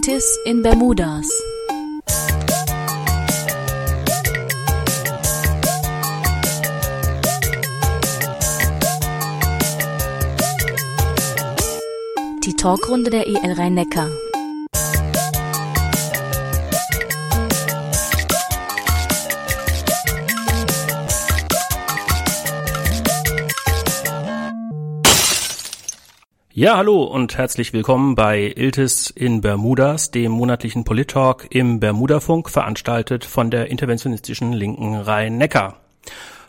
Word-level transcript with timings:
Iltis 0.00 0.38
in 0.46 0.62
Bermudas. 0.62 1.28
Die 12.46 12.54
Talkrunde 12.56 13.10
der 13.10 13.26
EL 13.26 13.52
Rhein-Neckar. 13.52 14.08
Ja, 26.60 26.76
hallo 26.76 27.04
und 27.04 27.38
herzlich 27.38 27.72
willkommen 27.72 28.14
bei 28.14 28.52
Iltis 28.54 29.08
in 29.08 29.40
Bermudas, 29.40 30.10
dem 30.10 30.32
monatlichen 30.32 30.84
Polit-Talk 30.84 31.46
im 31.48 31.80
Bermudafunk, 31.80 32.50
veranstaltet 32.50 33.24
von 33.24 33.50
der 33.50 33.70
interventionistischen 33.70 34.52
Linken 34.52 34.94
Rhein-Neckar. 34.94 35.80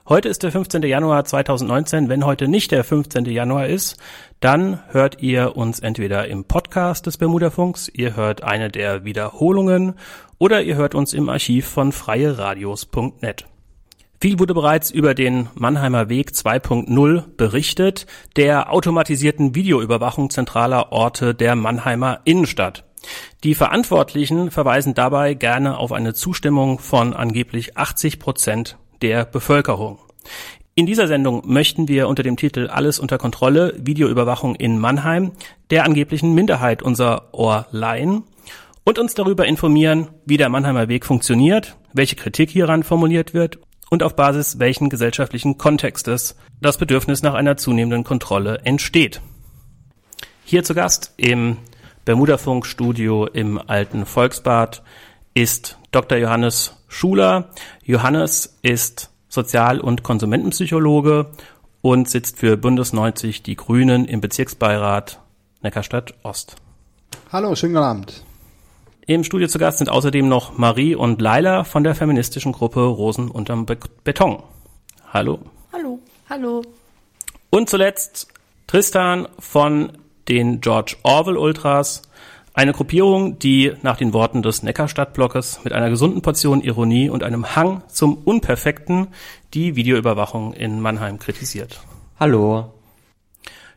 Heute 0.09 0.27
ist 0.27 0.43
der 0.43 0.51
15. 0.51 0.83
Januar 0.83 1.23
2019. 1.23 2.09
Wenn 2.09 2.25
heute 2.25 2.49
nicht 2.49 2.73
der 2.73 2.83
15. 2.83 3.23
Januar 3.23 3.67
ist, 3.67 4.01
dann 4.41 4.81
hört 4.89 5.21
ihr 5.23 5.55
uns 5.55 5.79
entweder 5.79 6.27
im 6.27 6.43
Podcast 6.43 7.05
des 7.05 7.15
Bermudafunks, 7.15 7.87
ihr 7.87 8.17
hört 8.17 8.43
eine 8.43 8.69
der 8.69 9.05
Wiederholungen 9.05 9.93
oder 10.39 10.61
ihr 10.61 10.75
hört 10.75 10.93
uns 10.93 11.13
im 11.13 11.29
Archiv 11.29 11.67
von 11.67 11.93
freieradios.net. 11.93 13.45
Viel 14.21 14.37
wurde 14.37 14.53
bereits 14.53 14.91
über 14.91 15.15
den 15.15 15.49
Mannheimer 15.55 16.07
Weg 16.07 16.29
2.0 16.29 17.23
berichtet, 17.37 18.05
der 18.35 18.71
automatisierten 18.71 19.55
Videoüberwachung 19.55 20.29
zentraler 20.29 20.91
Orte 20.91 21.33
der 21.33 21.55
Mannheimer 21.55 22.19
Innenstadt. 22.23 22.83
Die 23.43 23.55
Verantwortlichen 23.55 24.51
verweisen 24.51 24.93
dabei 24.93 25.33
gerne 25.33 25.75
auf 25.75 25.91
eine 25.91 26.13
Zustimmung 26.13 26.77
von 26.77 27.15
angeblich 27.15 27.77
80 27.77 28.19
Prozent 28.19 28.77
der 29.01 29.25
Bevölkerung. 29.25 29.97
In 30.75 30.85
dieser 30.85 31.07
Sendung 31.07 31.41
möchten 31.51 31.87
wir 31.87 32.07
unter 32.07 32.21
dem 32.21 32.37
Titel 32.37 32.67
Alles 32.67 32.99
unter 32.99 33.17
Kontrolle 33.17 33.73
Videoüberwachung 33.79 34.53
in 34.53 34.77
Mannheim 34.77 35.31
der 35.71 35.83
angeblichen 35.83 36.35
Minderheit 36.35 36.83
unser 36.83 37.33
Ohr 37.33 37.65
leihen 37.71 38.21
und 38.83 38.99
uns 38.99 39.15
darüber 39.15 39.47
informieren, 39.47 40.09
wie 40.27 40.37
der 40.37 40.49
Mannheimer 40.49 40.89
Weg 40.89 41.07
funktioniert, 41.07 41.75
welche 41.91 42.15
Kritik 42.15 42.51
hieran 42.51 42.83
formuliert 42.83 43.33
wird 43.33 43.57
und 43.91 44.03
auf 44.03 44.15
Basis 44.15 44.57
welchen 44.57 44.89
gesellschaftlichen 44.89 45.57
Kontextes 45.57 46.35
das 46.61 46.77
Bedürfnis 46.77 47.21
nach 47.21 47.33
einer 47.35 47.57
zunehmenden 47.57 48.03
Kontrolle 48.03 48.61
entsteht. 48.63 49.21
Hier 50.45 50.63
zu 50.63 50.73
Gast 50.73 51.13
im 51.17 51.57
Bermudafunk 52.05 52.65
Studio 52.65 53.27
im 53.27 53.59
Alten 53.59 54.05
Volksbad 54.05 54.81
ist 55.33 55.77
Dr. 55.91 56.17
Johannes 56.17 56.77
Schuler. 56.87 57.49
Johannes 57.83 58.57
ist 58.61 59.11
Sozial- 59.27 59.81
und 59.81 60.03
Konsumentenpsychologe 60.03 61.27
und 61.81 62.09
sitzt 62.09 62.39
für 62.39 62.57
Bündnis 62.57 62.93
90 62.93 63.43
Die 63.43 63.55
Grünen 63.55 64.05
im 64.05 64.21
Bezirksbeirat 64.21 65.19
Neckarstadt 65.61 66.13
Ost. 66.23 66.55
Hallo, 67.31 67.55
schönen 67.55 67.73
guten 67.73 67.85
Abend. 67.85 68.23
Im 69.07 69.23
Studio 69.23 69.47
zu 69.47 69.57
Gast 69.57 69.79
sind 69.79 69.89
außerdem 69.89 70.27
noch 70.27 70.57
Marie 70.59 70.93
und 70.93 71.21
Laila 71.21 71.63
von 71.63 71.83
der 71.83 71.95
feministischen 71.95 72.51
Gruppe 72.51 72.81
Rosen 72.81 73.31
unterm 73.31 73.65
Be 73.65 73.77
Beton. 74.03 74.43
Hallo. 75.11 75.39
Hallo. 75.73 75.99
Hallo. 76.29 76.61
Und 77.49 77.67
zuletzt 77.67 78.27
Tristan 78.67 79.27
von 79.39 79.93
den 80.29 80.61
George 80.61 80.97
Orwell 81.01 81.35
Ultras, 81.35 82.03
eine 82.53 82.73
Gruppierung, 82.73 83.39
die 83.39 83.73
nach 83.81 83.97
den 83.97 84.13
Worten 84.13 84.43
des 84.43 84.61
Neckarstadtblockes 84.61 85.63
mit 85.63 85.73
einer 85.73 85.89
gesunden 85.89 86.21
Portion 86.21 86.61
Ironie 86.61 87.09
und 87.09 87.23
einem 87.23 87.55
Hang 87.55 87.81
zum 87.87 88.15
Unperfekten 88.15 89.07
die 89.55 89.75
Videoüberwachung 89.75 90.53
in 90.53 90.79
Mannheim 90.79 91.17
kritisiert. 91.17 91.81
Hallo. 92.19 92.71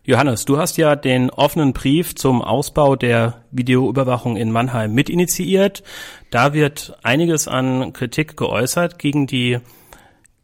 Johannes, 0.06 0.44
du 0.44 0.58
hast 0.58 0.76
ja 0.76 0.96
den 0.96 1.30
offenen 1.30 1.72
Brief 1.72 2.14
zum 2.14 2.42
Ausbau 2.42 2.94
der 2.94 3.42
Videoüberwachung 3.52 4.36
in 4.36 4.50
Mannheim 4.50 4.92
mitinitiiert. 4.92 5.82
Da 6.30 6.52
wird 6.52 6.98
einiges 7.02 7.48
an 7.48 7.94
Kritik 7.94 8.36
geäußert 8.36 8.98
gegen 8.98 9.26
die 9.26 9.60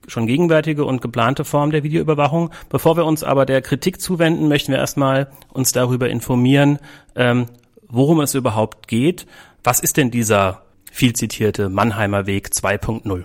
schon 0.08 0.26
gegenwärtige 0.26 0.86
und 0.86 1.02
geplante 1.02 1.44
Form 1.44 1.72
der 1.72 1.82
Videoüberwachung. 1.82 2.48
Bevor 2.70 2.96
wir 2.96 3.04
uns 3.04 3.22
aber 3.22 3.44
der 3.44 3.60
Kritik 3.60 4.00
zuwenden, 4.00 4.48
möchten 4.48 4.72
wir 4.72 4.78
erstmal 4.78 5.30
uns 5.52 5.72
darüber 5.72 6.08
informieren, 6.08 6.78
ähm, 7.14 7.44
worum 7.86 8.20
es 8.20 8.34
überhaupt 8.34 8.88
geht. 8.88 9.26
Was 9.62 9.80
ist 9.80 9.98
denn 9.98 10.10
dieser 10.10 10.62
viel 10.90 11.12
zitierte 11.12 11.68
Mannheimer 11.68 12.26
Weg 12.26 12.48
2.0? 12.48 13.24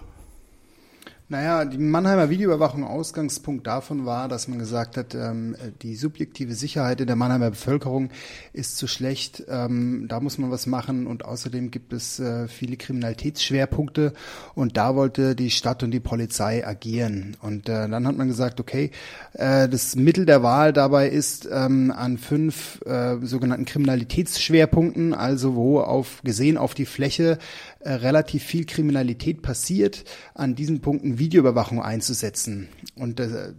Naja, 1.27 1.65
die 1.65 1.79
Mannheimer 1.79 2.29
Videoüberwachung 2.29 2.83
Ausgangspunkt 2.83 3.65
davon 3.65 4.05
war, 4.05 4.27
dass 4.27 4.47
man 4.47 4.59
gesagt 4.59 4.95
hat, 4.95 5.15
ähm, 5.15 5.55
die 5.81 5.95
subjektive 5.95 6.53
Sicherheit 6.53 7.01
in 7.01 7.07
der 7.07 7.15
Mannheimer 7.15 7.49
Bevölkerung 7.49 8.11
ist 8.53 8.77
zu 8.77 8.85
schlecht, 8.85 9.43
ähm, 9.49 10.05
da 10.07 10.19
muss 10.19 10.37
man 10.37 10.51
was 10.51 10.67
machen 10.67 11.07
und 11.07 11.25
außerdem 11.25 11.71
gibt 11.71 11.93
es 11.93 12.19
äh, 12.19 12.47
viele 12.47 12.77
Kriminalitätsschwerpunkte 12.77 14.13
und 14.53 14.77
da 14.77 14.95
wollte 14.95 15.35
die 15.35 15.49
Stadt 15.49 15.81
und 15.81 15.89
die 15.89 15.99
Polizei 15.99 16.63
agieren. 16.63 17.35
Und 17.41 17.69
äh, 17.69 17.89
dann 17.89 18.05
hat 18.05 18.15
man 18.15 18.27
gesagt, 18.27 18.59
okay, 18.59 18.91
äh, 19.33 19.67
das 19.67 19.95
Mittel 19.95 20.27
der 20.27 20.43
Wahl 20.43 20.73
dabei 20.73 21.09
ist 21.09 21.49
ähm, 21.51 21.91
an 21.91 22.19
fünf 22.19 22.81
äh, 22.85 23.17
sogenannten 23.23 23.65
Kriminalitätsschwerpunkten, 23.65 25.15
also 25.15 25.55
wo 25.55 25.79
auf 25.79 26.21
gesehen 26.23 26.59
auf 26.59 26.75
die 26.75 26.85
Fläche 26.85 27.39
äh, 27.85 27.93
relativ 27.93 28.43
viel 28.43 28.65
Kriminalität 28.65 29.41
passiert, 29.41 30.05
an 30.33 30.55
diesen 30.55 30.81
Punkten 30.81 31.19
Videoüberwachung 31.19 31.81
einzusetzen. 31.81 32.67
Und 32.95 33.19
äh, 33.19 33.53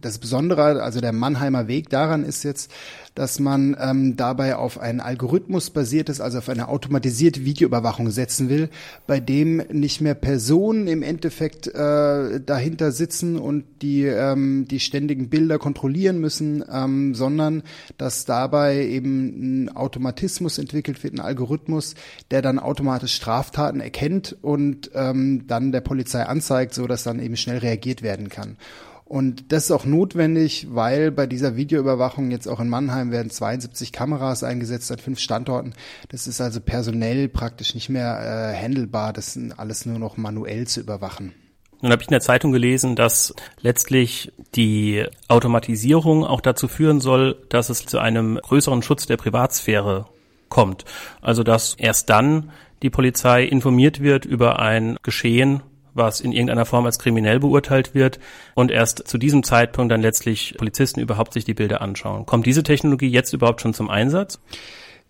das 0.00 0.18
Besondere, 0.18 0.82
also 0.82 1.00
der 1.00 1.12
Mannheimer 1.12 1.68
Weg 1.68 1.88
daran 1.88 2.24
ist 2.24 2.42
jetzt, 2.42 2.70
dass 3.14 3.38
man 3.38 3.76
ähm, 3.78 4.16
dabei 4.16 4.56
auf 4.56 4.80
einen 4.80 5.00
Algorithmus 5.00 5.70
basiertes, 5.70 6.20
also 6.20 6.38
auf 6.38 6.48
eine 6.48 6.68
automatisierte 6.68 7.44
Videoüberwachung 7.44 8.10
setzen 8.10 8.48
will, 8.48 8.70
bei 9.06 9.20
dem 9.20 9.58
nicht 9.70 10.00
mehr 10.00 10.14
Personen 10.14 10.88
im 10.88 11.02
Endeffekt 11.02 11.68
äh, 11.68 12.40
dahinter 12.40 12.90
sitzen 12.90 13.38
und 13.38 13.64
die 13.82 14.02
ähm, 14.02 14.66
die 14.68 14.80
ständigen 14.80 15.28
Bilder 15.28 15.58
kontrollieren 15.58 16.18
müssen, 16.18 16.64
ähm, 16.72 17.14
sondern 17.14 17.62
dass 17.98 18.24
dabei 18.24 18.84
eben 18.84 19.66
ein 19.66 19.76
Automatismus 19.76 20.58
entwickelt 20.58 21.04
wird, 21.04 21.14
ein 21.14 21.20
Algorithmus, 21.20 21.94
der 22.30 22.42
dann 22.42 22.58
automatisch 22.58 23.14
Straftaten 23.44 23.80
erkennt 23.80 24.36
und 24.42 24.90
ähm, 24.94 25.46
dann 25.46 25.70
der 25.70 25.82
Polizei 25.82 26.22
anzeigt, 26.22 26.74
so 26.74 26.86
dass 26.86 27.04
dann 27.04 27.20
eben 27.20 27.36
schnell 27.36 27.58
reagiert 27.58 28.02
werden 28.02 28.28
kann. 28.28 28.56
Und 29.04 29.52
das 29.52 29.64
ist 29.64 29.70
auch 29.70 29.84
notwendig, 29.84 30.68
weil 30.70 31.10
bei 31.10 31.26
dieser 31.26 31.56
Videoüberwachung 31.56 32.30
jetzt 32.30 32.48
auch 32.48 32.58
in 32.58 32.70
Mannheim 32.70 33.10
werden 33.12 33.30
72 33.30 33.92
Kameras 33.92 34.42
eingesetzt 34.42 34.90
an 34.90 34.98
fünf 34.98 35.20
Standorten. 35.20 35.74
Das 36.08 36.26
ist 36.26 36.40
also 36.40 36.60
personell 36.60 37.28
praktisch 37.28 37.74
nicht 37.74 37.90
mehr 37.90 38.18
äh, 38.18 38.60
handelbar, 38.60 39.12
das 39.12 39.38
alles 39.58 39.84
nur 39.84 39.98
noch 39.98 40.16
manuell 40.16 40.66
zu 40.66 40.80
überwachen. 40.80 41.34
Nun 41.82 41.92
habe 41.92 42.00
ich 42.00 42.08
in 42.08 42.12
der 42.12 42.22
Zeitung 42.22 42.50
gelesen, 42.50 42.96
dass 42.96 43.34
letztlich 43.60 44.32
die 44.54 45.04
Automatisierung 45.28 46.24
auch 46.24 46.40
dazu 46.40 46.66
führen 46.66 47.00
soll, 47.00 47.36
dass 47.50 47.68
es 47.68 47.84
zu 47.84 47.98
einem 47.98 48.38
größeren 48.42 48.82
Schutz 48.82 49.04
der 49.06 49.18
Privatsphäre 49.18 50.06
kommt. 50.48 50.86
Also 51.20 51.42
dass 51.42 51.74
erst 51.74 52.08
dann 52.08 52.50
die 52.84 52.90
Polizei 52.90 53.44
informiert 53.44 54.00
wird 54.00 54.26
über 54.26 54.58
ein 54.58 54.98
Geschehen, 55.02 55.62
was 55.94 56.20
in 56.20 56.32
irgendeiner 56.32 56.66
Form 56.66 56.84
als 56.84 56.98
kriminell 56.98 57.40
beurteilt 57.40 57.94
wird 57.94 58.20
und 58.54 58.70
erst 58.70 59.08
zu 59.08 59.16
diesem 59.16 59.42
Zeitpunkt 59.42 59.90
dann 59.90 60.02
letztlich 60.02 60.54
Polizisten 60.58 61.00
überhaupt 61.00 61.32
sich 61.32 61.46
die 61.46 61.54
Bilder 61.54 61.80
anschauen. 61.80 62.26
Kommt 62.26 62.44
diese 62.44 62.62
Technologie 62.62 63.08
jetzt 63.08 63.32
überhaupt 63.32 63.62
schon 63.62 63.72
zum 63.72 63.88
Einsatz? 63.88 64.38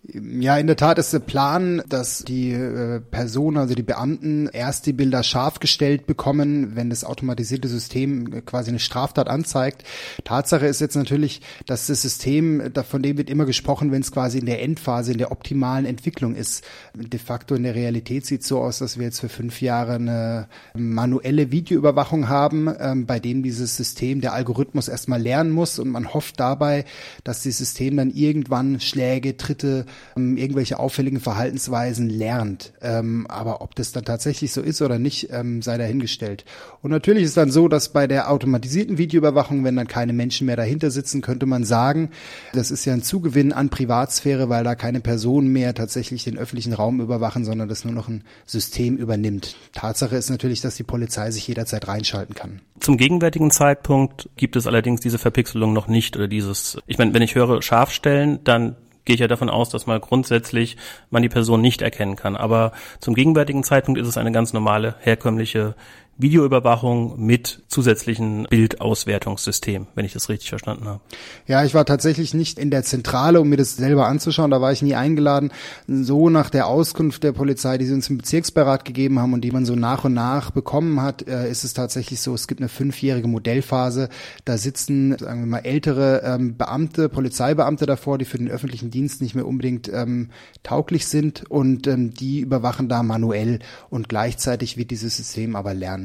Ja, 0.06 0.58
in 0.58 0.66
der 0.66 0.76
Tat 0.76 0.98
ist 0.98 1.14
der 1.14 1.20
Plan, 1.20 1.82
dass 1.88 2.24
die 2.24 2.50
äh, 2.50 3.00
Personen, 3.00 3.56
also 3.56 3.74
die 3.74 3.82
Beamten, 3.82 4.50
erst 4.52 4.84
die 4.84 4.92
Bilder 4.92 5.22
scharf 5.22 5.60
gestellt 5.60 6.06
bekommen, 6.06 6.76
wenn 6.76 6.90
das 6.90 7.04
automatisierte 7.04 7.68
System 7.68 8.44
quasi 8.44 8.68
eine 8.68 8.80
Straftat 8.80 9.28
anzeigt. 9.28 9.82
Tatsache 10.24 10.66
ist 10.66 10.82
jetzt 10.82 10.96
natürlich, 10.96 11.40
dass 11.64 11.86
das 11.86 12.02
System, 12.02 12.70
von 12.86 13.02
dem 13.02 13.16
wird 13.16 13.30
immer 13.30 13.46
gesprochen, 13.46 13.92
wenn 13.92 14.02
es 14.02 14.12
quasi 14.12 14.40
in 14.40 14.46
der 14.46 14.62
Endphase, 14.62 15.12
in 15.12 15.18
der 15.18 15.32
optimalen 15.32 15.86
Entwicklung 15.86 16.34
ist. 16.34 16.64
De 16.94 17.18
facto 17.18 17.54
in 17.54 17.62
der 17.62 17.74
Realität 17.74 18.26
sieht 18.26 18.42
es 18.42 18.48
so 18.48 18.60
aus, 18.60 18.80
dass 18.80 18.98
wir 18.98 19.06
jetzt 19.06 19.20
für 19.20 19.30
fünf 19.30 19.62
Jahre 19.62 19.94
eine 19.94 20.48
manuelle 20.74 21.50
Videoüberwachung 21.50 22.28
haben, 22.28 22.68
ähm, 22.78 23.06
bei 23.06 23.20
dem 23.20 23.42
dieses 23.42 23.78
System, 23.78 24.20
der 24.20 24.34
Algorithmus 24.34 24.88
erstmal 24.88 25.22
lernen 25.22 25.50
muss 25.50 25.78
und 25.78 25.88
man 25.88 26.12
hofft 26.12 26.40
dabei, 26.40 26.84
dass 27.24 27.42
das 27.42 27.56
System 27.56 27.96
dann 27.96 28.10
irgendwann 28.10 28.80
Schläge, 28.80 29.38
Tritte, 29.38 29.86
ähm, 30.16 30.36
irgendwelche 30.36 30.78
auffälligen 30.78 31.20
Verhaltensweisen 31.20 32.08
lernt. 32.08 32.72
Ähm, 32.80 33.26
aber 33.28 33.60
ob 33.60 33.74
das 33.74 33.92
dann 33.92 34.04
tatsächlich 34.04 34.52
so 34.52 34.60
ist 34.60 34.82
oder 34.82 34.98
nicht, 34.98 35.28
ähm, 35.30 35.62
sei 35.62 35.78
dahingestellt. 35.78 36.44
Und 36.82 36.90
natürlich 36.90 37.24
ist 37.24 37.36
dann 37.36 37.50
so, 37.50 37.68
dass 37.68 37.90
bei 37.90 38.06
der 38.06 38.30
automatisierten 38.30 38.98
Videoüberwachung, 38.98 39.64
wenn 39.64 39.76
dann 39.76 39.88
keine 39.88 40.12
Menschen 40.12 40.46
mehr 40.46 40.56
dahinter 40.56 40.90
sitzen, 40.90 41.20
könnte 41.20 41.46
man 41.46 41.64
sagen, 41.64 42.10
das 42.52 42.70
ist 42.70 42.84
ja 42.84 42.92
ein 42.92 43.02
Zugewinn 43.02 43.52
an 43.52 43.70
Privatsphäre, 43.70 44.48
weil 44.48 44.64
da 44.64 44.74
keine 44.74 45.00
Personen 45.00 45.48
mehr 45.48 45.74
tatsächlich 45.74 46.24
den 46.24 46.38
öffentlichen 46.38 46.72
Raum 46.72 47.00
überwachen, 47.00 47.44
sondern 47.44 47.68
das 47.68 47.84
nur 47.84 47.94
noch 47.94 48.08
ein 48.08 48.24
System 48.46 48.96
übernimmt. 48.96 49.56
Tatsache 49.72 50.16
ist 50.16 50.30
natürlich, 50.30 50.60
dass 50.60 50.76
die 50.76 50.82
Polizei 50.82 51.30
sich 51.30 51.46
jederzeit 51.48 51.88
reinschalten 51.88 52.34
kann. 52.34 52.60
Zum 52.80 52.96
gegenwärtigen 52.96 53.50
Zeitpunkt 53.50 54.28
gibt 54.36 54.56
es 54.56 54.66
allerdings 54.66 55.00
diese 55.00 55.18
Verpixelung 55.18 55.72
noch 55.72 55.88
nicht 55.88 56.16
oder 56.16 56.28
dieses, 56.28 56.78
ich 56.86 56.98
meine, 56.98 57.14
wenn 57.14 57.22
ich 57.22 57.34
höre 57.34 57.62
scharf 57.62 57.90
stellen, 57.90 58.40
dann 58.44 58.76
gehe 59.04 59.14
ich 59.14 59.20
ja 59.20 59.28
davon 59.28 59.50
aus, 59.50 59.68
dass 59.68 59.86
mal 59.86 60.00
grundsätzlich 60.00 60.76
man 61.10 61.22
die 61.22 61.28
Person 61.28 61.60
nicht 61.60 61.82
erkennen 61.82 62.16
kann. 62.16 62.36
Aber 62.36 62.72
zum 63.00 63.14
gegenwärtigen 63.14 63.62
Zeitpunkt 63.62 64.00
ist 64.00 64.08
es 64.08 64.16
eine 64.16 64.32
ganz 64.32 64.52
normale, 64.52 64.96
herkömmliche 65.00 65.74
Videoüberwachung 66.16 67.18
mit 67.18 67.64
zusätzlichen 67.66 68.46
Bildauswertungssystem, 68.48 69.88
wenn 69.94 70.04
ich 70.04 70.12
das 70.12 70.28
richtig 70.28 70.48
verstanden 70.48 70.86
habe. 70.86 71.00
Ja, 71.46 71.64
ich 71.64 71.74
war 71.74 71.84
tatsächlich 71.84 72.34
nicht 72.34 72.58
in 72.58 72.70
der 72.70 72.84
Zentrale, 72.84 73.40
um 73.40 73.48
mir 73.48 73.56
das 73.56 73.76
selber 73.76 74.06
anzuschauen. 74.06 74.50
Da 74.50 74.60
war 74.60 74.70
ich 74.70 74.82
nie 74.82 74.94
eingeladen. 74.94 75.50
So 75.88 76.30
nach 76.30 76.50
der 76.50 76.68
Auskunft 76.68 77.24
der 77.24 77.32
Polizei, 77.32 77.78
die 77.78 77.86
sie 77.86 77.94
uns 77.94 78.08
im 78.10 78.18
Bezirksbeirat 78.18 78.84
gegeben 78.84 79.18
haben 79.18 79.32
und 79.32 79.40
die 79.40 79.50
man 79.50 79.66
so 79.66 79.74
nach 79.74 80.04
und 80.04 80.14
nach 80.14 80.52
bekommen 80.52 81.02
hat, 81.02 81.26
äh, 81.26 81.50
ist 81.50 81.64
es 81.64 81.74
tatsächlich 81.74 82.20
so, 82.20 82.32
es 82.34 82.46
gibt 82.46 82.60
eine 82.60 82.68
fünfjährige 82.68 83.26
Modellphase. 83.26 84.08
Da 84.44 84.56
sitzen, 84.56 85.18
sagen 85.18 85.40
wir 85.40 85.46
mal, 85.46 85.58
ältere 85.58 86.22
ähm, 86.24 86.56
Beamte, 86.56 87.08
Polizeibeamte 87.08 87.86
davor, 87.86 88.18
die 88.18 88.24
für 88.24 88.38
den 88.38 88.50
öffentlichen 88.50 88.90
Dienst 88.90 89.20
nicht 89.20 89.34
mehr 89.34 89.46
unbedingt 89.46 89.90
ähm, 89.92 90.30
tauglich 90.62 91.06
sind 91.06 91.50
und 91.50 91.88
ähm, 91.88 92.14
die 92.14 92.40
überwachen 92.40 92.88
da 92.88 93.02
manuell 93.02 93.58
und 93.90 94.08
gleichzeitig 94.08 94.76
wird 94.76 94.92
dieses 94.92 95.16
System 95.16 95.56
aber 95.56 95.74
lernen. 95.74 96.03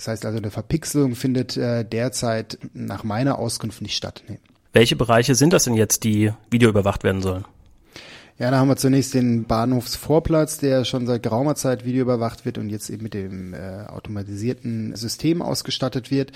Das 0.00 0.08
heißt 0.08 0.24
also, 0.24 0.38
eine 0.38 0.50
Verpixelung 0.50 1.14
findet 1.14 1.58
äh, 1.58 1.84
derzeit 1.84 2.58
nach 2.72 3.04
meiner 3.04 3.38
Auskunft 3.38 3.82
nicht 3.82 3.94
statt. 3.94 4.24
Nee. 4.28 4.38
Welche 4.72 4.96
Bereiche 4.96 5.34
sind 5.34 5.52
das 5.52 5.64
denn 5.64 5.74
jetzt, 5.74 6.04
die 6.04 6.32
videoüberwacht 6.50 7.04
werden 7.04 7.20
sollen? 7.20 7.44
Ja, 8.40 8.50
da 8.50 8.58
haben 8.58 8.68
wir 8.68 8.76
zunächst 8.76 9.12
den 9.12 9.44
Bahnhofsvorplatz, 9.44 10.56
der 10.56 10.86
schon 10.86 11.06
seit 11.06 11.22
geraumer 11.22 11.56
Zeit 11.56 11.84
videoüberwacht 11.84 12.46
wird 12.46 12.56
und 12.56 12.70
jetzt 12.70 12.88
eben 12.88 13.02
mit 13.02 13.12
dem 13.12 13.52
äh, 13.52 13.84
automatisierten 13.86 14.96
System 14.96 15.42
ausgestattet 15.42 16.10
wird. 16.10 16.32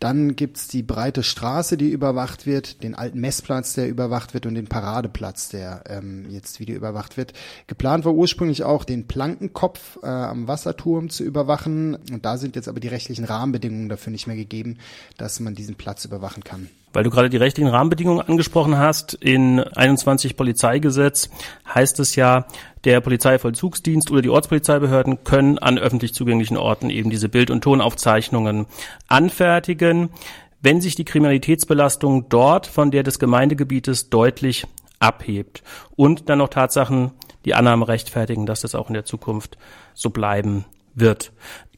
Dann 0.00 0.34
gibt's 0.34 0.66
die 0.66 0.82
breite 0.82 1.22
Straße, 1.22 1.76
die 1.76 1.90
überwacht 1.90 2.44
wird, 2.44 2.82
den 2.82 2.96
alten 2.96 3.20
Messplatz, 3.20 3.74
der 3.74 3.88
überwacht 3.88 4.34
wird 4.34 4.46
und 4.46 4.56
den 4.56 4.66
Paradeplatz, 4.66 5.48
der 5.48 5.84
ähm, 5.86 6.26
jetzt 6.28 6.58
videoüberwacht 6.58 7.16
wird. 7.16 7.34
Geplant 7.68 8.04
war 8.04 8.14
ursprünglich 8.14 8.64
auch, 8.64 8.82
den 8.82 9.06
Plankenkopf 9.06 10.00
äh, 10.02 10.06
am 10.06 10.48
Wasserturm 10.48 11.08
zu 11.08 11.22
überwachen. 11.22 11.94
Und 11.94 12.24
da 12.24 12.36
sind 12.36 12.56
jetzt 12.56 12.66
aber 12.66 12.80
die 12.80 12.88
rechtlichen 12.88 13.26
Rahmenbedingungen 13.26 13.88
dafür 13.88 14.10
nicht 14.10 14.26
mehr 14.26 14.34
gegeben, 14.34 14.78
dass 15.18 15.38
man 15.38 15.54
diesen 15.54 15.76
Platz 15.76 16.04
überwachen 16.04 16.42
kann. 16.42 16.68
Weil 16.94 17.02
du 17.02 17.10
gerade 17.10 17.28
die 17.28 17.36
rechtlichen 17.36 17.68
Rahmenbedingungen 17.68 18.26
angesprochen 18.26 18.78
hast, 18.78 19.14
in 19.14 19.60
21 19.60 20.36
Polizeigesetz 20.36 21.28
heißt 21.74 21.98
es 21.98 22.14
ja, 22.14 22.46
der 22.84 23.00
Polizeivollzugsdienst 23.00 24.10
oder 24.12 24.22
die 24.22 24.28
Ortspolizeibehörden 24.30 25.24
können 25.24 25.58
an 25.58 25.76
öffentlich 25.76 26.14
zugänglichen 26.14 26.56
Orten 26.56 26.90
eben 26.90 27.10
diese 27.10 27.28
Bild- 27.28 27.50
und 27.50 27.62
Tonaufzeichnungen 27.62 28.66
anfertigen, 29.08 30.10
wenn 30.62 30.80
sich 30.80 30.94
die 30.94 31.04
Kriminalitätsbelastung 31.04 32.28
dort 32.28 32.68
von 32.68 32.92
der 32.92 33.02
des 33.02 33.18
Gemeindegebietes 33.18 34.08
deutlich 34.08 34.64
abhebt 35.00 35.64
und 35.96 36.28
dann 36.28 36.38
noch 36.38 36.48
Tatsachen 36.48 37.10
die 37.44 37.54
Annahme 37.54 37.88
rechtfertigen, 37.88 38.46
dass 38.46 38.60
das 38.60 38.74
auch 38.76 38.88
in 38.88 38.94
der 38.94 39.04
Zukunft 39.04 39.58
so 39.94 40.10
bleiben 40.10 40.64
wird. 40.94 41.32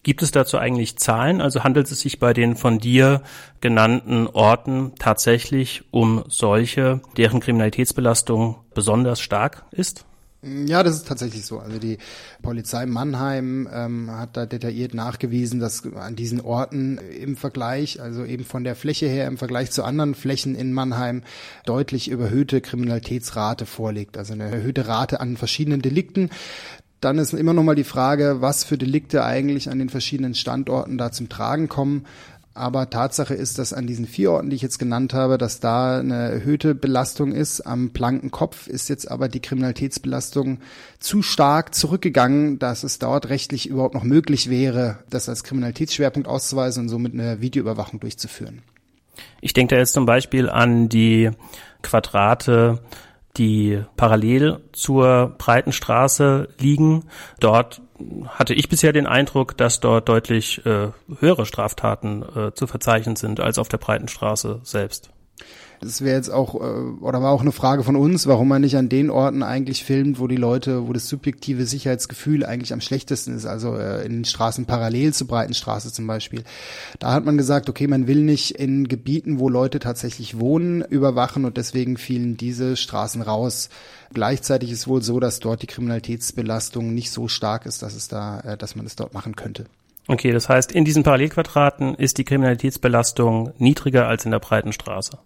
Gibt 0.06 0.22
es 0.22 0.30
dazu 0.30 0.58
eigentlich 0.58 0.96
Zahlen? 0.98 1.40
Also 1.40 1.64
handelt 1.64 1.90
es 1.90 1.98
sich 1.98 2.20
bei 2.20 2.32
den 2.32 2.54
von 2.54 2.78
dir 2.78 3.22
genannten 3.60 4.28
Orten 4.28 4.92
tatsächlich 5.00 5.82
um 5.90 6.22
solche, 6.28 7.00
deren 7.16 7.40
Kriminalitätsbelastung 7.40 8.54
besonders 8.72 9.20
stark 9.20 9.64
ist? 9.72 10.04
Ja, 10.42 10.84
das 10.84 10.94
ist 10.94 11.08
tatsächlich 11.08 11.44
so. 11.44 11.58
Also 11.58 11.80
die 11.80 11.98
Polizei 12.40 12.86
Mannheim 12.86 13.68
ähm, 13.72 14.08
hat 14.12 14.36
da 14.36 14.46
detailliert 14.46 14.94
nachgewiesen, 14.94 15.58
dass 15.58 15.82
an 15.94 16.14
diesen 16.14 16.40
Orten 16.40 16.98
im 16.98 17.36
Vergleich, 17.36 18.00
also 18.00 18.24
eben 18.24 18.44
von 18.44 18.62
der 18.62 18.76
Fläche 18.76 19.08
her 19.08 19.26
im 19.26 19.38
Vergleich 19.38 19.72
zu 19.72 19.82
anderen 19.82 20.14
Flächen 20.14 20.54
in 20.54 20.72
Mannheim 20.72 21.24
deutlich 21.64 22.08
überhöhte 22.08 22.60
Kriminalitätsrate 22.60 23.66
vorliegt. 23.66 24.16
Also 24.18 24.34
eine 24.34 24.44
erhöhte 24.44 24.86
Rate 24.86 25.18
an 25.18 25.36
verschiedenen 25.36 25.82
Delikten 25.82 26.30
dann 27.06 27.18
ist 27.18 27.32
immer 27.32 27.52
noch 27.52 27.62
mal 27.62 27.76
die 27.76 27.84
Frage, 27.84 28.38
was 28.40 28.64
für 28.64 28.76
Delikte 28.76 29.24
eigentlich 29.24 29.70
an 29.70 29.78
den 29.78 29.90
verschiedenen 29.90 30.34
Standorten 30.34 30.98
da 30.98 31.12
zum 31.12 31.28
Tragen 31.28 31.68
kommen. 31.68 32.04
Aber 32.52 32.90
Tatsache 32.90 33.34
ist, 33.34 33.60
dass 33.60 33.72
an 33.72 33.86
diesen 33.86 34.06
vier 34.06 34.32
Orten, 34.32 34.50
die 34.50 34.56
ich 34.56 34.62
jetzt 34.62 34.80
genannt 34.80 35.14
habe, 35.14 35.38
dass 35.38 35.60
da 35.60 36.00
eine 36.00 36.32
erhöhte 36.32 36.74
Belastung 36.74 37.30
ist. 37.30 37.60
Am 37.60 37.90
Plankenkopf 37.90 38.66
ist 38.66 38.88
jetzt 38.88 39.08
aber 39.08 39.28
die 39.28 39.38
Kriminalitätsbelastung 39.38 40.58
zu 40.98 41.22
stark 41.22 41.76
zurückgegangen, 41.76 42.58
dass 42.58 42.82
es 42.82 42.98
dort 42.98 43.28
rechtlich 43.28 43.68
überhaupt 43.68 43.94
noch 43.94 44.02
möglich 44.02 44.50
wäre, 44.50 44.98
das 45.08 45.28
als 45.28 45.44
Kriminalitätsschwerpunkt 45.44 46.26
auszuweisen 46.26 46.84
und 46.84 46.88
somit 46.88 47.12
eine 47.12 47.40
Videoüberwachung 47.40 48.00
durchzuführen. 48.00 48.62
Ich 49.40 49.52
denke 49.52 49.76
da 49.76 49.78
jetzt 49.78 49.92
zum 49.92 50.06
Beispiel 50.06 50.50
an 50.50 50.88
die 50.88 51.30
Quadrate 51.82 52.80
die 53.36 53.82
parallel 53.96 54.60
zur 54.72 55.34
Breitenstraße 55.38 56.48
liegen. 56.58 57.04
Dort 57.40 57.82
hatte 58.28 58.54
ich 58.54 58.68
bisher 58.68 58.92
den 58.92 59.06
Eindruck, 59.06 59.56
dass 59.56 59.80
dort 59.80 60.08
deutlich 60.08 60.64
äh, 60.66 60.88
höhere 61.18 61.46
Straftaten 61.46 62.22
äh, 62.22 62.52
zu 62.54 62.66
verzeichnen 62.66 63.16
sind 63.16 63.40
als 63.40 63.58
auf 63.58 63.68
der 63.68 63.78
Breitenstraße 63.78 64.60
selbst. 64.62 65.10
Das 65.80 66.00
wäre 66.00 66.16
jetzt 66.16 66.30
auch, 66.30 66.54
äh, 66.54 66.58
oder 66.58 67.22
war 67.22 67.30
auch 67.30 67.42
eine 67.42 67.52
Frage 67.52 67.82
von 67.82 67.96
uns, 67.96 68.26
warum 68.26 68.48
man 68.48 68.62
nicht 68.62 68.76
an 68.76 68.88
den 68.88 69.10
Orten 69.10 69.42
eigentlich 69.42 69.84
filmt, 69.84 70.18
wo 70.18 70.26
die 70.26 70.36
Leute, 70.36 70.88
wo 70.88 70.92
das 70.92 71.08
subjektive 71.08 71.66
Sicherheitsgefühl 71.66 72.44
eigentlich 72.44 72.72
am 72.72 72.80
schlechtesten 72.80 73.36
ist, 73.36 73.46
also 73.46 73.76
äh, 73.76 74.04
in 74.04 74.12
den 74.12 74.24
Straßen 74.24 74.66
parallel 74.66 75.12
zur 75.12 75.26
Breitenstraße 75.26 75.92
zum 75.92 76.06
Beispiel. 76.06 76.44
Da 76.98 77.12
hat 77.12 77.24
man 77.24 77.36
gesagt, 77.36 77.68
okay, 77.68 77.86
man 77.86 78.06
will 78.06 78.22
nicht 78.22 78.52
in 78.52 78.88
Gebieten, 78.88 79.38
wo 79.38 79.48
Leute 79.48 79.78
tatsächlich 79.78 80.38
wohnen, 80.40 80.82
überwachen 80.82 81.44
und 81.44 81.56
deswegen 81.56 81.96
fielen 81.96 82.36
diese 82.36 82.76
Straßen 82.76 83.22
raus. 83.22 83.68
Gleichzeitig 84.12 84.70
ist 84.70 84.88
wohl 84.88 85.02
so, 85.02 85.20
dass 85.20 85.40
dort 85.40 85.62
die 85.62 85.66
Kriminalitätsbelastung 85.66 86.94
nicht 86.94 87.10
so 87.10 87.28
stark 87.28 87.66
ist, 87.66 87.82
dass 87.82 87.94
es 87.94 88.08
da, 88.08 88.40
äh, 88.40 88.56
dass 88.56 88.76
man 88.76 88.86
es 88.86 88.96
dort 88.96 89.14
machen 89.14 89.36
könnte. 89.36 89.66
Okay, 90.08 90.30
das 90.30 90.48
heißt, 90.48 90.70
in 90.70 90.84
diesen 90.84 91.02
Parallelquadraten 91.02 91.96
ist 91.96 92.18
die 92.18 92.24
Kriminalitätsbelastung 92.24 93.52
niedriger 93.58 94.06
als 94.06 94.24
in 94.24 94.30
der 94.30 94.38
Breitenstraße. 94.38 95.18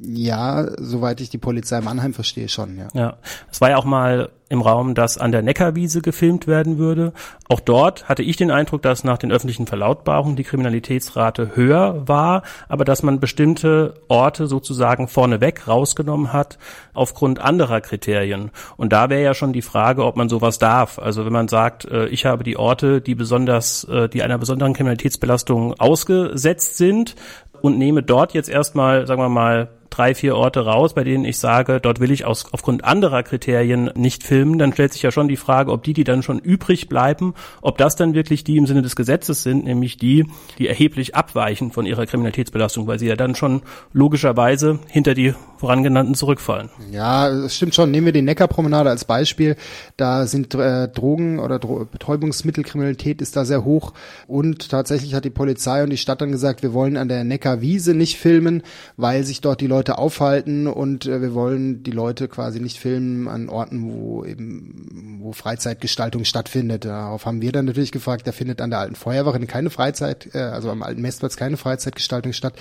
Ja, 0.00 0.66
soweit 0.78 1.20
ich 1.20 1.30
die 1.30 1.38
Polizei 1.38 1.80
Mannheim 1.80 2.14
verstehe 2.14 2.48
schon, 2.48 2.76
ja. 2.76 2.88
Ja, 2.94 3.16
es 3.50 3.60
war 3.60 3.70
ja 3.70 3.76
auch 3.76 3.84
mal 3.84 4.30
im 4.48 4.62
Raum, 4.62 4.94
dass 4.94 5.18
an 5.18 5.32
der 5.32 5.42
Neckarwiese 5.42 6.00
gefilmt 6.00 6.46
werden 6.46 6.78
würde. 6.78 7.12
Auch 7.48 7.60
dort 7.60 8.08
hatte 8.08 8.22
ich 8.22 8.36
den 8.36 8.50
Eindruck, 8.50 8.82
dass 8.82 9.04
nach 9.04 9.18
den 9.18 9.30
öffentlichen 9.30 9.66
Verlautbarungen 9.66 10.36
die 10.36 10.44
Kriminalitätsrate 10.44 11.54
höher 11.54 12.08
war, 12.08 12.42
aber 12.68 12.84
dass 12.84 13.02
man 13.02 13.20
bestimmte 13.20 13.94
Orte 14.08 14.46
sozusagen 14.46 15.08
vorneweg 15.08 15.68
rausgenommen 15.68 16.32
hat 16.32 16.58
aufgrund 16.94 17.40
anderer 17.40 17.80
Kriterien. 17.80 18.50
Und 18.76 18.92
da 18.92 19.10
wäre 19.10 19.22
ja 19.22 19.34
schon 19.34 19.52
die 19.52 19.62
Frage, 19.62 20.04
ob 20.04 20.16
man 20.16 20.28
sowas 20.28 20.58
darf. 20.58 20.98
Also 20.98 21.26
wenn 21.26 21.32
man 21.32 21.48
sagt, 21.48 21.84
äh, 21.84 22.06
ich 22.06 22.24
habe 22.24 22.44
die 22.44 22.56
Orte, 22.56 23.00
die 23.02 23.14
besonders, 23.14 23.84
äh, 23.84 24.08
die 24.08 24.22
einer 24.22 24.38
besonderen 24.38 24.72
Kriminalitätsbelastung 24.72 25.74
ausgesetzt 25.78 26.78
sind, 26.78 27.16
und 27.60 27.78
nehme 27.78 28.02
dort 28.02 28.34
jetzt 28.34 28.48
erstmal, 28.48 29.06
sagen 29.06 29.20
wir 29.20 29.28
mal, 29.28 29.68
drei, 29.90 30.14
vier 30.14 30.36
Orte 30.36 30.60
raus, 30.60 30.94
bei 30.94 31.04
denen 31.04 31.24
ich 31.24 31.38
sage, 31.38 31.80
dort 31.80 32.00
will 32.00 32.10
ich 32.10 32.24
aus, 32.24 32.46
aufgrund 32.52 32.84
anderer 32.84 33.22
Kriterien 33.22 33.90
nicht 33.94 34.22
filmen, 34.22 34.58
dann 34.58 34.72
stellt 34.72 34.92
sich 34.92 35.02
ja 35.02 35.10
schon 35.10 35.28
die 35.28 35.36
Frage, 35.36 35.72
ob 35.72 35.82
die, 35.82 35.92
die 35.92 36.04
dann 36.04 36.22
schon 36.22 36.38
übrig 36.38 36.88
bleiben, 36.88 37.34
ob 37.62 37.78
das 37.78 37.96
dann 37.96 38.14
wirklich 38.14 38.44
die 38.44 38.56
im 38.56 38.66
Sinne 38.66 38.82
des 38.82 38.96
Gesetzes 38.96 39.42
sind, 39.42 39.64
nämlich 39.64 39.96
die, 39.96 40.26
die 40.58 40.68
erheblich 40.68 41.14
abweichen 41.14 41.72
von 41.72 41.86
ihrer 41.86 42.06
Kriminalitätsbelastung, 42.06 42.86
weil 42.86 42.98
sie 42.98 43.06
ja 43.06 43.16
dann 43.16 43.34
schon 43.34 43.62
logischerweise 43.92 44.78
hinter 44.88 45.14
die 45.14 45.34
vorangenannten 45.58 46.14
zurückfallen. 46.14 46.70
Ja, 46.90 47.28
das 47.28 47.56
stimmt 47.56 47.74
schon. 47.74 47.90
Nehmen 47.90 48.06
wir 48.06 48.12
die 48.12 48.22
Neckarpromenade 48.22 48.90
als 48.90 49.04
Beispiel. 49.04 49.56
Da 49.96 50.26
sind 50.26 50.54
äh, 50.54 50.88
Drogen 50.88 51.38
oder 51.38 51.58
Dro 51.58 51.86
Betäubungsmittelkriminalität 51.90 53.20
ist 53.20 53.36
da 53.36 53.44
sehr 53.44 53.64
hoch 53.64 53.92
und 54.26 54.70
tatsächlich 54.70 55.14
hat 55.14 55.24
die 55.24 55.30
Polizei 55.30 55.82
und 55.82 55.90
die 55.90 55.96
Stadt 55.96 56.20
dann 56.20 56.32
gesagt, 56.32 56.62
wir 56.62 56.72
wollen 56.72 56.96
an 56.96 57.08
der 57.08 57.24
Neckarwiese 57.24 57.94
nicht 57.94 58.18
filmen, 58.18 58.62
weil 58.96 59.24
sich 59.24 59.40
dort 59.40 59.60
die 59.60 59.66
Leute 59.66 59.87
aufhalten 59.96 60.66
und 60.66 61.06
äh, 61.06 61.22
wir 61.22 61.34
wollen 61.34 61.82
die 61.82 61.90
Leute 61.90 62.28
quasi 62.28 62.60
nicht 62.60 62.78
filmen 62.78 63.28
an 63.28 63.48
Orten, 63.48 63.90
wo 63.90 64.24
eben 64.24 65.18
wo 65.20 65.32
Freizeitgestaltung 65.32 66.24
stattfindet. 66.24 66.84
Darauf 66.84 67.24
haben 67.26 67.40
wir 67.40 67.52
dann 67.52 67.64
natürlich 67.64 67.92
gefragt, 67.92 68.26
da 68.26 68.32
findet 68.32 68.60
an 68.60 68.70
der 68.70 68.80
alten 68.80 68.96
Feuerwache 68.96 69.38
keine 69.46 69.70
Freizeit, 69.70 70.34
äh, 70.34 70.38
also 70.38 70.70
am 70.70 70.82
alten 70.82 71.00
Messplatz 71.00 71.36
keine 71.36 71.56
Freizeitgestaltung 71.56 72.32
statt 72.32 72.54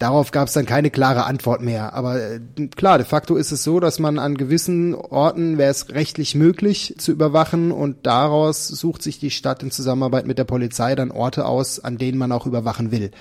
Darauf 0.00 0.32
gab 0.32 0.48
es 0.48 0.54
dann 0.54 0.66
keine 0.66 0.90
klare 0.90 1.24
Antwort 1.24 1.60
mehr. 1.60 1.94
Aber 1.94 2.20
äh, 2.20 2.40
klar, 2.74 2.98
de 2.98 3.06
facto 3.06 3.36
ist 3.36 3.52
es 3.52 3.62
so, 3.62 3.78
dass 3.78 4.00
man 4.00 4.18
an 4.18 4.36
gewissen 4.36 4.94
Orten 4.94 5.56
wäre 5.56 5.70
es 5.70 5.90
rechtlich 5.90 6.34
möglich 6.34 6.96
zu 6.98 7.12
überwachen 7.12 7.70
und 7.70 8.06
daraus 8.06 8.66
sucht 8.66 9.02
sich 9.02 9.20
die 9.20 9.30
Stadt 9.30 9.62
in 9.62 9.70
Zusammenarbeit 9.70 10.26
mit 10.26 10.38
der 10.38 10.44
Polizei 10.44 10.96
dann 10.96 11.12
Orte 11.12 11.46
aus, 11.46 11.78
an 11.78 11.96
denen 11.96 12.18
man 12.18 12.32
auch 12.32 12.46
überwachen 12.46 12.90
will. 12.90 13.12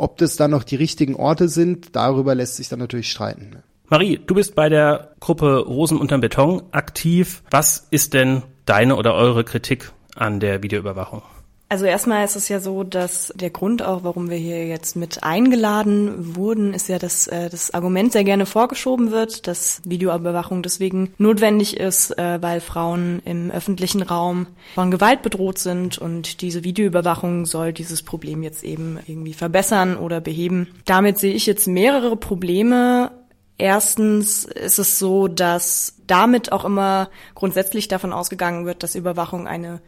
Ob 0.00 0.16
das 0.16 0.36
dann 0.36 0.50
noch 0.50 0.64
die 0.64 0.76
richtigen 0.76 1.14
Orte 1.14 1.50
sind, 1.50 1.94
darüber 1.94 2.34
lässt 2.34 2.56
sich 2.56 2.70
dann 2.70 2.78
natürlich 2.78 3.10
streiten. 3.10 3.62
Marie, 3.90 4.18
du 4.26 4.34
bist 4.34 4.54
bei 4.54 4.70
der 4.70 5.14
Gruppe 5.20 5.58
Rosen 5.58 5.98
unterm 5.98 6.22
Beton 6.22 6.62
aktiv. 6.70 7.42
Was 7.50 7.86
ist 7.90 8.14
denn 8.14 8.42
deine 8.64 8.96
oder 8.96 9.14
eure 9.14 9.44
Kritik 9.44 9.92
an 10.14 10.40
der 10.40 10.62
Videoüberwachung? 10.62 11.20
Also 11.70 11.84
erstmal 11.84 12.24
ist 12.24 12.34
es 12.34 12.48
ja 12.48 12.58
so, 12.58 12.82
dass 12.82 13.32
der 13.36 13.50
Grund 13.50 13.80
auch, 13.80 14.02
warum 14.02 14.28
wir 14.28 14.36
hier 14.36 14.66
jetzt 14.66 14.96
mit 14.96 15.22
eingeladen 15.22 16.34
wurden, 16.34 16.74
ist 16.74 16.88
ja, 16.88 16.98
dass 16.98 17.28
äh, 17.28 17.48
das 17.48 17.72
Argument 17.72 18.10
sehr 18.10 18.24
gerne 18.24 18.44
vorgeschoben 18.44 19.12
wird, 19.12 19.46
dass 19.46 19.80
Videoüberwachung 19.84 20.64
deswegen 20.64 21.14
notwendig 21.16 21.76
ist, 21.76 22.18
äh, 22.18 22.42
weil 22.42 22.60
Frauen 22.60 23.22
im 23.24 23.52
öffentlichen 23.52 24.02
Raum 24.02 24.48
von 24.74 24.90
Gewalt 24.90 25.22
bedroht 25.22 25.58
sind 25.58 25.96
und 25.96 26.42
diese 26.42 26.64
Videoüberwachung 26.64 27.46
soll 27.46 27.72
dieses 27.72 28.02
Problem 28.02 28.42
jetzt 28.42 28.64
eben 28.64 28.98
irgendwie 29.06 29.32
verbessern 29.34 29.96
oder 29.96 30.20
beheben. 30.20 30.66
Damit 30.86 31.18
sehe 31.18 31.34
ich 31.34 31.46
jetzt 31.46 31.68
mehrere 31.68 32.16
Probleme. 32.16 33.12
Erstens 33.58 34.42
ist 34.44 34.80
es 34.80 34.98
so, 34.98 35.28
dass 35.28 35.98
damit 36.08 36.50
auch 36.50 36.64
immer 36.64 37.10
grundsätzlich 37.36 37.86
davon 37.86 38.12
ausgegangen 38.12 38.66
wird, 38.66 38.82
dass 38.82 38.96
Überwachung 38.96 39.46
eine 39.46 39.80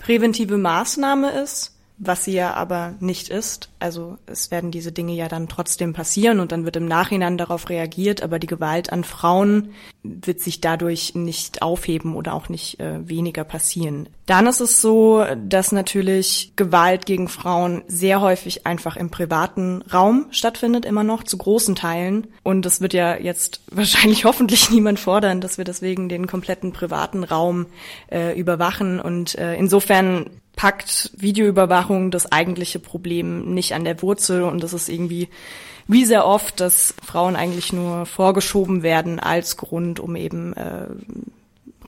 präventive 0.00 0.56
Maßnahme 0.56 1.30
ist, 1.30 1.79
was 2.02 2.24
sie 2.24 2.32
ja 2.32 2.54
aber 2.54 2.94
nicht 3.00 3.28
ist. 3.28 3.68
Also 3.78 4.16
es 4.24 4.50
werden 4.50 4.70
diese 4.70 4.90
Dinge 4.90 5.12
ja 5.12 5.28
dann 5.28 5.48
trotzdem 5.48 5.92
passieren 5.92 6.40
und 6.40 6.50
dann 6.50 6.64
wird 6.64 6.76
im 6.76 6.86
Nachhinein 6.86 7.36
darauf 7.36 7.68
reagiert, 7.68 8.22
aber 8.22 8.38
die 8.38 8.46
Gewalt 8.46 8.90
an 8.90 9.04
Frauen 9.04 9.74
wird 10.02 10.40
sich 10.40 10.62
dadurch 10.62 11.14
nicht 11.14 11.60
aufheben 11.60 12.16
oder 12.16 12.32
auch 12.32 12.48
nicht 12.48 12.80
äh, 12.80 13.06
weniger 13.06 13.44
passieren. 13.44 14.08
Dann 14.24 14.46
ist 14.46 14.60
es 14.60 14.80
so, 14.80 15.24
dass 15.46 15.72
natürlich 15.72 16.52
Gewalt 16.56 17.04
gegen 17.04 17.28
Frauen 17.28 17.82
sehr 17.86 18.22
häufig 18.22 18.66
einfach 18.66 18.96
im 18.96 19.10
privaten 19.10 19.82
Raum 19.82 20.26
stattfindet, 20.30 20.86
immer 20.86 21.04
noch 21.04 21.22
zu 21.24 21.36
großen 21.36 21.74
Teilen. 21.74 22.28
Und 22.42 22.64
es 22.64 22.80
wird 22.80 22.94
ja 22.94 23.16
jetzt 23.16 23.60
wahrscheinlich 23.70 24.24
hoffentlich 24.24 24.70
niemand 24.70 25.00
fordern, 25.00 25.42
dass 25.42 25.58
wir 25.58 25.66
deswegen 25.66 26.08
den 26.08 26.26
kompletten 26.26 26.72
privaten 26.72 27.24
Raum 27.24 27.66
äh, 28.10 28.38
überwachen. 28.38 29.00
Und 29.00 29.36
äh, 29.36 29.54
insofern 29.56 30.30
packt 30.60 31.10
Videoüberwachung 31.16 32.10
das 32.10 32.30
eigentliche 32.30 32.80
Problem 32.80 33.54
nicht 33.54 33.72
an 33.72 33.84
der 33.84 34.02
Wurzel 34.02 34.42
und 34.42 34.62
das 34.62 34.74
ist 34.74 34.90
irgendwie 34.90 35.30
wie 35.88 36.04
sehr 36.04 36.26
oft, 36.26 36.60
dass 36.60 36.92
Frauen 37.02 37.34
eigentlich 37.34 37.72
nur 37.72 38.04
vorgeschoben 38.04 38.82
werden 38.82 39.20
als 39.20 39.56
Grund, 39.56 40.00
um 40.00 40.16
eben 40.16 40.52
äh, 40.52 40.86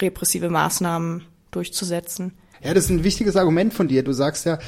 repressive 0.01 0.49
Maßnahmen 0.49 1.23
durchzusetzen. 1.51 2.33
Ja, 2.65 2.75
das 2.75 2.85
ist 2.85 2.91
ein 2.91 3.03
wichtiges 3.03 3.35
Argument 3.35 3.75
von 3.75 3.89
dir. 3.89 4.05
Du 4.05 4.13
sagst 4.13 4.47
ja, 4.47 4.61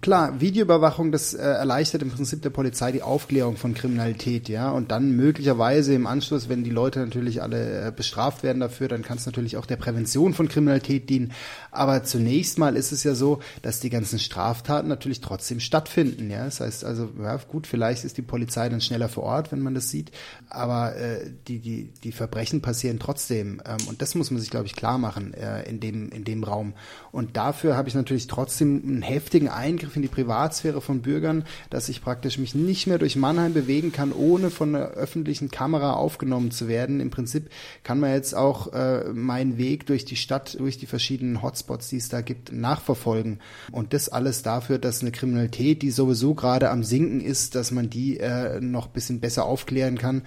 klar, 0.00 0.40
Videoüberwachung, 0.40 1.10
das 1.10 1.34
äh, 1.34 1.42
erleichtert 1.42 2.02
im 2.02 2.10
Prinzip 2.12 2.40
der 2.42 2.50
Polizei 2.50 2.92
die 2.92 3.02
Aufklärung 3.02 3.56
von 3.56 3.74
Kriminalität, 3.74 4.48
ja. 4.48 4.70
Und 4.70 4.92
dann 4.92 5.16
möglicherweise 5.16 5.92
im 5.92 6.06
Anschluss, 6.06 6.48
wenn 6.48 6.62
die 6.62 6.70
Leute 6.70 7.00
natürlich 7.00 7.42
alle 7.42 7.88
äh, 7.88 7.90
bestraft 7.90 8.44
werden 8.44 8.60
dafür, 8.60 8.86
dann 8.86 9.02
kann 9.02 9.18
es 9.18 9.26
natürlich 9.26 9.56
auch 9.56 9.66
der 9.66 9.76
Prävention 9.76 10.34
von 10.34 10.48
Kriminalität 10.48 11.10
dienen. 11.10 11.32
Aber 11.72 12.04
zunächst 12.04 12.58
mal 12.58 12.76
ist 12.76 12.92
es 12.92 13.02
ja 13.02 13.16
so, 13.16 13.40
dass 13.62 13.80
die 13.80 13.90
ganzen 13.90 14.20
Straftaten 14.20 14.86
natürlich 14.86 15.20
trotzdem 15.20 15.58
stattfinden, 15.58 16.30
ja. 16.30 16.44
Das 16.44 16.60
heißt 16.60 16.84
also, 16.84 17.08
ja, 17.20 17.36
gut, 17.48 17.66
vielleicht 17.66 18.04
ist 18.04 18.18
die 18.18 18.22
Polizei 18.22 18.68
dann 18.68 18.80
schneller 18.80 19.08
vor 19.08 19.24
Ort, 19.24 19.50
wenn 19.50 19.60
man 19.60 19.74
das 19.74 19.90
sieht, 19.90 20.12
aber 20.48 20.94
äh, 20.94 21.28
die, 21.48 21.58
die, 21.58 21.90
die 22.04 22.12
Verbrechen 22.12 22.62
passieren 22.62 23.00
trotzdem. 23.00 23.60
Ähm, 23.66 23.88
und 23.88 24.00
das 24.00 24.14
muss 24.14 24.30
man 24.30 24.38
sich, 24.38 24.50
glaube 24.50 24.66
ich, 24.66 24.76
klar 24.76 24.98
machen 24.98 25.34
äh, 25.34 25.68
in, 25.68 25.80
dem, 25.80 26.08
in 26.10 26.22
dem 26.22 26.44
Raum. 26.44 26.74
Und 27.10 27.31
dafür 27.32 27.76
habe 27.76 27.88
ich 27.88 27.94
natürlich 27.94 28.26
trotzdem 28.26 28.82
einen 28.84 29.02
heftigen 29.02 29.48
Eingriff 29.48 29.96
in 29.96 30.02
die 30.02 30.08
Privatsphäre 30.08 30.80
von 30.80 31.02
Bürgern, 31.02 31.44
dass 31.70 31.88
ich 31.88 32.02
praktisch 32.02 32.38
mich 32.38 32.54
nicht 32.54 32.86
mehr 32.86 32.98
durch 32.98 33.16
Mannheim 33.16 33.54
bewegen 33.54 33.92
kann, 33.92 34.12
ohne 34.12 34.50
von 34.50 34.74
einer 34.74 34.86
öffentlichen 34.90 35.50
Kamera 35.50 35.94
aufgenommen 35.94 36.50
zu 36.50 36.68
werden. 36.68 37.00
Im 37.00 37.10
Prinzip 37.10 37.50
kann 37.82 38.00
man 38.00 38.12
jetzt 38.12 38.34
auch 38.34 38.72
äh, 38.72 39.04
meinen 39.12 39.58
Weg 39.58 39.86
durch 39.86 40.04
die 40.04 40.16
Stadt, 40.16 40.58
durch 40.58 40.78
die 40.78 40.86
verschiedenen 40.86 41.42
Hotspots, 41.42 41.88
die 41.88 41.96
es 41.96 42.08
da 42.08 42.20
gibt, 42.20 42.52
nachverfolgen. 42.52 43.40
Und 43.70 43.92
das 43.94 44.08
alles 44.08 44.42
dafür, 44.42 44.78
dass 44.78 45.02
eine 45.02 45.12
Kriminalität, 45.12 45.82
die 45.82 45.90
sowieso 45.90 46.34
gerade 46.34 46.70
am 46.70 46.84
Sinken 46.84 47.20
ist, 47.20 47.54
dass 47.54 47.70
man 47.70 47.90
die 47.90 48.18
äh, 48.18 48.60
noch 48.60 48.88
bisschen 48.88 49.20
besser 49.20 49.44
aufklären 49.44 49.98
kann, 49.98 50.22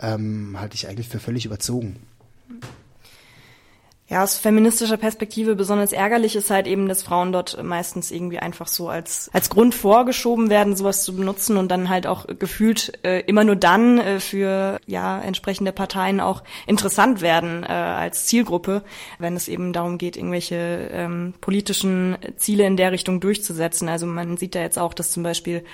ähm, 0.00 0.56
halte 0.58 0.74
ich 0.74 0.88
eigentlich 0.88 1.08
für 1.08 1.20
völlig 1.20 1.44
überzogen. 1.46 1.96
Ja, 4.10 4.22
aus 4.22 4.38
feministischer 4.38 4.96
Perspektive 4.96 5.54
besonders 5.54 5.92
ärgerlich 5.92 6.34
ist 6.34 6.48
halt 6.48 6.66
eben, 6.66 6.88
dass 6.88 7.02
Frauen 7.02 7.30
dort 7.30 7.62
meistens 7.62 8.10
irgendwie 8.10 8.38
einfach 8.38 8.66
so 8.66 8.88
als, 8.88 9.28
als 9.34 9.50
Grund 9.50 9.74
vorgeschoben 9.74 10.48
werden, 10.48 10.76
sowas 10.76 11.04
zu 11.04 11.14
benutzen 11.14 11.58
und 11.58 11.68
dann 11.68 11.90
halt 11.90 12.06
auch 12.06 12.24
gefühlt 12.38 12.98
äh, 13.04 13.20
immer 13.26 13.44
nur 13.44 13.56
dann 13.56 13.98
äh, 13.98 14.18
für 14.18 14.80
ja 14.86 15.20
entsprechende 15.20 15.72
Parteien 15.72 16.20
auch 16.20 16.42
interessant 16.66 17.20
werden 17.20 17.64
äh, 17.64 17.66
als 17.66 18.24
Zielgruppe, 18.24 18.82
wenn 19.18 19.36
es 19.36 19.46
eben 19.46 19.74
darum 19.74 19.98
geht, 19.98 20.16
irgendwelche 20.16 20.88
ähm, 20.90 21.34
politischen 21.42 22.16
Ziele 22.38 22.64
in 22.64 22.78
der 22.78 22.92
Richtung 22.92 23.20
durchzusetzen. 23.20 23.90
Also 23.90 24.06
man 24.06 24.38
sieht 24.38 24.54
da 24.54 24.60
jetzt 24.60 24.78
auch, 24.78 24.94
dass 24.94 25.12
zum 25.12 25.22
Beispiel 25.22 25.64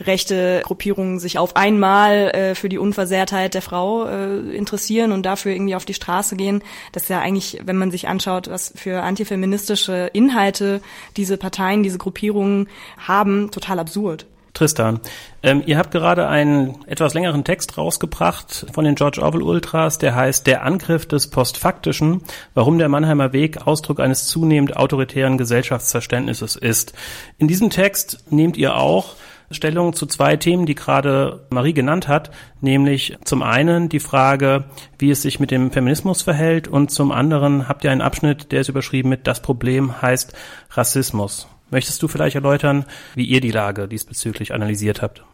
rechte 0.00 0.62
Gruppierungen 0.64 1.18
sich 1.18 1.38
auf 1.38 1.56
einmal 1.56 2.30
äh, 2.30 2.54
für 2.54 2.68
die 2.68 2.78
Unversehrtheit 2.78 3.54
der 3.54 3.62
Frau 3.62 4.06
äh, 4.06 4.56
interessieren 4.56 5.12
und 5.12 5.24
dafür 5.24 5.52
irgendwie 5.52 5.74
auf 5.74 5.84
die 5.84 5.94
Straße 5.94 6.36
gehen. 6.36 6.62
Das 6.92 7.04
ist 7.04 7.08
ja 7.08 7.20
eigentlich, 7.20 7.60
wenn 7.64 7.76
man 7.76 7.90
sich 7.90 8.08
anschaut, 8.08 8.48
was 8.48 8.72
für 8.76 9.02
antifeministische 9.02 10.10
Inhalte 10.12 10.80
diese 11.16 11.36
Parteien, 11.36 11.82
diese 11.82 11.98
Gruppierungen 11.98 12.68
haben, 12.98 13.50
total 13.50 13.78
absurd. 13.78 14.26
Tristan, 14.54 15.00
ähm, 15.42 15.62
ihr 15.64 15.78
habt 15.78 15.92
gerade 15.92 16.28
einen 16.28 16.84
etwas 16.86 17.14
längeren 17.14 17.42
Text 17.42 17.78
rausgebracht 17.78 18.66
von 18.72 18.84
den 18.84 18.96
George 18.96 19.22
Orwell 19.22 19.42
Ultras, 19.42 19.96
der 19.96 20.14
heißt 20.14 20.46
Der 20.46 20.62
Angriff 20.62 21.06
des 21.06 21.30
Postfaktischen, 21.30 22.22
warum 22.52 22.76
der 22.76 22.90
Mannheimer 22.90 23.32
Weg 23.32 23.66
Ausdruck 23.66 23.98
eines 23.98 24.26
zunehmend 24.26 24.76
autoritären 24.76 25.38
Gesellschaftsverständnisses 25.38 26.56
ist. 26.56 26.92
In 27.38 27.48
diesem 27.48 27.70
Text 27.70 28.30
nehmt 28.30 28.58
ihr 28.58 28.76
auch 28.76 29.14
Stellung 29.54 29.92
zu 29.92 30.06
zwei 30.06 30.36
Themen, 30.36 30.66
die 30.66 30.74
gerade 30.74 31.46
Marie 31.50 31.72
genannt 31.72 32.08
hat, 32.08 32.30
nämlich 32.60 33.16
zum 33.24 33.42
einen 33.42 33.88
die 33.88 34.00
Frage, 34.00 34.64
wie 34.98 35.10
es 35.10 35.22
sich 35.22 35.40
mit 35.40 35.50
dem 35.50 35.70
Feminismus 35.70 36.22
verhält 36.22 36.68
und 36.68 36.90
zum 36.90 37.12
anderen 37.12 37.68
habt 37.68 37.84
ihr 37.84 37.90
einen 37.90 38.00
Abschnitt, 38.00 38.52
der 38.52 38.60
ist 38.60 38.68
überschrieben 38.68 39.08
mit 39.08 39.26
Das 39.26 39.42
Problem 39.42 40.02
heißt 40.02 40.34
Rassismus. 40.70 41.48
Möchtest 41.70 42.02
du 42.02 42.08
vielleicht 42.08 42.36
erläutern, 42.36 42.84
wie 43.14 43.24
ihr 43.24 43.40
die 43.40 43.50
Lage 43.50 43.88
diesbezüglich 43.88 44.52
analysiert 44.52 45.00
habt? 45.00 45.24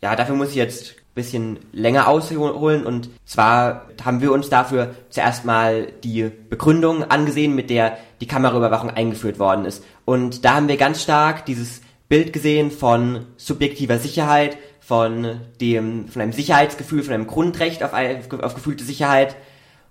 Ja, 0.00 0.14
dafür 0.14 0.36
muss 0.36 0.50
ich 0.50 0.56
jetzt 0.56 0.90
ein 0.90 1.14
bisschen 1.14 1.58
länger 1.72 2.06
ausholen 2.06 2.86
und 2.86 3.08
zwar 3.24 3.86
haben 4.04 4.20
wir 4.20 4.30
uns 4.30 4.48
dafür 4.48 4.94
zuerst 5.10 5.44
mal 5.44 5.88
die 6.04 6.30
Begründung 6.48 7.04
angesehen, 7.04 7.54
mit 7.54 7.70
der 7.70 7.98
die 8.20 8.26
Kameraüberwachung 8.26 8.90
eingeführt 8.90 9.38
worden 9.38 9.64
ist. 9.64 9.82
Und 10.04 10.44
da 10.44 10.54
haben 10.54 10.68
wir 10.68 10.76
ganz 10.76 11.02
stark 11.02 11.46
dieses 11.46 11.80
Bild 12.08 12.32
gesehen 12.32 12.70
von 12.70 13.26
subjektiver 13.36 13.98
Sicherheit, 13.98 14.58
von 14.80 15.40
dem, 15.60 16.08
von 16.08 16.22
einem 16.22 16.32
Sicherheitsgefühl, 16.32 17.02
von 17.02 17.14
einem 17.14 17.26
Grundrecht 17.26 17.82
auf, 17.82 17.92
auf 17.92 18.54
gefühlte 18.54 18.84
Sicherheit, 18.84 19.36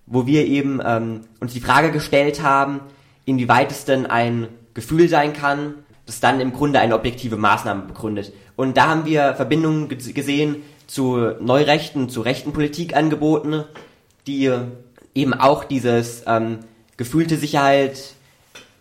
wo 0.05 0.25
wir 0.25 0.45
eben 0.45 0.79
ähm, 0.85 1.21
uns 1.41 1.53
die 1.53 1.59
Frage 1.59 1.91
gestellt 1.91 2.41
haben, 2.41 2.79
inwieweit 3.25 3.71
es 3.71 3.85
denn 3.85 4.05
ein 4.05 4.47
Gefühl 4.73 5.09
sein 5.09 5.33
kann, 5.33 5.73
das 6.05 6.19
dann 6.19 6.39
im 6.39 6.53
Grunde 6.53 6.79
eine 6.79 6.95
objektive 6.95 7.35
Maßnahme 7.35 7.83
begründet. 7.83 8.31
Und 8.55 8.77
da 8.77 8.87
haben 8.87 9.05
wir 9.05 9.33
Verbindungen 9.33 9.89
gesehen 9.89 10.57
zu 10.87 11.17
Neurechten, 11.41 12.09
zu 12.09 12.21
rechten 12.21 12.53
Politikangeboten, 12.53 13.63
die 14.27 14.51
eben 15.13 15.33
auch 15.33 15.63
dieses 15.63 16.23
ähm, 16.27 16.59
gefühlte 16.97 17.37
Sicherheit 17.37 18.13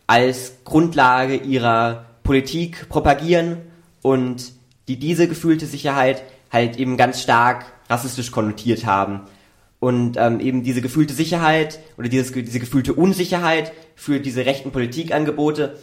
als 0.06 0.58
Grundlage 0.64 1.36
ihrer 1.36 2.04
Politik 2.24 2.88
propagieren 2.88 3.58
und 4.02 4.52
die 4.88 4.98
diese 4.98 5.28
gefühlte 5.28 5.66
Sicherheit 5.66 6.24
halt 6.50 6.78
eben 6.78 6.96
ganz 6.96 7.22
stark 7.22 7.66
rassistisch 7.88 8.32
konnotiert 8.32 8.86
haben. 8.86 9.20
Und 9.78 10.16
ähm, 10.16 10.40
eben 10.40 10.62
diese 10.62 10.80
gefühlte 10.80 11.14
Sicherheit 11.14 11.78
oder 11.98 12.08
dieses, 12.08 12.32
diese 12.32 12.58
gefühlte 12.58 12.94
Unsicherheit 12.94 13.72
für 13.94 14.18
diese 14.18 14.46
rechten 14.46 14.72
Politikangebote 14.72 15.76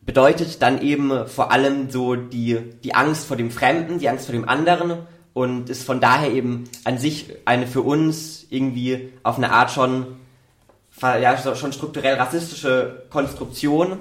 bedeutet 0.00 0.62
dann 0.62 0.80
eben 0.80 1.26
vor 1.28 1.50
allem 1.50 1.90
so 1.90 2.14
die, 2.14 2.58
die 2.82 2.94
Angst 2.94 3.26
vor 3.26 3.36
dem 3.36 3.50
Fremden, 3.50 3.98
die 3.98 4.08
Angst 4.08 4.26
vor 4.26 4.34
dem 4.34 4.48
anderen 4.48 4.98
und 5.34 5.68
ist 5.68 5.84
von 5.84 6.00
daher 6.00 6.30
eben 6.30 6.64
an 6.84 6.98
sich 6.98 7.34
eine 7.44 7.66
für 7.66 7.82
uns 7.82 8.46
irgendwie 8.50 9.12
auf 9.22 9.36
eine 9.36 9.52
Art 9.52 9.70
schon, 9.70 10.16
ja, 11.02 11.36
schon 11.56 11.72
strukturell 11.72 12.14
rassistische 12.14 13.04
Konstruktion, 13.10 13.98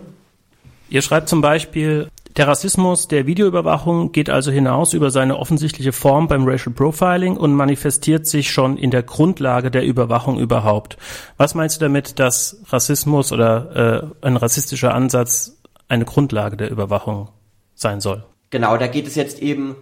Ihr 0.93 1.01
schreibt 1.01 1.27
zum 1.27 1.41
Beispiel, 1.41 2.12
Der 2.38 2.47
Rassismus 2.47 3.07
der 3.07 3.25
Videoüberwachung 3.25 4.12
geht 4.12 4.29
also 4.29 4.51
hinaus 4.51 4.93
über 4.93 5.09
seine 5.09 5.39
offensichtliche 5.39 5.91
Form 5.91 6.27
beim 6.27 6.47
Racial 6.47 6.71
Profiling 6.71 7.35
und 7.35 7.55
manifestiert 7.55 8.27
sich 8.27 8.51
schon 8.51 8.77
in 8.77 8.91
der 8.91 9.01
Grundlage 9.01 9.71
der 9.71 9.83
Überwachung 9.83 10.38
überhaupt. 10.38 10.97
Was 11.35 11.55
meinst 11.55 11.77
du 11.77 11.85
damit, 11.85 12.19
dass 12.19 12.62
Rassismus 12.67 13.31
oder 13.31 14.13
äh, 14.21 14.25
ein 14.27 14.38
rassistischer 14.38 14.93
Ansatz 14.93 15.57
eine 15.88 16.05
Grundlage 16.05 16.57
der 16.57 16.69
Überwachung 16.69 17.29
sein 17.73 18.00
soll? 18.00 18.23
Genau, 18.51 18.77
da 18.77 18.85
geht 18.85 19.07
es 19.07 19.15
jetzt 19.15 19.41
eben 19.41 19.75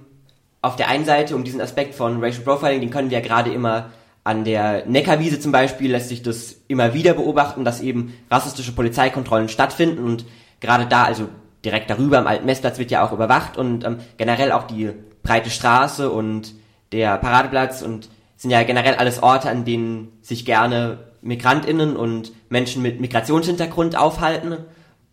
auf 0.62 0.78
der 0.78 0.88
einen 0.88 1.04
Seite 1.04 1.36
um 1.36 1.44
diesen 1.44 1.60
Aspekt 1.60 1.94
von 1.94 2.24
Racial 2.24 2.46
Profiling, 2.46 2.80
den 2.80 2.90
können 2.90 3.10
wir 3.10 3.20
ja 3.20 3.26
gerade 3.26 3.52
immer 3.52 3.90
an 4.24 4.46
der 4.46 4.86
Neckarwiese 4.86 5.42
zum 5.42 5.52
Beispiel 5.52 5.92
lässt 5.92 6.08
sich 6.08 6.22
das 6.22 6.56
immer 6.70 6.94
wieder 6.94 7.16
beobachten, 7.16 7.66
dass 7.66 7.82
eben 7.82 8.14
rassistische 8.30 8.72
Polizeikontrollen 8.72 9.50
stattfinden 9.50 10.04
und 10.04 10.26
gerade 10.62 10.86
da, 10.86 11.04
also 11.04 11.28
direkt 11.66 11.90
darüber 11.90 12.20
am 12.20 12.28
alten 12.28 12.46
Messplatz 12.46 12.80
wird 12.80 12.92
ja 12.92 13.06
auch 13.06 13.12
überwacht 13.12 13.58
und 13.58 13.84
ähm, 13.84 13.98
generell 14.18 14.52
auch 14.52 14.64
die 14.64 14.92
breite 15.24 15.50
Straße 15.50 16.10
und 16.10 16.54
der 16.92 17.18
Paradeplatz 17.18 17.82
und 17.82 18.10
sind 18.38 18.52
ja 18.52 18.64
generell 18.64 18.96
alles 18.96 19.22
Orte, 19.22 19.50
an 19.50 19.66
denen 19.66 20.14
sich 20.22 20.46
gerne 20.46 21.00
MigrantInnen 21.22 21.96
und 21.96 22.32
Menschen 22.50 22.82
mit 22.82 23.00
Migrationshintergrund 23.00 23.96
aufhalten. 23.96 24.58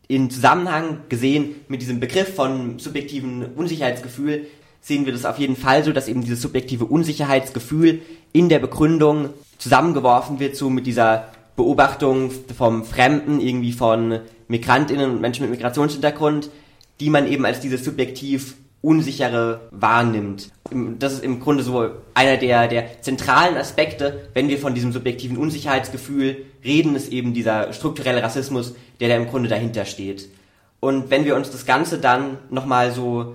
In 0.06 0.30
Zusammenhang 0.30 1.00
gesehen 1.10 1.56
mit 1.68 1.82
diesem 1.82 2.00
Begriff 2.00 2.34
von 2.34 2.78
subjektiven 2.78 3.44
Unsicherheitsgefühl 3.54 4.46
sehen 4.80 5.04
wir 5.04 5.12
das 5.12 5.26
auf 5.26 5.38
jeden 5.38 5.56
Fall 5.56 5.84
so, 5.84 5.92
dass 5.92 6.08
eben 6.08 6.22
dieses 6.22 6.40
subjektive 6.40 6.86
Unsicherheitsgefühl 6.86 8.00
in 8.32 8.48
der 8.48 8.58
Begründung 8.58 9.30
zusammengeworfen 9.58 10.40
wird, 10.40 10.56
so 10.56 10.70
mit 10.70 10.86
dieser 10.86 11.28
Beobachtung 11.58 12.30
vom 12.56 12.84
Fremden, 12.84 13.40
irgendwie 13.40 13.72
von 13.72 14.20
MigrantInnen 14.46 15.10
und 15.10 15.20
Menschen 15.20 15.42
mit 15.42 15.50
Migrationshintergrund, 15.50 16.50
die 17.00 17.10
man 17.10 17.26
eben 17.26 17.44
als 17.44 17.60
dieses 17.60 17.84
subjektiv 17.84 18.54
unsichere 18.80 19.68
wahrnimmt. 19.72 20.52
Das 20.98 21.14
ist 21.14 21.24
im 21.24 21.40
Grunde 21.40 21.64
so 21.64 21.90
einer 22.14 22.36
der, 22.36 22.68
der 22.68 23.02
zentralen 23.02 23.56
Aspekte, 23.56 24.28
wenn 24.34 24.48
wir 24.48 24.58
von 24.58 24.74
diesem 24.74 24.92
subjektiven 24.92 25.36
Unsicherheitsgefühl 25.36 26.46
reden, 26.64 26.94
ist 26.94 27.12
eben 27.12 27.34
dieser 27.34 27.72
strukturelle 27.72 28.22
Rassismus, 28.22 28.76
der 29.00 29.08
da 29.08 29.16
im 29.16 29.26
Grunde 29.26 29.48
dahinter 29.48 29.84
steht. 29.84 30.28
Und 30.78 31.10
wenn 31.10 31.24
wir 31.24 31.34
uns 31.34 31.50
das 31.50 31.66
Ganze 31.66 31.98
dann 31.98 32.38
nochmal 32.50 32.92
so 32.92 33.34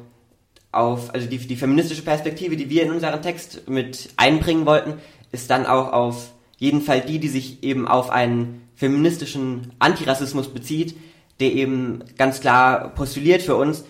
auf, 0.71 1.13
also 1.13 1.27
die, 1.27 1.39
die 1.39 1.57
feministische 1.57 2.03
Perspektive, 2.03 2.55
die 2.55 2.69
wir 2.69 2.83
in 2.83 2.91
unseren 2.91 3.21
Text 3.21 3.67
mit 3.67 4.11
einbringen 4.15 4.65
wollten, 4.65 4.93
ist 5.33 5.49
dann 5.49 5.65
auch 5.65 5.91
auf 5.91 6.31
jeden 6.63 6.81
Fall 6.81 7.01
die, 7.01 7.19
die 7.19 7.27
sich 7.27 7.61
eben 7.61 7.89
auf 7.89 8.09
einen 8.09 8.61
feministischen 8.73 9.73
Antirassismus 9.79 10.47
bezieht, 10.47 10.95
der 11.41 11.51
eben 11.51 12.03
ganz 12.17 12.39
klar 12.39 12.89
postuliert 12.95 13.41
für 13.41 13.55
uns, 13.55 13.83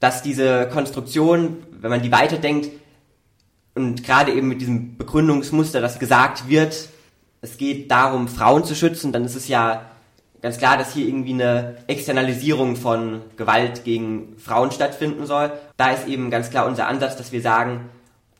dass 0.00 0.22
diese 0.22 0.68
Konstruktion, 0.70 1.62
wenn 1.80 1.90
man 1.90 2.02
die 2.02 2.12
weiterdenkt, 2.12 2.70
und 3.74 4.04
gerade 4.04 4.32
eben 4.32 4.48
mit 4.48 4.60
diesem 4.60 4.98
Begründungsmuster, 4.98 5.80
das 5.80 5.98
gesagt 5.98 6.48
wird, 6.48 6.90
es 7.40 7.56
geht 7.56 7.90
darum, 7.90 8.28
Frauen 8.28 8.64
zu 8.64 8.74
schützen, 8.74 9.10
dann 9.10 9.24
ist 9.24 9.34
es 9.34 9.48
ja 9.48 9.86
ganz 10.42 10.58
klar, 10.58 10.76
dass 10.76 10.92
hier 10.92 11.08
irgendwie 11.08 11.32
eine 11.32 11.78
Externalisierung 11.86 12.76
von 12.76 13.22
Gewalt 13.38 13.82
gegen 13.84 14.36
Frauen 14.36 14.70
stattfinden 14.70 15.24
soll. 15.24 15.52
Da 15.78 15.90
ist 15.92 16.06
eben 16.06 16.30
ganz 16.30 16.50
klar 16.50 16.66
unser 16.66 16.86
Ansatz, 16.86 17.16
dass 17.16 17.32
wir 17.32 17.40
sagen, 17.40 17.88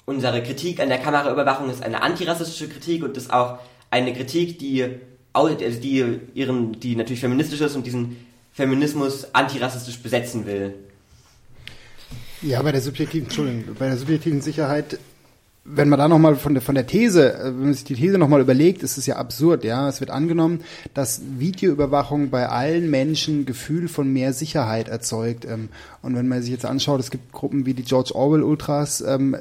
unsere 0.06 0.42
Kritik 0.42 0.80
an 0.80 0.88
der 0.88 0.98
Kameraüberwachung 0.98 1.70
ist 1.70 1.82
eine 1.82 2.02
antirassistische 2.02 2.68
Kritik 2.68 3.04
und 3.04 3.16
ist 3.16 3.32
auch 3.32 3.58
eine 3.90 4.12
Kritik, 4.12 4.58
die, 4.58 4.86
also 5.32 5.54
die 5.54 6.20
ihren, 6.34 6.78
die 6.80 6.96
natürlich 6.96 7.20
feministisch 7.20 7.60
ist 7.60 7.76
und 7.76 7.86
diesen 7.86 8.16
Feminismus 8.52 9.34
antirassistisch 9.34 9.98
besetzen 10.00 10.46
will. 10.46 10.74
Ja, 12.42 12.60
bei 12.62 12.72
der 12.72 12.80
subjektiven, 12.80 13.26
Entschuldigung, 13.26 13.74
bei 13.78 13.88
der 13.88 13.96
subjektiven 13.96 14.42
Sicherheit 14.42 14.98
wenn 15.66 15.88
man 15.88 15.98
da 15.98 16.08
nochmal 16.08 16.36
von 16.36 16.52
der, 16.52 16.62
von 16.62 16.74
der 16.74 16.86
These, 16.86 17.34
äh, 17.34 17.44
wenn 17.46 17.64
man 17.64 17.74
sich 17.74 17.84
die 17.84 17.94
These 17.94 18.18
nochmal 18.18 18.42
überlegt, 18.42 18.82
ist 18.82 18.98
es 18.98 19.06
ja 19.06 19.16
absurd, 19.16 19.64
ja. 19.64 19.88
Es 19.88 20.00
wird 20.00 20.10
angenommen, 20.10 20.60
dass 20.92 21.22
Videoüberwachung 21.38 22.28
bei 22.28 22.48
allen 22.48 22.90
Menschen 22.90 23.46
Gefühl 23.46 23.88
von 23.88 24.12
mehr 24.12 24.34
Sicherheit 24.34 24.88
erzeugt. 24.88 25.46
Ähm, 25.46 25.70
und 26.02 26.16
wenn 26.16 26.28
man 26.28 26.42
sich 26.42 26.50
jetzt 26.50 26.66
anschaut, 26.66 27.00
es 27.00 27.10
gibt 27.10 27.32
Gruppen 27.32 27.64
wie 27.64 27.72
die 27.72 27.82
George 27.82 28.14
Orwell 28.14 28.42
Ultras, 28.42 29.00
ähm, 29.00 29.36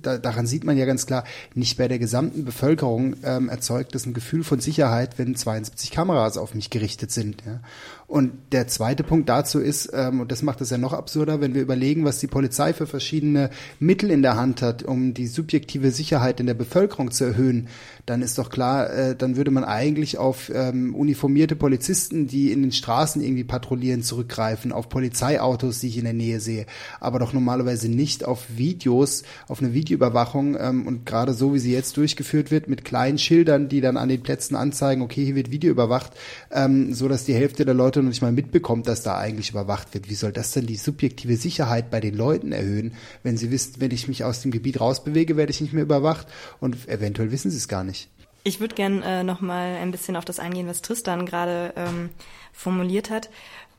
da, 0.00 0.16
daran 0.16 0.46
sieht 0.46 0.64
man 0.64 0.78
ja 0.78 0.86
ganz 0.86 1.06
klar, 1.06 1.24
nicht 1.54 1.76
bei 1.76 1.88
der 1.88 1.98
gesamten 1.98 2.46
Bevölkerung 2.46 3.16
ähm, 3.22 3.50
erzeugt 3.50 3.94
es 3.94 4.06
ein 4.06 4.14
Gefühl 4.14 4.44
von 4.44 4.60
Sicherheit, 4.60 5.18
wenn 5.18 5.36
72 5.36 5.90
Kameras 5.90 6.38
auf 6.38 6.54
mich 6.54 6.70
gerichtet 6.70 7.10
sind, 7.10 7.42
ja. 7.44 7.60
Und 8.08 8.32
der 8.52 8.68
zweite 8.68 9.02
Punkt 9.02 9.28
dazu 9.28 9.58
ist, 9.58 9.90
ähm, 9.92 10.20
und 10.20 10.30
das 10.30 10.42
macht 10.42 10.60
es 10.60 10.70
ja 10.70 10.78
noch 10.78 10.92
absurder, 10.92 11.40
wenn 11.40 11.54
wir 11.54 11.62
überlegen, 11.62 12.04
was 12.04 12.20
die 12.20 12.28
Polizei 12.28 12.72
für 12.72 12.86
verschiedene 12.86 13.50
Mittel 13.80 14.12
in 14.12 14.22
der 14.22 14.36
Hand 14.36 14.62
hat, 14.62 14.84
um 14.84 15.12
die 15.12 15.26
subjektive 15.26 15.90
Sicherheit 15.90 16.38
in 16.38 16.46
der 16.46 16.54
Bevölkerung 16.54 17.10
zu 17.10 17.24
erhöhen, 17.24 17.66
dann 18.06 18.22
ist 18.22 18.38
doch 18.38 18.48
klar, 18.48 18.90
äh, 18.90 19.16
dann 19.16 19.36
würde 19.36 19.50
man 19.50 19.64
eigentlich 19.64 20.18
auf 20.18 20.52
ähm, 20.54 20.94
uniformierte 20.94 21.56
Polizisten, 21.56 22.28
die 22.28 22.52
in 22.52 22.62
den 22.62 22.70
Straßen 22.70 23.20
irgendwie 23.20 23.42
patrouillieren, 23.42 24.02
zurückgreifen, 24.02 24.70
auf 24.70 24.88
Polizeiautos, 24.88 25.80
die 25.80 25.88
ich 25.88 25.98
in 25.98 26.04
der 26.04 26.12
Nähe 26.12 26.38
sehe, 26.38 26.66
aber 27.00 27.18
doch 27.18 27.32
normalerweise 27.32 27.88
nicht 27.88 28.24
auf 28.24 28.44
Videos, 28.56 29.24
auf 29.48 29.60
eine 29.60 29.74
Videoüberwachung 29.74 30.56
ähm, 30.60 30.86
und 30.86 31.06
gerade 31.06 31.34
so, 31.34 31.54
wie 31.54 31.58
sie 31.58 31.72
jetzt 31.72 31.96
durchgeführt 31.96 32.52
wird, 32.52 32.68
mit 32.68 32.84
kleinen 32.84 33.18
Schildern, 33.18 33.68
die 33.68 33.80
dann 33.80 33.96
an 33.96 34.08
den 34.08 34.22
Plätzen 34.22 34.54
anzeigen, 34.54 35.02
okay, 35.02 35.24
hier 35.24 35.34
wird 35.34 35.50
Video 35.50 35.72
überwacht, 35.72 36.12
ähm, 36.52 36.94
so 36.94 37.08
dass 37.08 37.24
die 37.24 37.34
Hälfte 37.34 37.64
der 37.64 37.74
Leute 37.74 37.95
noch 38.02 38.10
nicht 38.10 38.22
mal 38.22 38.32
mitbekommt, 38.32 38.86
dass 38.86 39.02
da 39.02 39.18
eigentlich 39.18 39.50
überwacht 39.50 39.94
wird. 39.94 40.08
Wie 40.08 40.14
soll 40.14 40.32
das 40.32 40.52
denn 40.52 40.66
die 40.66 40.76
subjektive 40.76 41.36
Sicherheit 41.36 41.90
bei 41.90 42.00
den 42.00 42.14
Leuten 42.16 42.52
erhöhen, 42.52 42.94
wenn 43.22 43.36
sie 43.36 43.50
wissen, 43.50 43.74
wenn 43.78 43.90
ich 43.90 44.08
mich 44.08 44.24
aus 44.24 44.42
dem 44.42 44.50
Gebiet 44.50 44.80
rausbewege, 44.80 45.36
werde 45.36 45.50
ich 45.50 45.60
nicht 45.60 45.72
mehr 45.72 45.82
überwacht 45.82 46.26
und 46.60 46.88
eventuell 46.88 47.30
wissen 47.30 47.50
sie 47.50 47.56
es 47.56 47.68
gar 47.68 47.84
nicht. 47.84 48.08
Ich 48.44 48.60
würde 48.60 48.74
gern 48.76 49.02
äh, 49.02 49.24
noch 49.24 49.40
mal 49.40 49.76
ein 49.76 49.90
bisschen 49.90 50.14
auf 50.14 50.24
das 50.24 50.38
eingehen, 50.38 50.68
was 50.68 50.80
Tristan 50.80 51.26
gerade 51.26 51.72
ähm, 51.76 52.10
formuliert 52.52 53.10
hat. 53.10 53.28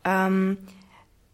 Ähm, 0.04 0.58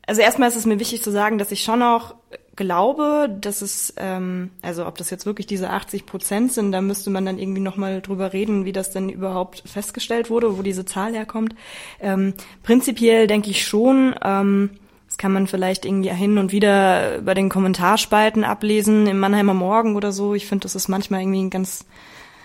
also 0.06 0.22
erstmal 0.22 0.50
ist 0.50 0.56
es 0.56 0.66
mir 0.66 0.80
wichtig 0.80 1.02
zu 1.02 1.12
sagen, 1.12 1.38
dass 1.38 1.52
ich 1.52 1.64
schon 1.64 1.82
auch 1.82 2.16
glaube, 2.56 3.36
dass 3.42 3.62
es, 3.62 3.94
ähm, 3.98 4.52
also 4.62 4.86
ob 4.86 4.98
das 4.98 5.10
jetzt 5.10 5.26
wirklich 5.26 5.48
diese 5.48 5.70
80 5.70 6.06
Prozent 6.06 6.52
sind, 6.52 6.72
da 6.72 6.82
müsste 6.82 7.10
man 7.10 7.26
dann 7.26 7.40
irgendwie 7.40 7.62
noch 7.62 7.78
mal 7.78 8.02
drüber 8.02 8.34
reden, 8.34 8.66
wie 8.66 8.74
das 8.74 8.92
denn 8.92 9.10
überhaupt 9.10 9.64
festgestellt 9.66 10.30
wurde, 10.30 10.58
wo 10.58 10.62
diese 10.62 10.86
Zahl 10.86 11.14
herkommt. 11.14 11.56
Ähm, 12.00 12.34
prinzipiell 12.62 13.28
denke 13.28 13.50
ich 13.50 13.66
schon, 13.66 14.14
ähm, 14.24 14.72
das 15.08 15.18
kann 15.18 15.32
man 15.32 15.48
vielleicht 15.48 15.86
irgendwie 15.86 16.10
hin 16.10 16.38
und 16.38 16.52
wieder 16.52 17.22
bei 17.22 17.34
den 17.34 17.50
Kommentarspalten 17.50 18.44
ablesen, 18.44 19.08
im 19.08 19.20
Mannheimer 19.20 19.54
Morgen 19.54 19.96
oder 19.96 20.12
so. 20.12 20.34
Ich 20.34 20.48
finde, 20.48 20.64
das 20.64 20.76
ist 20.76 20.88
manchmal 20.88 21.22
irgendwie 21.22 21.44
ein 21.44 21.50
ganz 21.50 21.86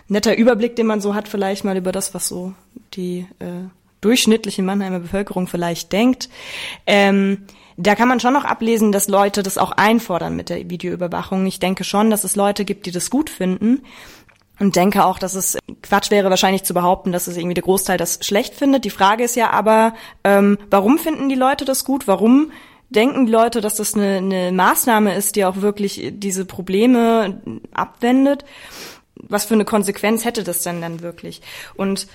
netter 0.07 0.37
Überblick, 0.37 0.77
den 0.77 0.87
man 0.87 1.01
so 1.01 1.15
hat, 1.15 1.29
vielleicht 1.29 1.65
mal 1.65 1.77
über 1.77 1.93
das, 1.93 2.15
was 2.15 2.29
so 2.29 2.55
die 2.95 3.27
äh, 3.41 3.69
durchschnittliche 4.01 4.63
Mannheimer 4.63 5.01
Bevölkerung 5.01 5.47
vielleicht 5.47 5.93
denkt. 5.93 6.29
Ähm, 6.87 7.45
da 7.77 7.95
kann 7.95 8.09
man 8.09 8.21
schon 8.21 8.33
noch 8.33 8.45
ablesen, 8.45 8.91
dass 8.91 9.09
Leute 9.09 9.43
das 9.43 9.59
auch 9.59 9.73
einfordern 9.73 10.35
mit 10.35 10.49
der 10.49 10.69
Videoüberwachung. 10.69 11.47
Ich 11.47 11.61
denke 11.61 11.85
schon, 11.85 12.11
dass 12.11 12.25
es 12.25 12.35
Leute 12.35 12.65
gibt, 12.65 12.87
die 12.87 12.91
das 12.91 13.11
gut 13.11 13.31
finden. 13.31 13.83
Und 14.61 14.75
denke 14.75 15.05
auch, 15.05 15.21
dass 15.21 15.35
es 15.35 15.57
Quatsch 15.83 16.11
wäre, 16.11 16.31
wahrscheinlich 16.31 16.65
zu 16.65 16.75
behaupten, 16.75 17.13
dass 17.13 17.29
es 17.29 17.37
irgendwie 17.37 17.55
der 17.55 17.63
Großteil 17.63 17.97
das 17.97 18.19
schlecht 18.23 18.55
findet. 18.55 18.85
Die 18.85 18.91
Frage 18.91 19.23
ist 19.23 19.37
ja 19.37 19.51
aber, 19.51 19.95
ähm, 20.25 20.59
warum 20.69 20.99
finden 20.99 21.29
die 21.29 21.37
Leute 21.37 21.65
das 21.65 21.85
gut? 21.85 22.09
Warum 22.09 22.51
denken 22.89 23.27
die 23.27 23.33
Leute, 23.33 23.61
dass 23.61 23.77
das 23.77 23.95
eine, 23.95 24.17
eine 24.17 24.51
Maßnahme 24.51 25.15
ist, 25.15 25.37
die 25.37 25.45
auch 25.45 25.61
wirklich 25.61 26.11
diese 26.15 26.45
Probleme 26.45 27.41
abwendet? 27.73 28.45
was 29.29 29.45
für 29.45 29.55
eine 29.55 29.65
Konsequenz 29.65 30.25
hätte 30.25 30.45
das 30.45 30.63
denn 30.63 30.81
dann 30.81 31.01
wirklich? 31.01 31.43
Und 31.75 32.07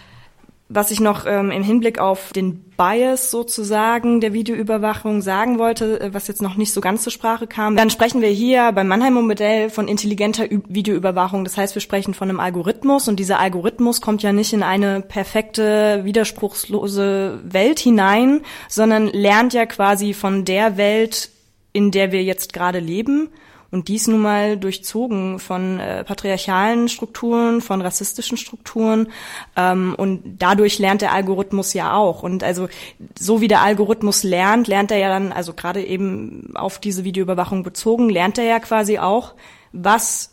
was 0.69 0.91
ich 0.91 0.99
noch 0.99 1.25
ähm, 1.25 1.51
im 1.51 1.63
Hinblick 1.63 1.99
auf 1.99 2.33
den 2.33 2.59
Bias 2.77 3.29
sozusagen 3.29 4.21
der 4.21 4.33
Videoüberwachung 4.33 5.21
sagen 5.21 5.59
wollte, 5.59 5.99
äh, 5.99 6.13
was 6.13 6.27
jetzt 6.27 6.41
noch 6.41 6.55
nicht 6.55 6.73
so 6.73 6.81
ganz 6.81 7.03
zur 7.03 7.11
Sprache 7.11 7.47
kam, 7.47 7.75
dann 7.75 7.89
sprechen 7.89 8.21
wir 8.21 8.29
hier 8.29 8.71
beim 8.71 8.87
Mannheimer 8.87 9.21
Modell 9.21 9.69
von 9.69 9.87
intelligenter 9.87 10.51
Ü 10.51 10.61
Videoüberwachung. 10.67 11.43
Das 11.43 11.57
heißt, 11.57 11.75
wir 11.75 11.81
sprechen 11.81 12.13
von 12.13 12.29
einem 12.29 12.39
Algorithmus 12.39 13.07
und 13.07 13.17
dieser 13.17 13.39
Algorithmus 13.39 14.01
kommt 14.01 14.23
ja 14.23 14.33
nicht 14.33 14.53
in 14.53 14.63
eine 14.63 15.01
perfekte, 15.01 16.01
widerspruchslose 16.03 17.39
Welt 17.43 17.79
hinein, 17.79 18.41
sondern 18.69 19.07
lernt 19.07 19.53
ja 19.53 19.65
quasi 19.65 20.13
von 20.13 20.45
der 20.45 20.77
Welt, 20.77 21.29
in 21.73 21.91
der 21.91 22.11
wir 22.11 22.23
jetzt 22.23 22.53
gerade 22.53 22.79
leben 22.79 23.29
und 23.73 23.87
dies 23.87 24.07
nun 24.07 24.21
mal 24.21 24.55
durchzogen 24.55 25.39
von 25.39 25.79
äh, 25.79 26.03
patriarchalen 26.03 26.89
Strukturen, 26.89 27.59
von 27.59 27.81
rassistischen 27.81 28.37
Strukturen. 28.37 29.07
Ähm, 29.55 29.95
und 29.97 30.21
dadurch 30.37 30.77
lernt 30.77 31.01
der 31.01 31.11
Algorithmus 31.11 31.73
ja 31.73 31.95
auch. 31.95 32.21
Und 32.21 32.43
also 32.43 32.69
so 33.17 33.41
wie 33.41 33.47
der 33.47 33.61
Algorithmus 33.61 34.23
lernt, 34.23 34.67
lernt 34.67 34.91
er 34.91 34.99
ja 34.99 35.09
dann, 35.09 35.31
also 35.31 35.53
gerade 35.53 35.83
eben 35.83 36.51
auf 36.53 36.77
diese 36.77 37.03
Videoüberwachung 37.03 37.63
bezogen, 37.63 38.09
lernt 38.09 38.37
er 38.37 38.43
ja 38.43 38.59
quasi 38.59 38.99
auch, 38.99 39.33
was 39.71 40.32